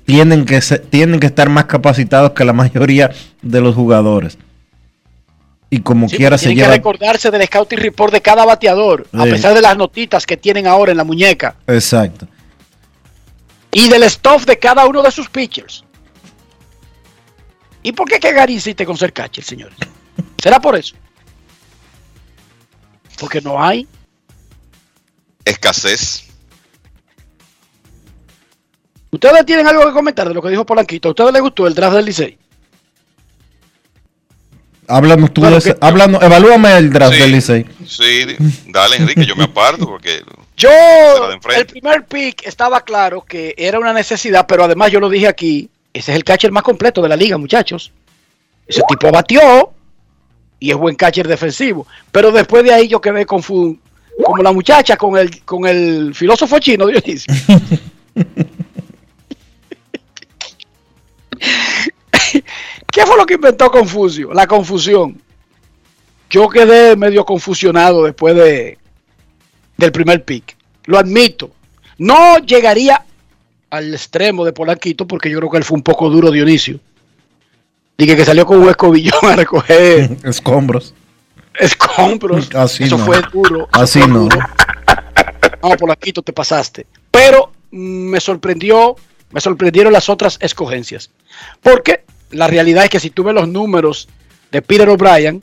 [0.04, 3.10] Tienen que, se- tienen que estar más capacitados que la mayoría
[3.42, 4.36] de los jugadores.
[5.70, 6.74] Y como Sí, quiera se tienen que lleva.
[6.76, 10.92] recordarse del scouting report de cada bateador, a pesar de las notitas que tienen ahora
[10.92, 12.28] en la muñeca, Exacto.
[13.72, 15.84] y del stuff de cada uno de sus pitchers.
[17.82, 19.76] ¿Y por qué que Gary insiste con ser catcher, señores?
[20.42, 20.94] ¿Será por eso?
[23.18, 23.86] Porque no hay.
[25.44, 26.24] Escasez.
[29.14, 31.06] ¿Ustedes tienen algo que comentar de lo que dijo Polanquito?
[31.08, 32.36] ¿A ustedes les gustó el draft del Licey?
[34.88, 37.20] Háblanos tú Bueno, de ese- que- háblanos, evalúame el draft Sí.
[37.20, 37.64] del Licey.
[37.86, 38.26] Sí,
[38.66, 40.22] dale Enrique, yo me aparto porque
[40.56, 40.68] Yo,
[41.56, 45.68] el primer pick estaba claro que era una necesidad, pero además yo lo dije aquí,
[45.92, 47.92] ese es el catcher más completo de la liga, muchachos.
[48.66, 49.72] Ese tipo batió
[50.58, 51.86] y es buen catcher defensivo.
[52.10, 53.76] Pero después de ahí yo quedé confuso,
[54.24, 57.32] como la muchacha con el, con el filósofo chino, Dionisio.
[62.90, 64.32] ¿Qué fue lo que inventó Confucio?
[64.32, 65.20] La confusión.
[66.30, 68.78] Yo quedé medio confusionado después de,
[69.76, 70.56] del primer pick.
[70.86, 71.50] Lo admito.
[71.98, 73.04] No llegaría
[73.70, 76.80] al extremo de Polanquito porque yo creo que él fue un poco duro, Dionisio.
[77.96, 80.94] Dije que salió con un escobillón a recoger Escombros.
[81.58, 82.50] escombros.
[82.54, 83.04] Así Eso no.
[83.06, 83.68] fue duro.
[83.72, 84.18] Así fue no.
[84.20, 84.38] duro.
[85.62, 86.86] No, Polanquito, te pasaste.
[87.10, 87.76] Pero mm,
[88.10, 88.96] me sorprendió,
[89.30, 91.10] me sorprendieron las otras escogencias.
[91.62, 94.08] Porque la realidad es que si tú ves los números
[94.50, 95.42] de Peter O'Brien,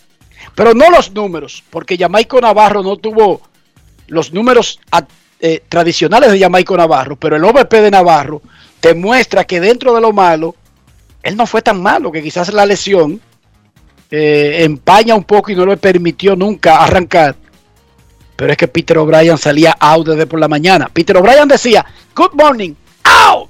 [0.56, 3.41] pero no los números, porque Jamaico Navarro no tuvo
[4.07, 5.06] los números a-
[5.40, 8.41] eh, tradicionales de Jamaico Navarro, pero el OVP de Navarro
[8.80, 10.56] te muestra que dentro de lo malo,
[11.23, 13.19] él no fue tan malo, que quizás la lesión
[14.10, 17.36] eh, empaña un poco y no le permitió nunca arrancar.
[18.36, 20.90] Pero es que Peter O'Brien salía out desde por la mañana.
[20.91, 22.73] Peter O'Brien decía, Good morning,
[23.03, 23.49] out.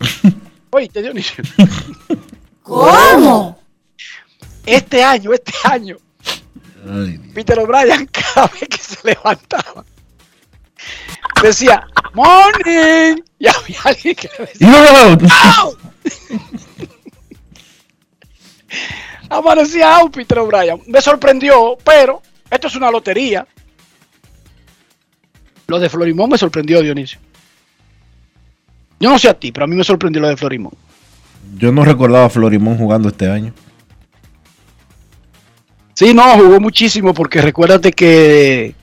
[0.70, 1.12] Oye, te dio
[2.62, 3.58] ¿Cómo?
[4.64, 5.96] Este año, este año,
[7.34, 9.84] Peter O'Brien cada vez que se levantaba
[11.42, 13.22] decía, morning.
[13.38, 15.20] Y había alguien que le decía,
[15.58, 15.78] out.
[19.28, 20.82] Amanecía out Peter O'Brien.
[20.86, 23.46] Me sorprendió, pero esto es una lotería.
[25.66, 27.20] Lo de Florimón me sorprendió, Dionisio.
[29.00, 30.74] Yo no sé a ti, pero a mí me sorprendió lo de Florimón.
[31.56, 33.54] Yo no recordaba a Florimón jugando este año.
[35.94, 38.74] Sí, no, jugó muchísimo porque recuérdate que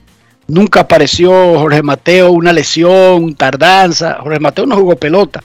[0.48, 4.18] nunca apareció Jorge Mateo, una lesión, tardanza.
[4.20, 5.42] Jorge Mateo no jugó pelota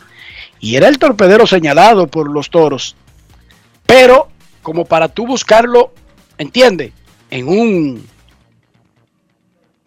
[0.59, 2.95] y era el torpedero señalado por los toros.
[3.85, 4.29] Pero
[4.63, 5.93] como para tú buscarlo,
[6.37, 6.93] entiende,
[7.29, 8.07] en un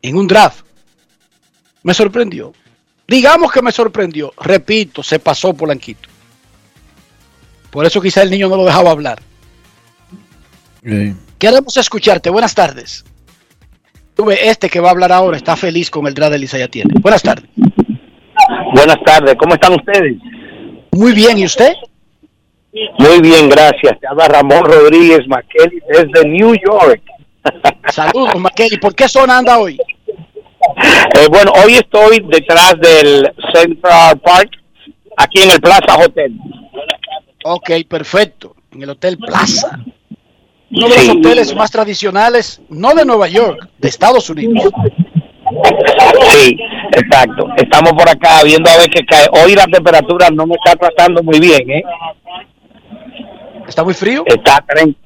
[0.03, 0.65] en un draft,
[1.83, 2.53] me sorprendió.
[3.09, 4.33] Digamos que me sorprendió.
[4.39, 6.09] Repito, se pasó Polanquito.
[7.71, 9.19] Por eso quizá el niño no lo dejaba hablar.
[11.39, 12.31] Queremos escucharte.
[12.31, 13.05] Buenas tardes.
[14.15, 15.37] Tuve este que va a hablar ahora.
[15.37, 16.95] Está feliz con el draft de Lisa tiene.
[17.01, 17.51] Buenas tardes.
[18.75, 20.17] Buenas tardes, ¿cómo están ustedes?
[20.93, 21.73] Muy bien, ¿y usted?
[22.99, 23.99] Muy bien, gracias.
[24.01, 27.03] Te habla Ramón Rodríguez Maqueli desde New York.
[27.91, 28.77] Saludos, Maqueli.
[28.79, 29.79] ¿Por qué zona anda hoy?
[30.77, 34.51] Eh, bueno, hoy estoy detrás del Central Park,
[35.17, 36.33] aquí en el Plaza Hotel.
[37.45, 38.55] Ok, perfecto.
[38.73, 39.79] En el Hotel Plaza.
[40.71, 41.11] Uno de los Sí.
[41.19, 44.71] hoteles más tradicionales, no de Nueva York, de Estados Unidos.
[46.33, 46.59] Sí,
[46.93, 47.47] exacto.
[47.57, 49.27] Estamos por acá viendo a ver qué cae.
[49.45, 51.83] Hoy la temperatura no me está tratando muy bien, ¿eh?
[53.67, 54.25] ¿Está muy frío?
[54.27, 54.99] Está a 30,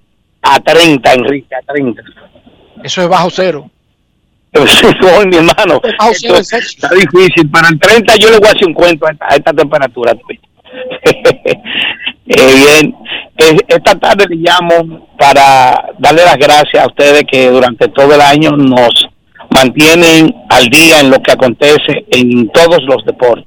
[0.42, 2.02] a 30 Enrique, a 30.
[2.82, 3.70] Eso es bajo cero.
[4.52, 7.50] Hoy, mi hermano, está difícil.
[7.50, 10.12] Para el 30 yo le voy a hacer un cuento a esta, a esta temperatura.
[12.32, 12.94] Eh, bien,
[13.40, 18.20] Eh, esta tarde le llamo para darle las gracias a ustedes que durante todo el
[18.20, 19.08] año nos
[19.48, 23.46] mantienen al día en lo que acontece en todos los deportes.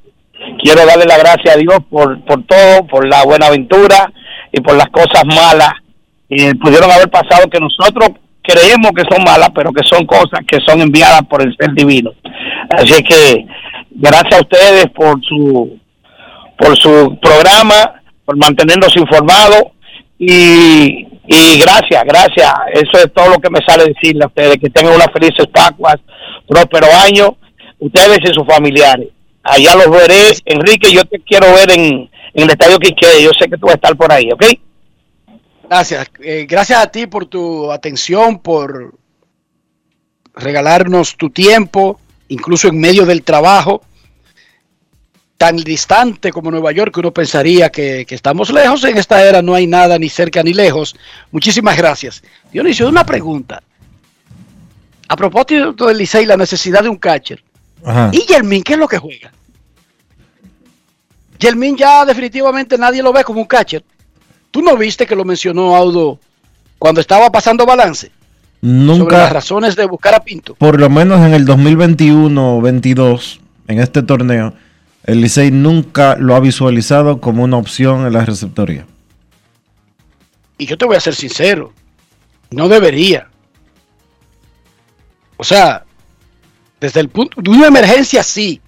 [0.62, 4.12] Quiero darle las gracias a Dios por, por todo, por la buena aventura
[4.52, 5.74] y por las cosas malas
[6.28, 8.10] que pudieron haber pasado que nosotros
[8.44, 12.11] creemos que son malas, pero que son cosas que son enviadas por el ser divino.
[12.70, 13.45] Así que
[13.91, 15.80] gracias a ustedes por su
[16.57, 19.64] por su programa, por mantenernos informados
[20.20, 22.53] y, y gracias, gracias.
[22.74, 24.57] Eso es todo lo que me sale decirle a ustedes.
[24.57, 25.98] Que tengan unas felices Pascuas,
[26.48, 27.38] próspero año,
[27.80, 29.07] ustedes y sus familiares.
[29.44, 30.38] Allá los veré.
[30.45, 33.24] Enrique, yo te quiero ver en, el Estadio Quique.
[33.24, 34.45] Yo sé que tú vas a estar por ahí, ¿ok?
[35.74, 36.08] Gracias.
[36.20, 38.94] Eh, gracias a ti por tu atención, por
[40.36, 43.82] regalarnos tu tiempo, incluso en medio del trabajo
[45.36, 48.84] tan distante como Nueva York, que uno pensaría que, que estamos lejos.
[48.84, 50.95] En esta era no hay nada ni cerca ni lejos.
[51.32, 52.22] Muchísimas gracias.
[52.52, 53.64] Dionisio, una pregunta.
[55.08, 57.44] A propósito del Licey, la necesidad de un catcher.
[57.84, 58.12] Ajá.
[58.14, 59.32] ¿Y Yermín qué es lo que juega?
[61.40, 63.84] Yermín ya definitivamente nadie lo ve como un catcher.
[64.54, 66.20] ¿Tú no viste que lo mencionó Audo
[66.78, 68.12] cuando estaba pasando balance?
[68.62, 70.54] Sobre las Nunca, razones de buscar a Pinto.
[70.54, 74.54] por lo menos en el 2021-22, en este torneo,
[75.06, 78.86] el Licey nunca lo ha visualizado como una opción en la receptoría.
[80.60, 81.74] Y yo te voy a ser sincero,
[82.52, 83.28] no debería.
[85.38, 85.84] O sea,
[86.80, 88.62] desde el punto de una emergencia sí,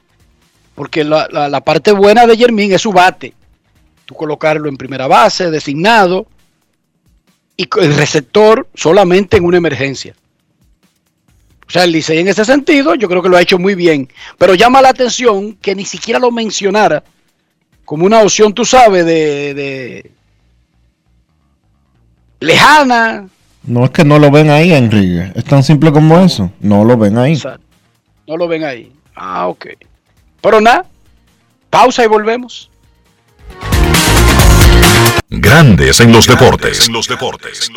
[0.74, 3.34] porque la, la- la parte buena de Yermín es su bate.
[4.06, 6.28] Tú colocarlo en primera base, designado,
[7.58, 10.16] y el receptor solamente en una emergencia.
[11.68, 14.08] O sea, el Licey en ese sentido yo creo que lo ha hecho muy bien,
[14.38, 17.04] pero llama la atención que ni siquiera lo mencionara
[17.86, 20.12] como una opción, tú sabes, de, de
[22.40, 23.28] lejana,
[23.64, 25.32] No es que no lo ven ahí, Enrique.
[25.36, 26.52] Es tan simple como eso.
[26.60, 27.42] No lo ven ahí.
[28.28, 28.92] No lo ven ahí.
[29.16, 29.68] Ah, ok.
[30.42, 30.86] Pero nada,
[31.70, 32.70] pausa y volvemos.
[35.30, 36.88] Grandes en los deportes.
[36.88, 37.72] En los deportes.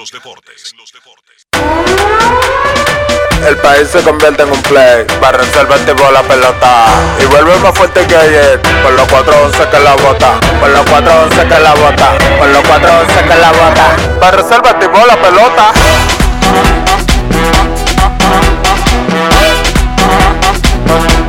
[3.47, 5.05] El país se convierte en un play.
[5.21, 6.87] Para reservarte la pelota.
[7.23, 8.61] Y vuelve más fuerte que ayer.
[8.83, 10.41] Por los 411 que la bota.
[10.61, 12.19] Por los 411 que la bota.
[12.39, 13.97] Por los 411 que la bota.
[14.21, 16.78] Para reservarte la pelota.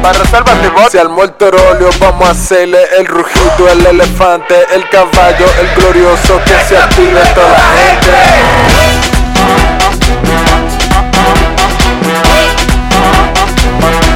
[0.02, 5.46] Para reservarte Si al muerto óleo vamos a hacerle el rugido, el elefante, el caballo,
[5.60, 8.80] el glorioso que se active toda la gente.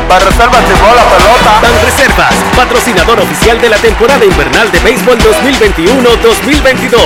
[0.08, 1.60] Para reservas la pelota.
[1.62, 7.00] Ban Reservas, patrocinador oficial de la temporada invernal de béisbol 2021-2022.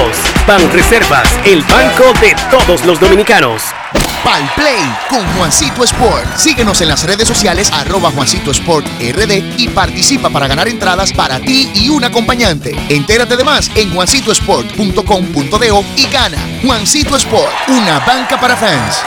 [0.45, 3.63] Ban Reservas, el banco de todos los dominicanos.
[4.27, 6.35] Pal Play con Juancito Sport.
[6.35, 11.39] Síguenos en las redes sociales arroba Juancito Sport RD y participa para ganar entradas para
[11.39, 12.75] ti y un acompañante.
[12.89, 16.37] Entérate de más en juancitosport.com.do y gana.
[16.61, 19.01] Juancito Sport, una banca para fans.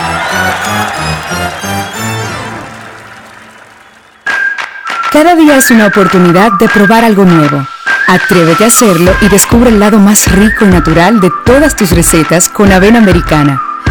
[5.12, 7.68] Cada día es una oportunidad de probar algo nuevo.
[8.06, 12.48] Atrévete a hacerlo y descubre el lado más rico y natural de todas tus recetas
[12.48, 13.60] con avena americana.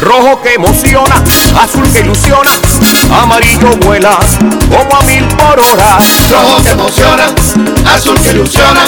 [0.00, 1.22] Rojo que emociona,
[1.60, 2.50] azul que ilusiona,
[3.22, 4.18] amarillo vuela
[4.68, 5.98] como a mil por hora.
[6.30, 7.26] Rojo que emociona,
[7.94, 8.82] azul que ilusiona,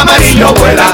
[0.00, 0.92] amarillo vuela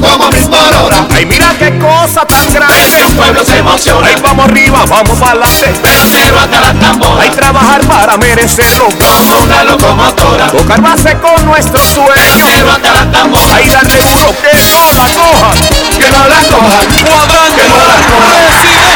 [0.00, 1.06] como a mil por hora.
[1.14, 3.00] Ay, mira qué cosa tan grande.
[3.00, 4.06] El pueblo se emociona.
[4.06, 5.66] Ay, vamos arriba, vamos para adelante.
[5.82, 7.24] Pelotero hasta las tamboras.
[7.24, 8.86] Hay trabajar para merecerlo.
[8.86, 10.46] Como una locomotora.
[10.48, 12.46] Tocar base con nuestro sueño.
[12.56, 13.56] Llévate la tambora.
[13.56, 15.58] Ahí dale duro que no la cojan.
[15.98, 16.86] Que no la cojan.
[17.04, 17.62] Cuadrante.
[17.62, 18.93] Que no la cojan.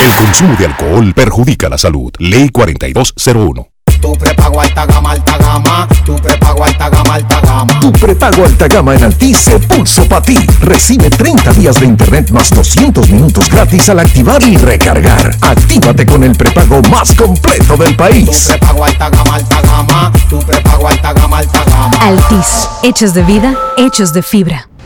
[0.00, 2.12] El consumo de alcohol perjudica la salud.
[2.18, 3.68] Ley 4201.
[4.04, 5.88] Tu prepago alta gama, alta gama.
[6.04, 7.80] Tu prepago alta gama, alta gama.
[7.80, 10.36] Tu prepago alta gama en Altis se puso para ti.
[10.60, 15.34] Recibe 30 días de internet más 200 minutos gratis al activar y recargar.
[15.40, 18.28] Actívate con el prepago más completo del país.
[18.28, 20.12] Tu prepago alta gama, alta gama.
[20.28, 21.96] Tu prepago alta gama, alta gama.
[22.00, 24.68] Altis, hechos de vida, hechos de fibra.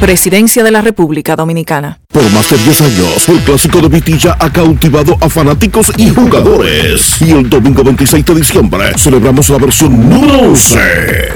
[0.00, 2.00] Presidencia de la República Dominicana.
[2.10, 7.20] Por más de 10 años, el clásico de Vitilla ha cautivado a fanáticos y jugadores.
[7.20, 10.78] Y el domingo 26 de diciembre celebramos la versión número 11,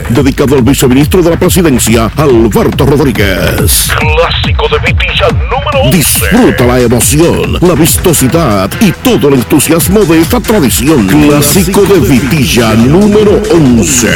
[0.09, 3.91] dedicado al viceministro de la presidencia, Alberto Rodríguez.
[4.01, 5.97] Clásico de Vitilla número 11.
[5.97, 11.07] Disfruta la emoción, la vistosidad y todo el entusiasmo de esta tradición.
[11.07, 14.09] Clásico de Vitilla número 11.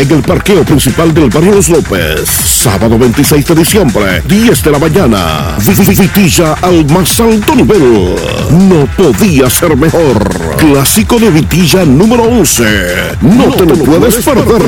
[0.00, 2.28] En el parqueo principal del barrio Los López.
[2.28, 5.56] Sábado 26 de diciembre, 10 de la mañana.
[5.58, 8.14] Vitilla al más alto nivel.
[8.50, 10.56] No podía ser mejor.
[10.56, 13.16] Clásico de Vitilla número 11.
[13.20, 14.62] No te lo puedes perder.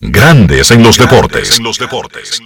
[0.00, 1.60] Grandes en los deportes.
[1.60, 2.40] los deportes.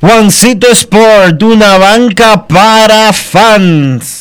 [0.00, 4.19] Juancito Sport, una banca para fans.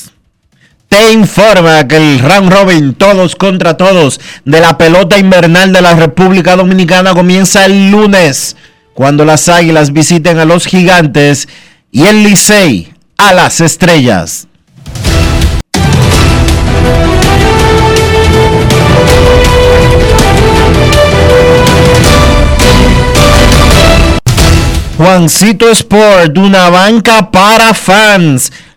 [0.89, 5.93] Te informa que el round robin todos contra todos de la pelota invernal de la
[5.93, 8.55] República Dominicana comienza el lunes
[8.95, 11.47] cuando las águilas visiten a los gigantes
[11.91, 14.47] y el Licey a las estrellas.
[24.97, 28.51] Juancito Sport, una banca para fans.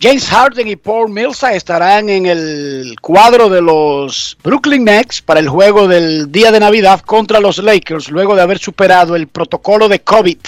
[0.00, 5.48] James Harden y Paul Millsap estarán en el cuadro de los Brooklyn Nets para el
[5.48, 10.00] juego del día de Navidad contra los Lakers, luego de haber superado el protocolo de
[10.00, 10.38] COVID.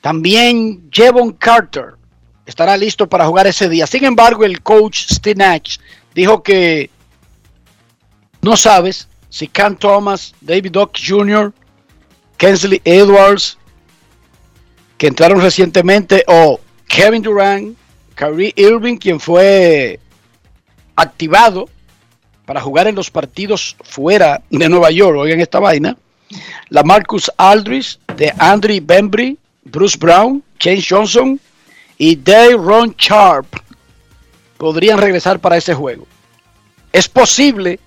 [0.00, 1.94] También Jevon Carter
[2.46, 3.86] estará listo para jugar ese día.
[3.88, 5.78] Sin embargo, el coach Steve Nash
[6.14, 6.90] dijo que
[8.42, 11.52] no sabes si Cam Thomas, David Dock Jr.,
[12.36, 13.58] Kensley Edwards,
[14.98, 17.76] que entraron recientemente, o Kevin Durant,
[18.14, 19.98] Kyrie Irving, quien fue
[20.96, 21.68] activado
[22.44, 25.96] para jugar en los partidos fuera de Nueva York, oigan esta vaina,
[26.68, 31.40] la Marcus Aldridge, de Andre Bembry, Bruce Brown, James Johnson
[31.98, 33.46] y Dave Ron Sharp
[34.56, 36.06] podrían regresar para ese juego.
[36.92, 37.80] Es posible,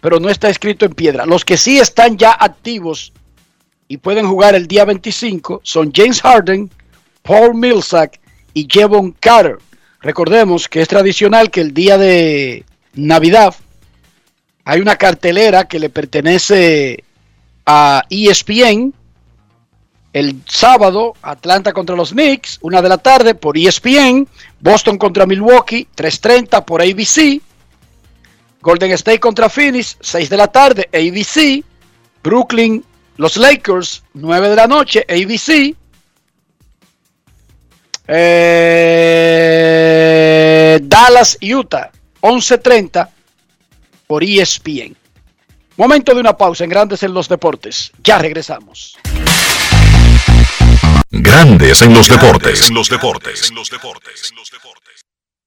[0.00, 1.26] pero no está escrito en piedra.
[1.26, 3.12] Los que sí están ya activos
[3.86, 6.70] y pueden jugar el día 25 son James Harden,
[7.22, 8.14] Paul Millsap
[8.52, 9.58] y Jevon Carter.
[10.00, 12.64] Recordemos que es tradicional que el día de
[12.94, 13.54] Navidad
[14.64, 17.02] hay una cartelera que le pertenece
[17.66, 18.94] a ESPN.
[20.12, 24.28] El sábado, Atlanta contra los Knicks, una de la tarde por ESPN.
[24.60, 27.42] Boston contra Milwaukee, 3.30 por ABC.
[28.60, 31.64] Golden State contra Phoenix, 6 de la tarde, ABC.
[32.22, 32.84] Brooklyn,
[33.16, 35.76] los Lakers, 9 de la noche, ABC.
[38.10, 39.18] Eh,
[40.82, 41.90] Dallas, Utah,
[42.22, 43.08] 11.30
[44.06, 44.96] por ESPN.
[45.76, 47.92] Momento de una pausa en Grandes en los Deportes.
[48.02, 48.96] Ya regresamos.
[51.10, 52.70] Grandes en los deportes.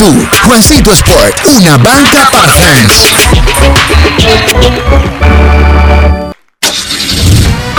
[0.00, 0.26] tú.
[0.46, 3.10] Juancito Sport, una banca para fans.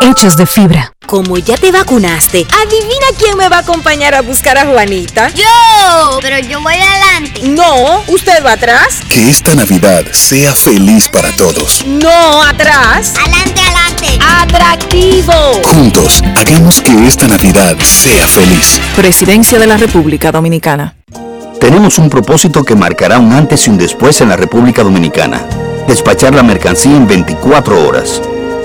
[0.00, 0.92] hechos de fibra.
[1.06, 5.28] Como ya te vacunaste, adivina quién me va a acompañar a buscar a Juanita.
[5.30, 7.48] Yo, pero yo voy adelante.
[7.48, 9.00] No, usted va atrás.
[9.08, 11.84] Que esta Navidad sea feliz para todos.
[11.86, 13.14] No, atrás.
[13.18, 14.18] Adelante, adelante.
[14.22, 15.32] Atractivo.
[15.64, 18.80] Juntos, hagamos que esta Navidad sea feliz.
[18.96, 20.94] Presidencia de la República Dominicana.
[21.58, 25.44] Tenemos un propósito que marcará un antes y un después en la República Dominicana.
[25.88, 28.20] Despachar la mercancía en 24 horas.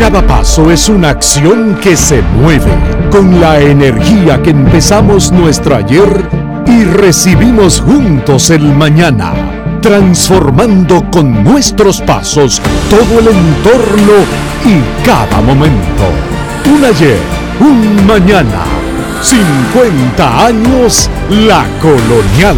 [0.00, 2.72] Cada paso es una acción que se mueve
[3.10, 6.08] con la energía que empezamos nuestro ayer
[6.66, 9.34] y recibimos juntos el mañana,
[9.82, 14.24] transformando con nuestros pasos todo el entorno
[14.64, 16.04] y cada momento.
[16.74, 17.18] Un ayer,
[17.60, 18.64] un mañana,
[19.20, 22.56] 50 años la colonial.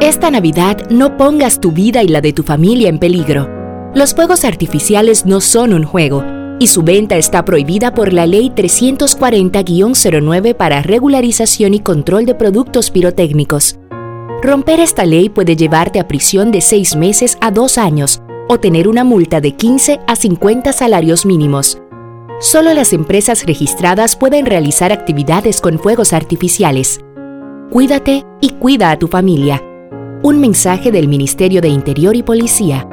[0.00, 3.57] Esta Navidad no pongas tu vida y la de tu familia en peligro.
[3.94, 6.22] Los fuegos artificiales no son un juego
[6.60, 12.90] y su venta está prohibida por la Ley 340-09 para regularización y control de productos
[12.90, 13.78] pirotécnicos.
[14.42, 18.88] Romper esta ley puede llevarte a prisión de 6 meses a 2 años o tener
[18.88, 21.80] una multa de 15 a 50 salarios mínimos.
[22.40, 27.00] Solo las empresas registradas pueden realizar actividades con fuegos artificiales.
[27.70, 29.60] Cuídate y cuida a tu familia.
[30.22, 32.88] Un mensaje del Ministerio de Interior y Policía.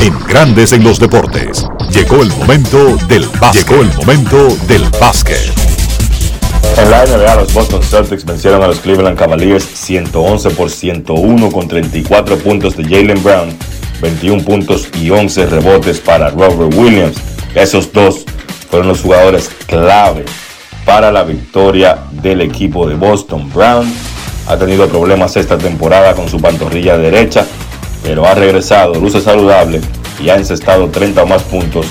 [0.00, 1.66] En Grandes en los Deportes.
[1.90, 3.66] Llegó el momento del básquet.
[3.66, 5.52] Llegó el momento del básquet.
[6.76, 11.66] En la NBA, los Boston Celtics vencieron a los Cleveland Cavaliers 111 por 101 con
[11.66, 13.56] 34 puntos de Jalen Brown,
[14.02, 17.16] 21 puntos y 11 rebotes para Robert Williams.
[17.54, 18.24] Esos dos
[18.70, 20.24] fueron los jugadores clave
[20.84, 23.50] para la victoria del equipo de Boston.
[23.52, 23.90] Brown
[24.46, 27.46] ha tenido problemas esta temporada con su pantorrilla derecha,
[28.06, 29.80] pero ha regresado, luce saludable
[30.22, 31.86] y ha encestado 30 o más puntos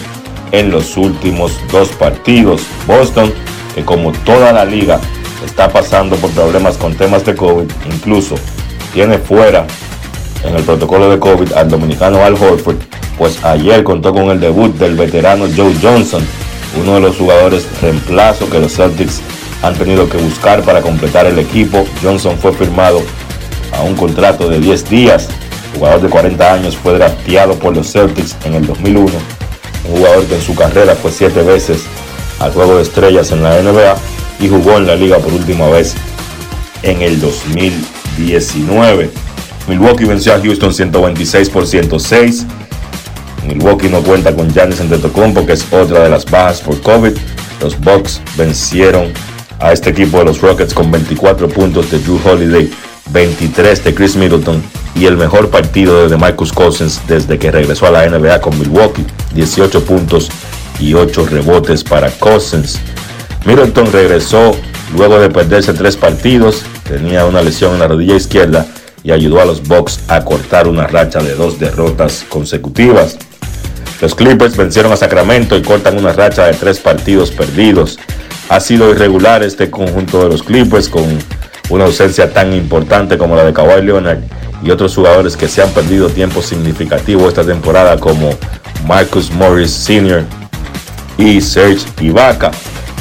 [0.53, 2.61] en los últimos dos partidos.
[2.87, 3.33] Boston,
[3.75, 4.97] que como toda la liga
[5.45, 8.35] está pasando por problemas con temas de COVID, incluso
[8.93, 9.67] tiene fuera
[10.45, 12.77] en el protocolo de COVID al dominicano Al Horford,
[13.17, 16.25] pues ayer contó con el debut del veterano Joe Johnson,
[16.81, 19.21] uno de los jugadores reemplazo que los Celtics
[19.61, 21.85] han tenido que buscar para completar el equipo.
[22.01, 23.01] Johnson fue firmado
[23.73, 25.27] a un contrato de 10 días.
[25.75, 29.11] Jugador de 40 años fue drafteado por los Celtics en el 2001.
[29.89, 31.83] Un jugador que en su carrera fue 7 veces
[32.39, 33.95] al juego de estrellas en la NBA
[34.39, 35.95] y jugó en la liga por última vez
[36.83, 39.09] en el 2019.
[39.67, 42.45] Milwaukee venció a Houston 126 por 106.
[43.47, 47.13] Milwaukee no cuenta con Giannis Antetokounmpo, que es otra de las bajas por COVID.
[47.61, 49.11] Los Bucks vencieron
[49.59, 52.69] a este equipo de los Rockets con 24 puntos de Drew Holiday,
[53.11, 54.63] 23 de Chris Middleton
[54.95, 59.05] y el mejor partido de Marcus Cousins desde que regresó a la NBA con Milwaukee,
[59.33, 60.29] 18 puntos
[60.79, 62.79] y 8 rebotes para Cousins.
[63.45, 64.55] Middleton regresó
[64.95, 68.65] luego de perderse tres partidos, tenía una lesión en la rodilla izquierda
[69.03, 73.17] y ayudó a los Bucks a cortar una racha de dos derrotas consecutivas.
[74.01, 77.99] Los Clippers vencieron a Sacramento y cortan una racha de tres partidos perdidos.
[78.49, 81.05] Ha sido irregular este conjunto de los Clippers con
[81.69, 84.19] una ausencia tan importante como la de Kawhi Leonard
[84.63, 88.31] y otros jugadores que se han perdido tiempo significativo esta temporada como
[88.87, 90.23] Marcus Morris Sr.
[91.17, 92.51] y Serge Ibaka.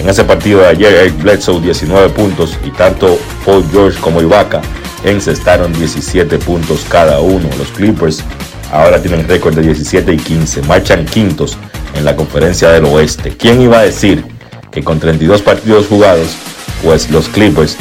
[0.01, 4.61] En ese partido de ayer, Eric Bledsoe 19 puntos y tanto Paul George como Ibaka
[5.05, 7.49] encestaron 17 puntos cada uno.
[7.59, 8.25] Los Clippers
[8.73, 11.57] ahora tienen récord de 17 y 15, marchan quintos
[11.95, 13.37] en la conferencia del oeste.
[13.37, 14.25] ¿Quién iba a decir
[14.71, 16.35] que con 32 partidos jugados,
[16.83, 17.77] pues los Clippers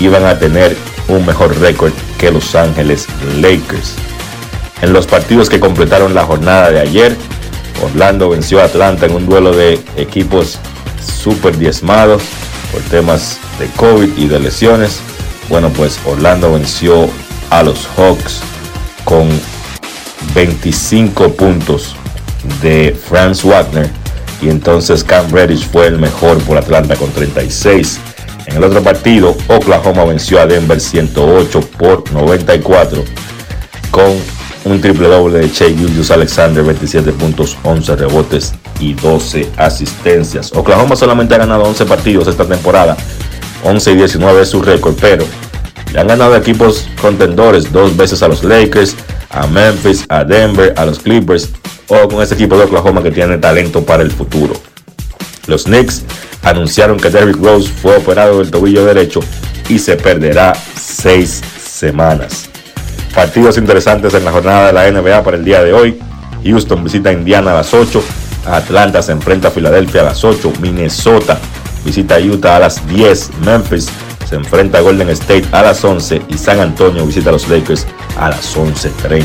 [0.00, 0.76] iban a tener
[1.08, 3.06] un mejor récord que Los Ángeles
[3.40, 3.94] Lakers?
[4.82, 7.16] En los partidos que completaron la jornada de ayer,
[7.82, 10.58] Orlando venció a Atlanta en un duelo de equipos
[11.22, 12.22] super diezmados
[12.72, 15.00] por temas de COVID y de lesiones.
[15.48, 17.08] Bueno, pues Orlando venció
[17.50, 18.40] a los Hawks
[19.04, 19.28] con
[20.34, 21.96] 25 puntos
[22.62, 23.90] de Franz Wagner
[24.40, 28.00] y entonces Cam Reddish fue el mejor por Atlanta con 36.
[28.48, 33.04] En el otro partido, Oklahoma venció a Denver 108 por 94
[33.90, 34.16] con
[34.64, 40.50] un triple doble de Shea Julius Alexander, 27 puntos, 11 rebotes y 12 asistencias.
[40.54, 42.96] Oklahoma solamente ha ganado 11 partidos esta temporada,
[43.64, 45.24] 11 y 19 es su récord, pero
[45.92, 48.96] le han ganado equipos contendores dos veces a los Lakers,
[49.28, 51.50] a Memphis, a Denver, a los Clippers
[51.88, 54.54] o con este equipo de Oklahoma que tiene talento para el futuro.
[55.46, 56.02] Los Knicks
[56.42, 59.20] anunciaron que Derrick Rose fue operado del tobillo derecho
[59.68, 62.48] y se perderá seis semanas.
[63.14, 65.98] Partidos interesantes en la jornada de la NBA para el día de hoy.
[66.44, 68.02] Houston visita Indiana a las 8.
[68.46, 70.52] Atlanta se enfrenta a Filadelfia a las 8.
[70.60, 71.38] Minnesota
[71.84, 73.30] visita a Utah a las 10.
[73.44, 73.88] Memphis
[74.28, 76.22] se enfrenta a Golden State a las 11.
[76.28, 77.86] Y San Antonio visita a los Lakers
[78.16, 79.24] a las 11.30.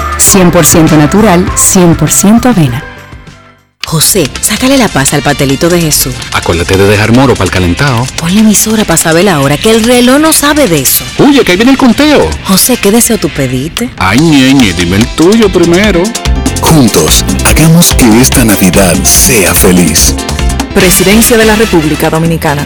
[0.31, 2.83] 100% natural, 100% avena.
[3.85, 6.13] José, sácale la paz al patelito de Jesús.
[6.31, 8.05] Acuérdate de dejar moro para el calentado.
[8.15, 11.03] Ponle emisora para saber la hora, que el reloj no sabe de eso.
[11.17, 12.29] Oye, que ahí viene el conteo.
[12.45, 13.89] José, ¿qué deseo tú pediste?
[13.97, 16.03] Ay, ñeñe, dime el tuyo primero.
[16.61, 20.15] Juntos, hagamos que esta Navidad sea feliz.
[20.73, 22.65] Presidencia de la República Dominicana.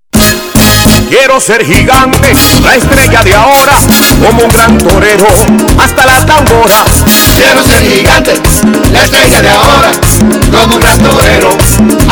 [1.11, 2.33] Quiero ser gigante,
[2.63, 3.73] la estrella de ahora,
[4.25, 5.27] como un gran torero,
[5.77, 7.03] hasta las tamboras.
[7.35, 8.33] Quiero ser gigante,
[8.93, 9.91] la estrella de ahora,
[10.49, 11.49] como un gran torero,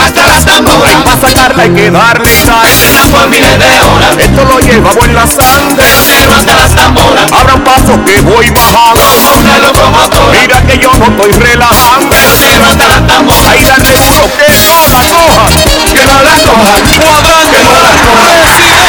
[0.04, 1.02] hasta las tamboras.
[1.06, 2.68] Para sacarla hay que darle sal,
[3.10, 4.18] por miles de horas.
[4.18, 7.32] Esto lo llevamos en la sangre, pero hasta las tamboras.
[7.32, 10.40] Abran paso que voy bajando, como una locomotora.
[10.42, 13.48] Mira que yo no estoy relajando, pero hasta las tamboras.
[13.48, 17.92] Ahí dale duro que no la cojan, que no la cojan, cuadrante, que no la
[17.96, 18.89] cojan.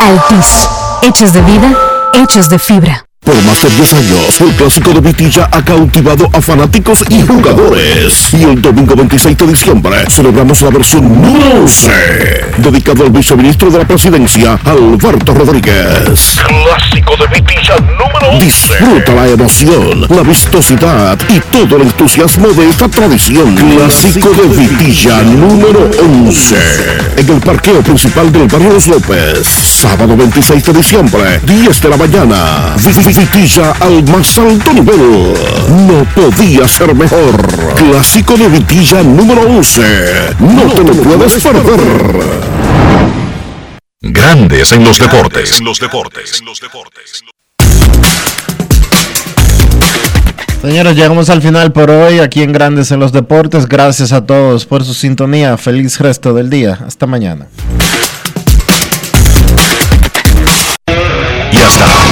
[0.00, 0.68] Altis,
[1.02, 1.76] hechos de vida,
[2.14, 3.06] hechos de fibra.
[3.26, 8.32] Por más de 10 años, el clásico de Vitilla ha cautivado a fanáticos y jugadores.
[8.32, 11.90] Y el domingo 26 de diciembre celebramos la versión número 11,
[12.58, 16.38] dedicado al viceministro de la presidencia, Alberto Rodríguez.
[16.46, 18.46] Clásico de Vitilla número 11.
[18.46, 23.56] Disfruta la emoción, la vistosidad y todo el entusiasmo de esta tradición.
[23.56, 26.54] Clásico de Vitilla número 11.
[27.16, 29.48] En el parqueo principal del barrio Los López.
[29.48, 32.76] Sábado 26 de diciembre, 10 de la mañana.
[33.16, 35.32] Vitilla al más alto nivel.
[35.88, 37.34] No podía ser mejor.
[37.74, 39.82] Clásico de Vitilla número 11.
[40.38, 42.26] No te lo puedes perder.
[44.02, 45.60] Grandes en los deportes.
[45.62, 46.42] los deportes.
[50.60, 53.66] Señores, llegamos al final por hoy aquí en Grandes en los Deportes.
[53.66, 55.56] Gracias a todos por su sintonía.
[55.56, 56.80] Feliz resto del día.
[56.86, 57.46] Hasta mañana.
[61.52, 62.05] Y hasta